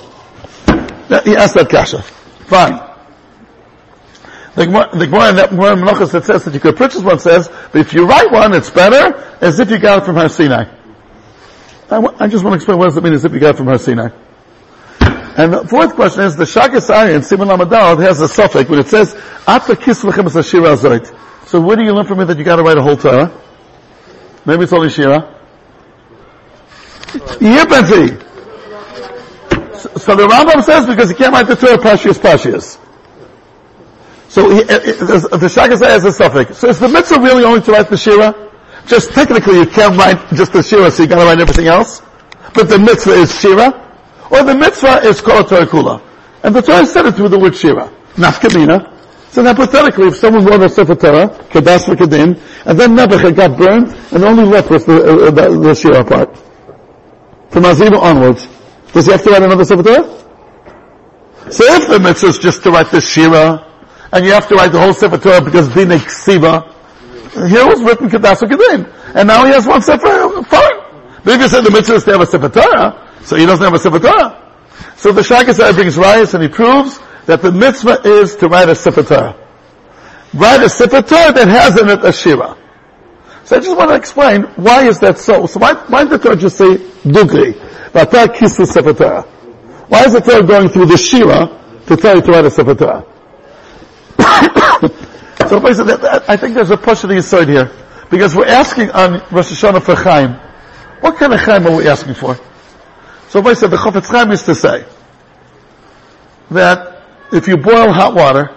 He 1.24 1.36
asked 1.36 1.54
that 1.54 1.68
kasha. 1.70 2.02
Fine. 2.02 2.82
The 4.56 4.66
Gemara, 4.66 5.30
in 5.30 5.36
that 5.36 5.50
Gemara 5.50 5.76
Menachos 5.76 6.12
that 6.12 6.24
says 6.24 6.44
that 6.44 6.54
you 6.54 6.60
could 6.60 6.76
purchase 6.76 7.02
one 7.02 7.18
says, 7.18 7.48
but 7.72 7.80
if 7.80 7.94
you 7.94 8.06
write 8.06 8.30
one, 8.30 8.52
it's 8.54 8.70
better 8.70 9.16
as 9.40 9.60
if 9.60 9.70
you 9.70 9.78
got 9.78 9.98
it 9.98 10.04
from 10.04 10.16
Har 10.16 10.28
Sinai. 10.28 10.64
I, 11.90 12.26
just 12.26 12.42
want 12.42 12.52
to 12.52 12.56
explain 12.56 12.78
what 12.78 12.86
does 12.86 12.96
it 12.96 13.02
mean 13.02 13.12
as 13.12 13.24
if 13.24 13.32
you 13.32 13.38
got 13.38 13.54
it 13.54 13.58
from 13.58 13.66
Har 13.66 13.78
Sinai. 13.78 14.08
And 15.36 15.52
the 15.52 15.68
fourth 15.68 15.94
question 15.94 16.24
is, 16.24 16.34
the 16.34 16.44
Shaagas 16.44 16.88
Aryeh 16.88 17.16
in 17.16 17.22
Simon 17.22 17.48
Lamadal 17.48 18.00
has 18.02 18.20
a 18.22 18.28
suffix 18.28 18.70
when 18.70 18.78
it 18.78 18.88
says, 18.88 19.14
Ata 19.46 19.76
kis 19.76 20.02
lechem 20.02 20.24
es 20.26 20.34
ashira. 20.34 21.46
So 21.46 21.60
where 21.60 21.76
do 21.76 21.84
you 21.84 21.92
learn 21.92 22.06
from 22.06 22.20
it 22.20 22.24
that 22.24 22.38
you 22.38 22.44
gotta 22.44 22.62
write 22.62 22.78
a 22.78 22.82
whole 22.82 22.96
Torah? 22.96 23.30
Maybe 24.46 24.64
it's 24.64 24.72
only 24.72 24.88
Shira. 24.88 25.34
Yippee! 27.12 28.22
So, 29.98 30.14
the 30.14 30.26
Rambam 30.26 30.62
says 30.62 30.86
because 30.86 31.10
you 31.10 31.16
can't 31.16 31.32
write 31.32 31.46
the 31.46 31.56
Torah 31.56 31.78
Pashias 31.78 32.18
Pashias. 32.18 32.78
So 34.28 34.50
he, 34.50 34.60
it, 34.60 34.70
it, 34.70 35.40
the 35.40 35.48
Shaka 35.48 35.76
has 35.78 36.04
a 36.04 36.12
suffix. 36.12 36.58
So 36.58 36.68
is 36.68 36.78
the 36.80 36.88
mitzvah 36.88 37.20
really 37.20 37.44
only 37.44 37.60
to 37.62 37.72
write 37.72 37.88
the 37.88 37.96
Shira? 37.96 38.50
Just 38.86 39.12
technically 39.12 39.58
you 39.58 39.66
can't 39.66 39.96
write 39.96 40.28
just 40.34 40.52
the 40.52 40.62
Shira, 40.62 40.90
so 40.90 41.02
you 41.02 41.08
gotta 41.08 41.24
write 41.24 41.40
everything 41.40 41.66
else? 41.66 42.02
But 42.54 42.68
the 42.68 42.78
mitzvah 42.78 43.12
is 43.12 43.40
Shira? 43.40 43.85
Or 44.30 44.42
the 44.42 44.54
mitzvah 44.54 45.06
is 45.06 45.20
Kol 45.20 45.44
Kula? 45.44 46.02
And 46.42 46.54
the 46.54 46.62
Torah 46.62 46.86
said 46.86 47.06
it 47.06 47.14
through 47.14 47.28
the 47.28 47.38
word 47.38 47.56
Shira. 47.56 47.90
Nafkamina. 48.14 48.92
So 49.30 49.44
hypothetically, 49.44 50.08
if 50.08 50.16
someone 50.16 50.44
wrote 50.44 50.62
a 50.62 50.68
Sefer 50.68 50.94
Torah, 50.94 51.28
Kadas 51.50 51.84
Kadin, 51.84 52.40
and 52.64 52.78
then 52.78 52.94
Nebuchadnezzar 52.94 53.32
got 53.32 53.58
burned, 53.58 53.94
and 54.12 54.24
only 54.24 54.44
left 54.44 54.70
was 54.70 54.86
the, 54.86 54.96
uh, 54.96 55.30
the, 55.30 55.58
the 55.58 55.74
Shira 55.74 56.04
part. 56.04 56.34
From 57.50 57.64
Azima 57.64 58.00
onwards, 58.00 58.48
does 58.92 59.06
he 59.06 59.12
have 59.12 59.22
to 59.24 59.30
write 59.30 59.42
another 59.42 59.64
Sefer 59.64 59.82
Torah? 59.82 60.04
So 61.50 61.64
if 61.64 61.88
the 61.88 62.00
mitzvah 62.00 62.28
is 62.28 62.38
just 62.38 62.62
to 62.62 62.70
write 62.70 62.90
the 62.90 63.00
Shira, 63.00 63.62
and 64.12 64.24
you 64.24 64.32
have 64.32 64.48
to 64.48 64.54
write 64.54 64.72
the 64.72 64.80
whole 64.80 64.94
Sefer 64.94 65.18
Torah 65.18 65.42
because 65.42 65.68
Dina 65.68 65.96
Ksiva, 65.96 66.72
here 67.48 67.66
was 67.66 67.82
written 67.82 68.08
Kadas 68.08 68.40
Kadin, 68.40 68.90
and 69.14 69.28
now 69.28 69.44
he 69.44 69.52
has 69.52 69.66
one 69.66 69.82
Sefer, 69.82 70.42
fine. 70.44 70.78
But 71.24 71.34
if 71.34 71.40
you 71.42 71.48
said 71.48 71.60
the 71.62 71.70
mitzvah 71.70 71.94
is 71.96 72.04
to 72.04 72.12
have 72.12 72.20
a 72.22 72.26
Sefer 72.26 72.48
Torah, 72.48 73.05
so 73.26 73.34
he 73.34 73.44
doesn't 73.44 73.64
have 73.64 73.74
a 73.74 73.78
Sefer 73.78 73.98
Torah. 73.98 74.42
So 74.96 75.10
the 75.10 75.22
Shagasai 75.22 75.74
brings 75.74 75.96
rayas 75.96 76.32
and 76.34 76.42
he 76.44 76.48
proves 76.48 77.00
that 77.26 77.42
the 77.42 77.50
mitzvah 77.50 78.02
is 78.04 78.36
to 78.36 78.46
write 78.46 78.68
a 78.68 78.74
Sefer 78.76 79.02
Torah. 79.02 79.36
Write 80.32 80.62
a 80.62 80.68
Sefer 80.68 81.02
Torah 81.02 81.32
that 81.32 81.48
has 81.48 81.80
in 81.80 81.88
it 81.88 82.04
a 82.04 82.12
Shira. 82.12 82.56
So 83.44 83.56
I 83.56 83.60
just 83.60 83.76
want 83.76 83.90
to 83.90 83.96
explain 83.96 84.42
why 84.54 84.86
is 84.86 85.00
that 85.00 85.18
so. 85.18 85.46
So 85.46 85.58
why, 85.58 85.74
why 85.74 86.04
did 86.04 86.12
the 86.12 86.18
Torah 86.18 86.36
just 86.36 86.56
say 86.56 86.76
Dugri? 86.76 87.54
Vata 87.90 88.26
Kisu 88.26 88.64
Sefer 88.64 88.94
Torah. 88.94 89.22
Why 89.88 90.04
is 90.04 90.12
the 90.12 90.20
Torah 90.20 90.44
going 90.44 90.68
through 90.68 90.86
the 90.86 90.96
Shira 90.96 91.48
to 91.86 91.96
tell 91.96 92.14
you 92.14 92.22
to 92.22 92.30
write 92.30 92.44
a 92.44 92.50
Sefer 92.50 92.76
Torah? 92.76 93.04
so 95.48 95.60
I 96.28 96.36
think 96.36 96.54
there's 96.54 96.70
a 96.70 96.76
push 96.76 97.02
of 97.02 97.10
the 97.10 97.18
aside 97.18 97.48
here. 97.48 97.72
Because 98.08 98.36
we're 98.36 98.46
asking 98.46 98.90
on 98.90 99.14
Rosh 99.32 99.50
Hashanah 99.50 99.82
for 99.82 99.96
Chaim. 99.96 100.34
What 101.00 101.16
kind 101.16 101.32
of 101.32 101.40
Chaim 101.40 101.66
are 101.66 101.76
we 101.76 101.88
asking 101.88 102.14
for? 102.14 102.38
So 103.36 103.46
I 103.46 103.52
said 103.52 103.70
the 103.70 103.76
Chofetz 103.76 104.06
Chaim 104.06 104.30
used 104.30 104.46
to 104.46 104.54
say 104.54 104.86
that 106.52 107.02
if 107.34 107.46
you 107.46 107.58
boil 107.58 107.92
hot 107.92 108.14
water, 108.14 108.56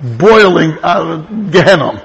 boiling 0.00 0.78
uh, 0.82 1.26
Gehenom, 1.50 2.02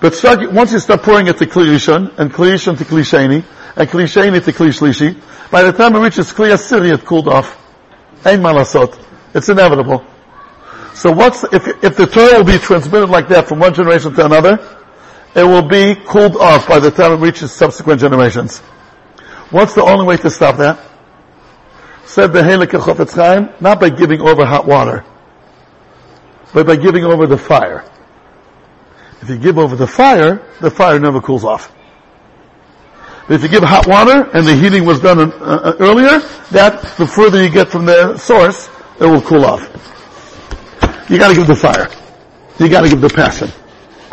but 0.00 0.14
start, 0.14 0.50
once 0.50 0.72
you 0.72 0.78
start 0.78 1.02
pouring 1.02 1.26
it 1.26 1.36
to 1.36 1.44
Kliyushan, 1.44 2.18
and 2.18 2.32
Kliyushan 2.32 2.78
to 2.78 2.84
Klisheni, 2.86 3.44
and 3.76 3.90
Klisheni 3.90 4.42
to 4.42 4.52
Klishlishi, 4.52 5.50
by 5.50 5.62
the 5.62 5.72
time 5.72 5.94
it 5.94 5.98
reaches 5.98 6.32
Kliyasiri, 6.32 6.94
it 6.94 7.04
cooled 7.04 7.28
off. 7.28 7.54
Ein 8.24 8.40
malasot. 8.40 8.98
It's 9.34 9.50
inevitable. 9.50 10.06
So 10.94 11.12
what's, 11.12 11.44
if, 11.44 11.84
if 11.84 11.98
the 11.98 12.06
Torah 12.06 12.38
will 12.38 12.44
be 12.46 12.56
transmitted 12.56 13.10
like 13.10 13.28
that 13.28 13.46
from 13.46 13.58
one 13.58 13.74
generation 13.74 14.14
to 14.14 14.24
another, 14.24 14.58
it 15.36 15.44
will 15.44 15.68
be 15.68 15.96
cooled 15.96 16.38
off 16.38 16.66
by 16.66 16.78
the 16.78 16.90
time 16.90 17.12
it 17.12 17.16
reaches 17.16 17.52
subsequent 17.52 18.00
generations. 18.00 18.60
What's 19.50 19.74
the 19.74 19.82
only 19.82 20.06
way 20.06 20.16
to 20.16 20.30
stop 20.30 20.56
that? 20.56 20.93
Said 22.14 22.32
the 22.32 22.42
Helik 22.42 22.68
Chofetz 22.68 23.16
Chaim, 23.16 23.48
not 23.60 23.80
by 23.80 23.90
giving 23.90 24.20
over 24.20 24.44
hot 24.44 24.68
water, 24.68 25.04
but 26.52 26.64
by 26.64 26.76
giving 26.76 27.02
over 27.02 27.26
the 27.26 27.36
fire. 27.36 27.84
If 29.20 29.28
you 29.30 29.36
give 29.36 29.58
over 29.58 29.74
the 29.74 29.88
fire, 29.88 30.40
the 30.60 30.70
fire 30.70 31.00
never 31.00 31.20
cools 31.20 31.42
off. 31.42 31.74
But 33.26 33.34
if 33.34 33.42
you 33.42 33.48
give 33.48 33.64
hot 33.64 33.88
water 33.88 34.30
and 34.32 34.46
the 34.46 34.54
heating 34.54 34.84
was 34.86 35.00
done 35.00 35.18
uh, 35.18 35.34
uh, 35.34 35.74
earlier, 35.80 36.20
that 36.52 36.82
the 36.98 37.04
further 37.04 37.42
you 37.42 37.50
get 37.50 37.68
from 37.68 37.84
the 37.84 38.16
source, 38.16 38.70
it 39.00 39.06
will 39.06 39.20
cool 39.20 39.44
off. 39.44 39.62
You 41.10 41.18
gotta 41.18 41.34
give 41.34 41.48
the 41.48 41.56
fire. 41.56 41.88
You 42.60 42.68
gotta 42.68 42.88
give 42.88 43.00
the 43.00 43.08
passion. 43.08 43.50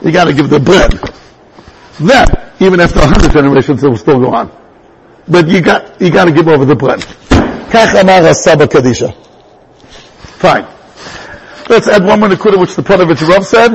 You 0.03 0.11
gotta 0.11 0.33
give 0.33 0.49
the 0.49 0.59
bread. 0.59 0.91
Then, 1.99 2.25
even 2.59 2.79
after 2.79 2.97
a 2.97 3.05
hundred 3.05 3.31
generations, 3.31 3.83
it 3.83 3.89
will 3.89 3.95
still 3.95 4.19
go 4.19 4.33
on. 4.33 4.51
But 5.27 5.47
you 5.49 5.61
got, 5.61 6.01
you 6.01 6.09
gotta 6.09 6.31
give 6.31 6.47
over 6.47 6.65
the 6.65 6.75
bread. 6.75 7.05
Fine. 10.41 10.67
Let's 11.69 11.88
add 11.88 12.03
one 12.03 12.19
more 12.19 12.30
nakuda 12.30 12.59
which 12.59 12.76
the 12.76 12.82
Ponovich 12.82 13.26
Rav 13.28 13.45
said 13.45 13.72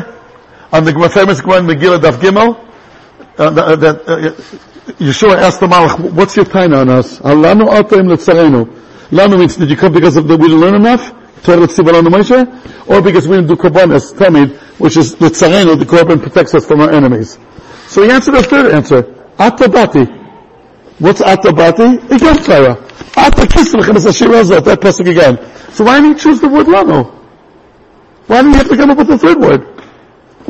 on 0.71 0.85
the 0.85 0.93
famous 1.13 1.41
Gemara 1.41 1.63
Megillah 1.63 2.01
Daf 2.01 2.21
Gimel. 2.21 2.63
Uh, 3.39 3.51
that 3.77 4.03
uh, 4.07 4.31
Yehoshua 4.93 5.37
asked 5.37 5.61
the 5.61 5.67
Malach, 5.67 6.13
"What's 6.13 6.37
your 6.37 6.45
taina 6.45 6.83
on 6.83 6.91
us? 6.91 7.21
Alanu 7.21 7.69
atem 7.69 8.09
letzarenu." 8.09 8.67
Lanu 9.11 9.39
means 9.39 9.57
did 9.57 9.71
you 9.71 9.77
come 9.77 9.93
because 9.93 10.17
of 10.17 10.29
the, 10.29 10.37
we 10.37 10.49
didn't 10.49 10.61
learn 10.61 10.75
enough? 10.75 11.15
Torah 11.43 11.67
Tzibalanu 11.67 12.09
Moshe, 12.09 12.89
or 12.89 13.01
because 13.01 13.29
we 13.29 13.37
didn't 13.37 13.49
do 13.49 13.57
korbanos, 13.57 14.13
tamid, 14.15 14.57
which 14.79 14.97
is 14.97 15.15
the 15.15 15.29
tzarenu, 15.29 15.79
the 15.79 15.85
korban 15.85 16.21
protects 16.21 16.55
us 16.55 16.67
from 16.67 16.81
our 16.81 16.91
enemies. 16.91 17.39
So 17.87 18.03
he 18.03 18.11
answered 18.11 18.35
a 18.35 18.43
third 18.43 18.73
answer, 18.73 19.03
Atabati. 19.39 20.26
What's 20.99 21.21
Atabati? 21.21 22.11
Again 22.11 22.37
Torah. 22.43 22.77
Ata 23.17 23.43
Kislechem 23.43 23.97
is 23.97 24.07
a 24.07 24.11
Shirazot, 24.11 24.65
that 24.65 24.81
pasuk 24.81 25.11
again. 25.11 25.37
So 25.73 25.85
why 25.85 26.01
didn't 26.01 26.17
you 26.17 26.19
choose 26.19 26.41
the 26.41 26.49
word 26.49 26.67
Lanu? 26.67 27.13
Why 28.27 28.43
didn't 28.43 28.53
you 28.53 28.59
have 28.59 28.69
to 28.69 28.77
come 28.77 28.91
up 28.91 28.99
with 28.99 29.09
the 29.09 29.19
third 29.19 29.39
word? 29.39 29.77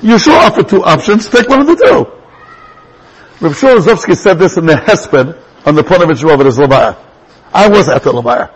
You 0.02 0.18
sure 0.18 0.34
offer 0.34 0.62
two 0.62 0.84
options, 0.84 1.28
take 1.28 1.48
one 1.48 1.60
of 1.60 1.66
the 1.66 1.76
two. 1.76 2.16
Rav 3.40 3.52
Shmuel 3.52 3.78
Rozovsky 3.78 4.16
said 4.16 4.38
this 4.38 4.56
in 4.56 4.66
the 4.66 4.74
Hesped 4.74 5.42
on 5.66 5.74
the 5.74 5.82
Ponovich 5.82 6.22
Rov 6.22 6.40
at 6.40 6.46
his 6.46 6.58
Levaya. 6.58 6.96
I 7.52 7.68
was 7.68 7.88
at 7.88 8.02
the 8.02 8.12
Levaya. 8.12 8.52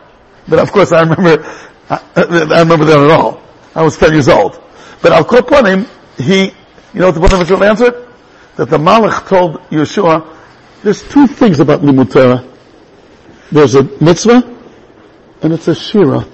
But 0.48 0.58
of 0.58 0.72
course 0.72 0.92
I 0.92 1.00
remember, 1.02 1.44
I, 1.90 2.02
I 2.16 2.60
remember 2.60 2.84
that 2.84 2.98
at 2.98 3.10
all. 3.10 3.42
I 3.74 3.82
was 3.82 3.98
10 3.98 4.12
years 4.12 4.28
old. 4.28 4.60
But 5.02 5.12
Al 5.12 5.24
Koponim, 5.24 5.88
he, 6.16 6.46
you 6.46 7.00
know 7.00 7.10
what 7.10 7.14
the 7.14 7.20
Ponovich 7.20 7.56
Rov 7.56 7.68
answered? 7.68 8.08
That 8.56 8.70
the 8.70 8.78
Malach 8.78 9.28
told 9.28 9.60
Yehoshua, 9.70 10.39
there's 10.82 11.02
two 11.02 11.26
things 11.26 11.60
about 11.60 11.80
Limud 11.80 12.12
Torah. 12.12 12.46
There's 13.52 13.74
a 13.74 13.82
mitzvah, 13.82 14.56
and 15.42 15.52
it's 15.52 15.68
a 15.68 15.74
shira. 15.74 16.26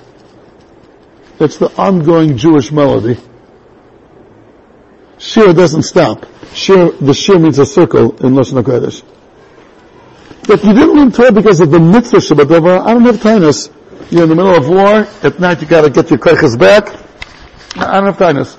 It's 1.40 1.58
the 1.58 1.70
ongoing 1.76 2.36
Jewish 2.36 2.70
melody. 2.72 3.18
Shira 5.18 5.52
doesn't 5.52 5.82
stop. 5.82 6.26
Shir, 6.52 6.92
the 6.92 7.14
shir 7.14 7.38
means 7.38 7.58
a 7.58 7.66
circle 7.66 8.16
in 8.24 8.34
Lashon 8.34 8.62
HaKodesh. 8.62 9.02
If 10.48 10.64
you 10.64 10.74
didn't 10.74 10.94
learn 10.94 11.10
Torah 11.10 11.32
because 11.32 11.60
of 11.60 11.70
the 11.70 11.80
mitzvah 11.80 12.18
Shabbat 12.18 12.86
I 12.86 12.92
don't 12.92 13.04
have 13.04 13.20
tinus. 13.20 13.70
You're 14.10 14.22
in 14.22 14.28
the 14.28 14.36
middle 14.36 14.54
of 14.54 14.68
war, 14.68 15.08
at 15.22 15.40
night 15.40 15.60
you 15.60 15.66
gotta 15.66 15.90
get 15.90 16.10
your 16.10 16.20
kreiches 16.20 16.58
back. 16.58 16.88
I 17.76 18.00
don't 18.00 18.06
have 18.06 18.18
tinus. 18.18 18.56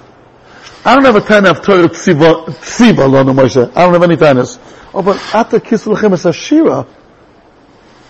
I 0.88 0.96
don't 0.96 1.04
have 1.04 1.18
a 1.18 1.22
time 1.22 1.44
of 1.44 1.62
Torah 1.62 1.90
tziva, 1.90 2.46
tziva, 2.46 3.12
lo 3.12 3.22
no 3.22 3.34
Moshe. 3.34 3.70
I 3.76 3.82
don't 3.84 3.92
have 3.92 4.04
any 4.04 4.16
tinus. 4.16 4.58
Oh, 4.94 5.02
but 5.02 5.18
after 5.36 5.60
Kisulchem 5.60 6.14
is 6.14 6.26
a 6.26 6.32
shira. 6.32 6.88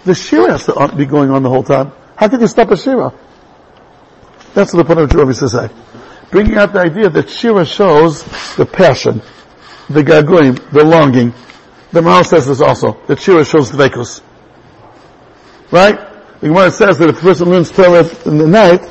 The 0.05 0.13
shira 0.13 0.51
has 0.51 0.65
to 0.67 0.93
be 0.95 1.07
going 1.07 1.31
on 1.31 1.41
the 1.41 1.49
whole 1.49 1.63
time. 1.63 1.91
How 2.15 2.27
can 2.27 2.39
you 2.39 2.45
stop 2.45 2.69
a 2.69 2.77
shira? 2.77 3.11
That's 4.53 4.73
what 4.73 4.83
the 4.83 4.85
point 4.85 4.99
of 4.99 5.09
Jehovah 5.09 5.33
to 5.33 5.49
say. 5.49 5.69
Bringing 6.29 6.55
out 6.57 6.71
the 6.73 6.81
idea 6.81 7.09
that 7.09 7.31
shira 7.31 7.65
shows 7.65 8.23
the 8.57 8.67
passion, 8.67 9.23
the 9.89 10.03
gagoim, 10.03 10.59
the 10.69 10.85
longing. 10.85 11.33
The 11.91 12.01
Maharal 12.01 12.25
says 12.27 12.45
this 12.45 12.61
also, 12.61 12.95
that 13.07 13.19
shira 13.19 13.43
shows 13.43 13.71
the 13.71 13.77
vekus. 13.83 14.21
Right? 15.71 15.97
The 16.41 16.49
Gemara 16.49 16.69
says 16.69 16.99
that 16.99 17.09
if 17.09 17.17
a 17.17 17.21
person 17.21 17.49
learns 17.49 17.71
Torah 17.71 18.07
in 18.25 18.37
the 18.37 18.45
night, 18.45 18.81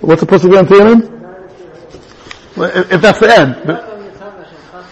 what's 0.00 0.20
the 0.20 0.26
person 0.26 0.50
going 0.50 0.66
to 0.66 0.74
If 2.94 3.00
that's 3.00 3.20
the 3.20 3.38
end. 3.38 3.56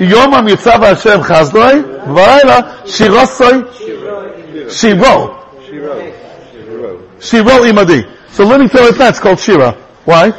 יום 0.01 0.35
המצב 0.35 0.83
השם 0.83 1.23
חסדוי, 1.23 1.83
ולילה 2.15 2.61
שירוסוי, 2.87 3.63
שירו. 4.69 5.41
Shiro 7.21 7.65
imadi. 7.65 8.07
So 8.33 8.47
learning 8.47 8.71
Torah 8.71 8.89
at 8.89 8.99
night 8.99 9.13
is 9.13 9.21
called 9.21 9.39
Shira. 9.39 9.73
Why? 10.05 10.33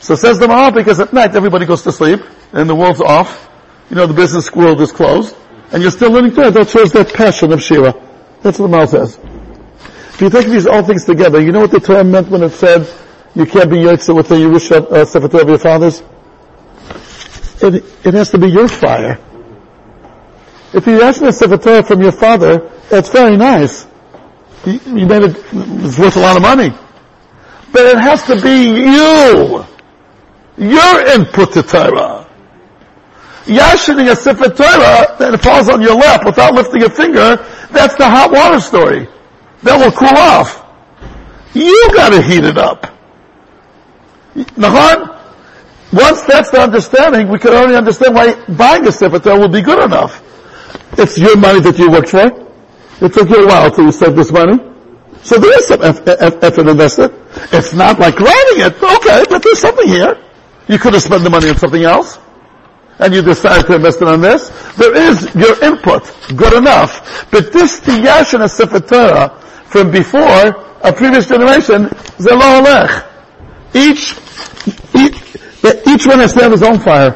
So 0.00 0.14
says 0.14 0.38
the 0.38 0.46
Maharal, 0.46 0.74
because 0.74 0.98
at 0.98 1.12
night 1.12 1.36
everybody 1.36 1.66
goes 1.66 1.82
to 1.82 1.92
sleep, 1.92 2.20
and 2.52 2.68
the 2.68 2.74
world's 2.74 3.00
off. 3.00 3.50
You 3.90 3.96
know, 3.96 4.06
the 4.06 4.14
business 4.14 4.50
world 4.52 4.80
is 4.80 4.92
closed, 4.92 5.36
and 5.72 5.82
you're 5.82 5.90
still 5.90 6.10
learning 6.10 6.34
Torah. 6.34 6.50
That 6.50 6.70
shows 6.70 6.92
that 6.92 7.12
passion 7.12 7.52
of 7.52 7.62
Shira. 7.62 7.92
That's 8.42 8.58
what 8.58 8.70
the 8.70 8.76
Maharal 8.76 8.88
says. 8.88 9.18
If 10.14 10.20
you 10.22 10.30
take 10.30 10.46
these 10.46 10.66
all 10.66 10.82
things 10.82 11.04
together, 11.04 11.40
you 11.40 11.52
know 11.52 11.60
what 11.60 11.70
the 11.70 11.80
Torah 11.80 12.04
meant 12.04 12.28
when 12.28 12.42
it 12.42 12.52
said, 12.52 12.86
you 13.35 13.45
can't 13.45 13.69
be 13.69 13.77
Yotze 13.77 14.13
with 14.15 14.27
the 14.27 14.35
Yerusha 14.35 14.91
uh, 14.91 15.05
Sefer 15.05 15.41
of 15.41 15.47
your 15.47 15.59
fathers? 15.59 16.03
it, 17.61 17.83
it 18.05 18.13
has 18.13 18.29
to 18.31 18.37
be 18.37 18.49
your 18.49 18.67
fire. 18.67 19.19
If 20.73 20.85
you 20.87 21.01
ask 21.01 21.21
me 21.21 21.31
Sefer 21.31 21.57
Torah 21.57 21.83
from 21.83 22.01
your 22.01 22.11
father, 22.11 22.69
that's 22.89 23.09
very 23.09 23.37
nice. 23.37 23.87
You, 24.65 24.73
you 24.85 25.05
made 25.05 25.23
it, 25.23 25.37
it's 25.51 25.97
worth 25.97 26.15
a 26.15 26.19
lot 26.19 26.35
of 26.35 26.41
money. 26.41 26.69
But 27.71 27.85
it 27.85 27.97
has 27.99 28.23
to 28.25 28.41
be 28.41 28.69
you. 28.69 29.65
Your 30.57 31.07
input 31.07 31.53
to 31.53 31.63
Torah. 31.63 32.27
Yashining 33.45 34.11
a 34.11 34.15
Sefer 34.15 34.49
Torah 34.49 35.15
that 35.17 35.39
falls 35.41 35.69
on 35.69 35.81
your 35.81 35.95
lap 35.95 36.25
without 36.25 36.53
lifting 36.53 36.83
a 36.83 36.89
finger, 36.89 37.37
that's 37.71 37.95
the 37.95 38.07
hot 38.07 38.31
water 38.31 38.59
story. 38.59 39.07
That 39.63 39.77
will 39.77 39.91
cool 39.91 40.17
off. 40.17 40.65
You 41.53 41.89
gotta 41.93 42.21
heat 42.21 42.43
it 42.43 42.57
up. 42.57 42.88
Nahon? 44.35 45.15
Once 45.91 46.21
that's 46.21 46.51
the 46.51 46.61
understanding, 46.61 47.29
we 47.29 47.39
can 47.39 47.53
only 47.53 47.75
understand 47.75 48.13
why 48.13 48.35
buying 48.45 48.85
a 48.87 48.91
Sefer 48.91 49.19
Torah 49.19 49.39
will 49.39 49.49
be 49.49 49.61
good 49.61 49.83
enough. 49.83 50.21
It's 50.97 51.17
your 51.17 51.35
money 51.37 51.59
that 51.61 51.77
you 51.79 51.89
worked 51.89 52.09
for. 52.09 52.25
It 53.01 53.13
took 53.13 53.29
you 53.29 53.43
a 53.43 53.47
while 53.47 53.71
till 53.71 53.85
you 53.85 53.91
saved 53.91 54.15
this 54.15 54.31
money. 54.31 54.59
So 55.23 55.37
there 55.37 55.57
is 55.57 55.67
some 55.67 55.81
eff- 55.81 56.07
eff- 56.07 56.43
effort 56.43 56.67
invested. 56.67 57.11
It's 57.51 57.73
not 57.73 57.99
like 57.99 58.19
writing 58.19 58.59
it. 58.65 58.75
Okay, 58.81 59.23
but 59.29 59.41
there's 59.43 59.59
something 59.59 59.87
here. 59.87 60.17
You 60.67 60.77
could 60.77 60.93
have 60.93 61.01
spent 61.01 61.23
the 61.23 61.29
money 61.29 61.49
on 61.49 61.57
something 61.57 61.83
else. 61.83 62.19
And 62.99 63.13
you 63.13 63.21
decided 63.21 63.65
to 63.67 63.75
invest 63.75 64.01
it 64.01 64.07
on 64.07 64.21
this. 64.21 64.49
There 64.75 64.95
is 64.95 65.33
your 65.33 65.61
input. 65.63 66.03
Good 66.35 66.53
enough. 66.53 67.31
But 67.31 67.51
this 67.51 67.79
Tiyash 67.79 68.39
and 68.39 68.51
Sefer 68.51 68.81
Torah 68.81 69.29
from 69.65 69.89
before, 69.91 70.77
a 70.83 70.93
previous 70.93 71.27
generation, 71.27 71.85
Zelo 72.19 72.61
Olech. 72.61 73.08
Each, 73.73 74.15
each, 74.95 75.15
each 75.87 76.07
one 76.07 76.19
has 76.19 76.33
to 76.33 76.41
have 76.41 76.51
his 76.51 76.63
own 76.63 76.79
fire. 76.79 77.11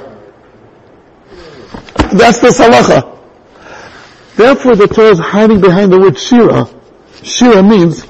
That's 2.14 2.40
the 2.40 2.50
salacha. 2.50 3.20
Therefore 4.36 4.76
the 4.76 4.88
Torah 4.88 5.10
is 5.10 5.20
hiding 5.20 5.62
behind 5.62 5.92
the 5.92 6.00
word 6.00 6.18
Shira. 6.18 6.68
Shira 7.24 7.64
means 7.64 8.04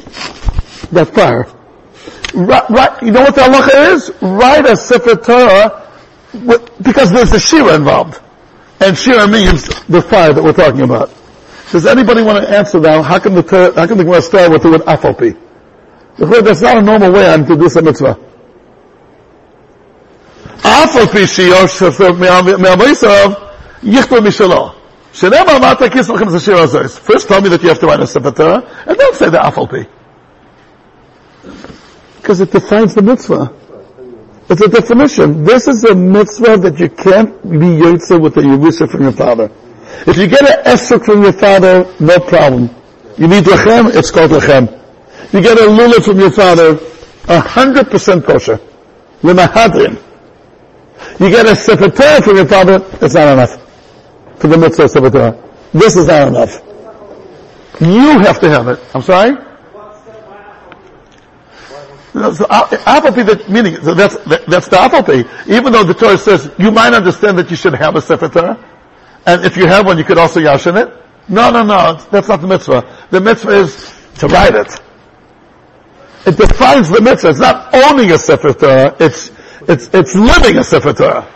that 0.87 1.13
fire. 1.13 1.47
Right, 2.33 2.69
right, 2.69 3.03
you 3.03 3.11
know 3.11 3.21
what 3.21 3.35
the 3.35 3.41
halacha 3.41 3.93
is? 3.93 4.11
Write 4.21 4.65
a 4.65 4.75
Sefer 4.75 5.15
Torah 5.15 5.91
with, 6.33 6.83
because 6.83 7.11
there's 7.11 7.31
a 7.31 7.39
Shira 7.39 7.75
involved. 7.75 8.19
And 8.79 8.97
Shira 8.97 9.27
means 9.27 9.67
the 9.85 10.01
fire 10.01 10.33
that 10.33 10.43
we're 10.43 10.53
talking 10.53 10.81
about. 10.81 11.13
Does 11.71 11.85
anybody 11.85 12.21
want 12.23 12.43
to 12.43 12.49
answer 12.49 12.79
now? 12.79 13.01
How 13.01 13.19
can 13.19 13.35
the 13.35 13.43
Torah, 13.43 13.73
how 13.73 13.87
can 13.87 13.97
the 13.97 14.03
Gemara 14.03 14.21
start 14.21 14.51
with 14.51 14.63
the 14.63 14.71
word 14.71 14.81
Afalpi? 14.81 15.39
That's 16.17 16.61
not 16.61 16.77
a 16.77 16.81
normal 16.81 17.11
way 17.11 17.23
to 17.23 17.55
do 17.55 17.69
some 17.69 17.85
mitzvah. 17.85 18.19
Afalpi 20.63 21.27
shiyosh 21.27 21.81
me'avoisav 22.57 23.35
yichtor 23.83 24.19
mishalo. 24.19 24.75
Shenema 25.13 25.59
mata 25.59 25.89
kis 25.89 26.07
lachem 26.07 26.29
zashir 26.29 26.55
azois. 26.55 26.97
First 26.97 27.27
tell 27.27 27.41
me 27.41 27.49
that 27.49 27.61
you 27.61 27.69
have 27.69 27.79
to 27.79 27.85
write 27.85 27.99
a 27.99 28.07
Sefer 28.07 28.31
Torah, 28.31 28.83
and 28.87 28.97
then 28.97 29.13
say 29.13 29.29
the 29.29 29.37
Afalpi. 29.37 29.87
Because 32.17 32.39
it 32.39 32.51
defines 32.51 32.95
the 32.95 33.01
mitzvah. 33.01 33.53
It's 34.49 34.61
a 34.61 34.67
definition. 34.69 35.43
This 35.43 35.67
is 35.67 35.83
a 35.83 35.93
mitzvah 35.93 36.57
that 36.57 36.79
you 36.79 36.89
can't 36.89 37.41
be 37.43 37.79
yotze 37.83 38.19
with 38.21 38.37
a 38.37 38.41
Yerusha 38.41 38.89
from 38.89 39.03
your 39.03 39.11
father. 39.11 39.51
If 40.07 40.17
you 40.17 40.27
get 40.27 40.41
an 40.41 40.63
esrog 40.65 41.05
from 41.05 41.23
your 41.23 41.33
father, 41.33 41.85
no 41.99 42.19
problem. 42.19 42.69
You 43.17 43.27
need 43.27 43.43
lechem, 43.43 43.93
it's 43.93 44.11
called 44.11 44.31
lechem. 44.31 44.69
You 45.33 45.41
get 45.41 45.57
a 45.57 45.63
lulav 45.63 46.05
from 46.05 46.19
your 46.19 46.31
father, 46.31 46.79
a 47.27 47.39
hundred 47.39 47.91
percent 47.91 48.25
kosher. 48.25 48.59
Lemahadrin. 49.21 49.97
You 51.19 51.29
get 51.29 51.45
a 51.45 51.55
sefer 51.55 51.89
Torah 51.89 52.21
from 52.21 52.37
your 52.37 52.47
father, 52.47 52.85
it's 53.01 53.13
not 53.13 53.33
enough. 53.33 53.59
For 54.39 54.47
the 54.47 54.57
mitzvah 54.57 54.89
sefer 54.89 55.09
Torah. 55.09 55.43
This 55.71 55.95
is 55.95 56.07
not 56.07 56.27
enough. 56.27 56.61
You 57.79 58.19
have 58.19 58.39
to 58.39 58.49
have 58.49 58.67
it. 58.67 58.79
I'm 58.93 59.01
sorry? 59.01 59.35
So 62.13 62.45
uh, 62.47 62.77
apathy, 62.85 63.23
that 63.23 63.49
meaning 63.49 63.75
so 63.81 63.95
that's 63.95 64.15
that's 64.45 64.67
the 64.67 64.79
apathy. 64.79 65.25
Even 65.51 65.73
though 65.73 65.83
the 65.83 65.95
Torah 65.95 66.17
says 66.17 66.51
you 66.59 66.69
might 66.69 66.93
understand 66.93 67.39
that 67.39 67.49
you 67.49 67.55
should 67.55 67.73
have 67.73 67.95
a 67.95 68.01
sefer 68.01 68.29
Torah, 68.29 68.63
and 69.25 69.43
if 69.43 69.57
you 69.57 69.65
have 69.65 69.87
one, 69.87 69.97
you 69.97 70.03
could 70.03 70.19
also 70.19 70.39
yashin 70.39 70.79
it. 70.79 70.93
No, 71.27 71.49
no, 71.49 71.63
no, 71.63 71.95
that's 72.11 72.27
not 72.27 72.41
the 72.41 72.47
mitzvah. 72.47 73.07
The 73.09 73.19
mitzvah 73.19 73.61
is 73.61 73.93
to 74.19 74.27
write 74.27 74.53
it. 74.53 74.79
It 76.27 76.37
defines 76.37 76.89
the 76.89 77.01
mitzvah. 77.01 77.29
It's 77.29 77.39
not 77.39 77.73
owning 77.73 78.11
a 78.11 78.19
sefer 78.19 78.53
Torah. 78.53 78.95
It's 78.99 79.31
it's 79.67 79.89
it's 79.93 80.15
living 80.15 80.57
a 80.57 80.63
sefer 80.63 80.93
Torah. 80.93 81.27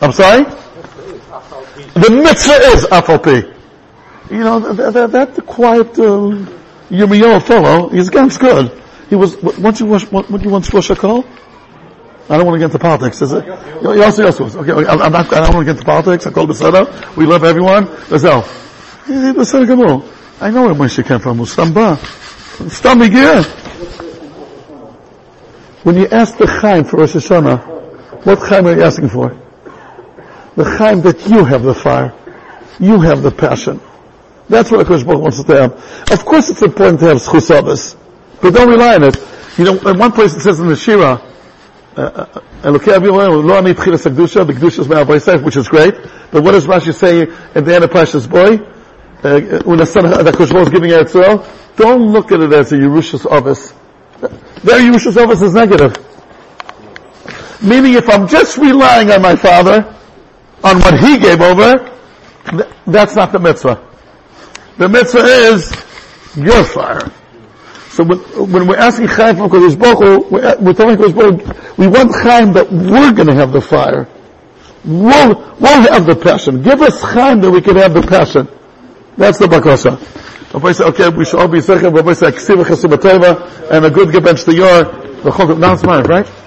I'm 0.00 0.12
sorry. 0.12 0.44
The 1.94 2.10
mitzvah 2.10 2.52
is 2.74 2.84
afalpi. 2.86 3.54
You 4.30 4.38
know 4.38 4.60
that, 4.60 4.92
that, 4.92 5.12
that 5.12 5.46
quiet 5.46 5.98
uh, 5.98 6.46
Yirmiyahu 6.90 7.42
fellow. 7.42 7.88
He's 7.88 8.10
ganz 8.10 8.38
good. 8.38 8.80
He 9.08 9.14
was, 9.14 9.36
what 9.42 9.78
you, 9.80 9.86
what, 9.86 10.30
what 10.30 10.42
you 10.42 10.50
want 10.50 10.72
Rosh 10.72 10.90
call? 10.92 11.24
I 12.28 12.38
don't 12.38 12.46
want 12.46 12.54
to 12.54 12.58
get 12.58 12.64
into 12.66 12.78
politics, 12.78 13.20
is 13.20 13.32
it? 13.32 13.44
Yes, 13.46 14.18
yes, 14.18 14.40
yes. 14.40 14.56
Okay, 14.56 14.72
I'm 14.72 15.12
not, 15.12 15.30
I 15.32 15.40
don't 15.40 15.54
want 15.54 15.66
to 15.66 15.72
get 15.72 15.76
into 15.76 15.84
politics. 15.84 16.26
I 16.26 16.30
call 16.30 16.46
Beseda. 16.46 17.16
We 17.16 17.26
love 17.26 17.44
everyone. 17.44 17.84
Gazelle. 18.08 18.42
Beseda 19.06 19.66
Gamul. 19.66 20.10
I 20.40 20.50
know 20.50 20.64
where 20.64 20.74
Moshe 20.74 21.04
came 21.06 21.20
from. 21.20 21.38
Stamba. 21.40 21.98
Stam 22.70 23.02
here. 23.02 23.44
When 25.84 25.98
you 25.98 26.08
ask 26.08 26.38
the 26.38 26.46
Chaim 26.46 26.84
for 26.84 26.96
Rosh 26.96 27.14
Hashanah, 27.14 28.24
what 28.24 28.38
Chaim 28.38 28.66
are 28.66 28.74
you 28.74 28.82
asking 28.82 29.10
for? 29.10 29.38
The 30.56 30.64
Chaim 30.64 31.02
that 31.02 31.28
you 31.28 31.44
have 31.44 31.62
the 31.62 31.74
fire. 31.74 32.14
You 32.80 33.00
have 33.02 33.22
the 33.22 33.30
passion. 33.30 33.80
That's 34.48 34.70
what 34.70 34.86
Akash 34.86 35.04
Baruch 35.04 35.20
wants 35.20 35.44
to 35.44 35.54
have. 35.54 35.72
Of 36.10 36.24
course 36.24 36.48
it's 36.48 36.62
important 36.62 37.00
to 37.00 37.06
have 37.08 37.18
schus 37.18 37.96
but 38.40 38.54
don't 38.54 38.68
rely 38.68 38.94
on 38.94 39.04
it. 39.04 39.16
You 39.58 39.64
know, 39.64 39.90
in 39.90 39.98
one 39.98 40.12
place 40.12 40.34
it 40.34 40.40
says 40.40 40.58
in 40.58 40.68
the 40.68 40.76
Shira, 40.76 41.20
uh, 41.96 42.00
uh, 42.00 42.40
Elokei 42.62 42.96
Avihu 42.96 43.44
lo 43.44 43.54
ani 43.54 43.74
tchilas 43.74 44.10
hakdusha, 44.10 44.46
the 44.46 44.54
kedusha 44.54 44.80
is 44.80 44.88
me'avoisef, 44.88 45.44
which 45.44 45.56
is 45.56 45.68
great. 45.68 45.94
But 46.30 46.42
what 46.42 46.52
does 46.52 46.66
Rashi 46.66 46.94
say 46.94 47.22
at 47.54 47.64
the 47.64 47.74
end 47.74 47.84
of 47.84 47.90
Parshas 47.90 48.28
Boy? 48.28 48.56
Uh, 49.22 49.62
when 49.64 49.78
the 49.78 49.86
son 49.86 50.04
that 50.04 50.34
Koshbo 50.34 50.62
is 50.62 50.70
giving 50.70 50.90
Eretzel, 50.90 51.76
don't 51.76 52.12
look 52.12 52.32
at 52.32 52.40
it 52.40 52.52
as 52.52 52.72
a 52.72 52.76
Yerushas 52.76 53.26
office. 53.26 53.72
Their 54.64 54.80
Yerushas 54.80 55.22
office 55.22 55.42
is 55.42 55.52
negative. 55.52 55.94
Meaning 57.62 57.94
if 57.94 58.08
I'm 58.08 58.26
just 58.26 58.56
relying 58.56 59.10
on 59.10 59.20
my 59.20 59.36
father, 59.36 59.94
on 60.64 60.78
what 60.80 60.98
he 60.98 61.18
gave 61.18 61.40
over, 61.42 61.90
that's 62.86 63.14
not 63.14 63.32
the 63.32 63.38
mitzvah. 63.38 63.86
The 64.78 64.88
mitzvah 64.88 65.24
is 65.24 65.70
your 66.36 66.64
fire. 66.64 67.10
So 67.90 68.04
when, 68.04 68.18
when 68.50 68.66
we're 68.66 68.76
asking 68.76 69.06
Chaim 69.06 69.36
from 69.36 69.50
Kodesh 69.50 69.78
Baruch 69.78 70.30
we're, 70.30 70.58
we're 70.58 70.72
telling 70.72 70.96
Kodesh 70.96 71.14
Baruch 71.14 71.78
we 71.78 71.86
want 71.86 72.12
Chaim 72.14 72.52
that 72.54 72.72
we're 72.72 73.12
going 73.12 73.28
to 73.28 73.34
have 73.34 73.52
the 73.52 73.60
fire. 73.60 74.08
We'll, 74.84 75.36
we'll 75.60 75.92
have 75.92 76.06
the 76.06 76.16
passion. 76.16 76.62
Give 76.62 76.80
us 76.80 77.00
Chaim 77.02 77.40
that 77.42 77.50
we 77.50 77.60
can 77.60 77.76
have 77.76 77.94
the 77.94 78.02
passion. 78.02 78.48
That's 79.16 79.38
the 79.38 79.46
bakasha. 79.46 80.00
Rabbi 80.54 80.70
said, 80.70 80.86
okay, 80.90 81.08
we 81.08 81.24
should 81.24 81.40
all 81.40 81.48
be 81.48 81.60
second. 81.60 81.92
Rabbi 81.94 82.12
said, 82.12 82.32
and 83.72 83.84
a 83.84 83.90
good 83.90 84.10
gebench 84.10 84.44
to 84.44 84.54
your, 84.54 84.84
the 84.84 85.56
now 85.58 85.72
it's 85.72 85.82
mine, 85.82 86.04
right? 86.04 86.43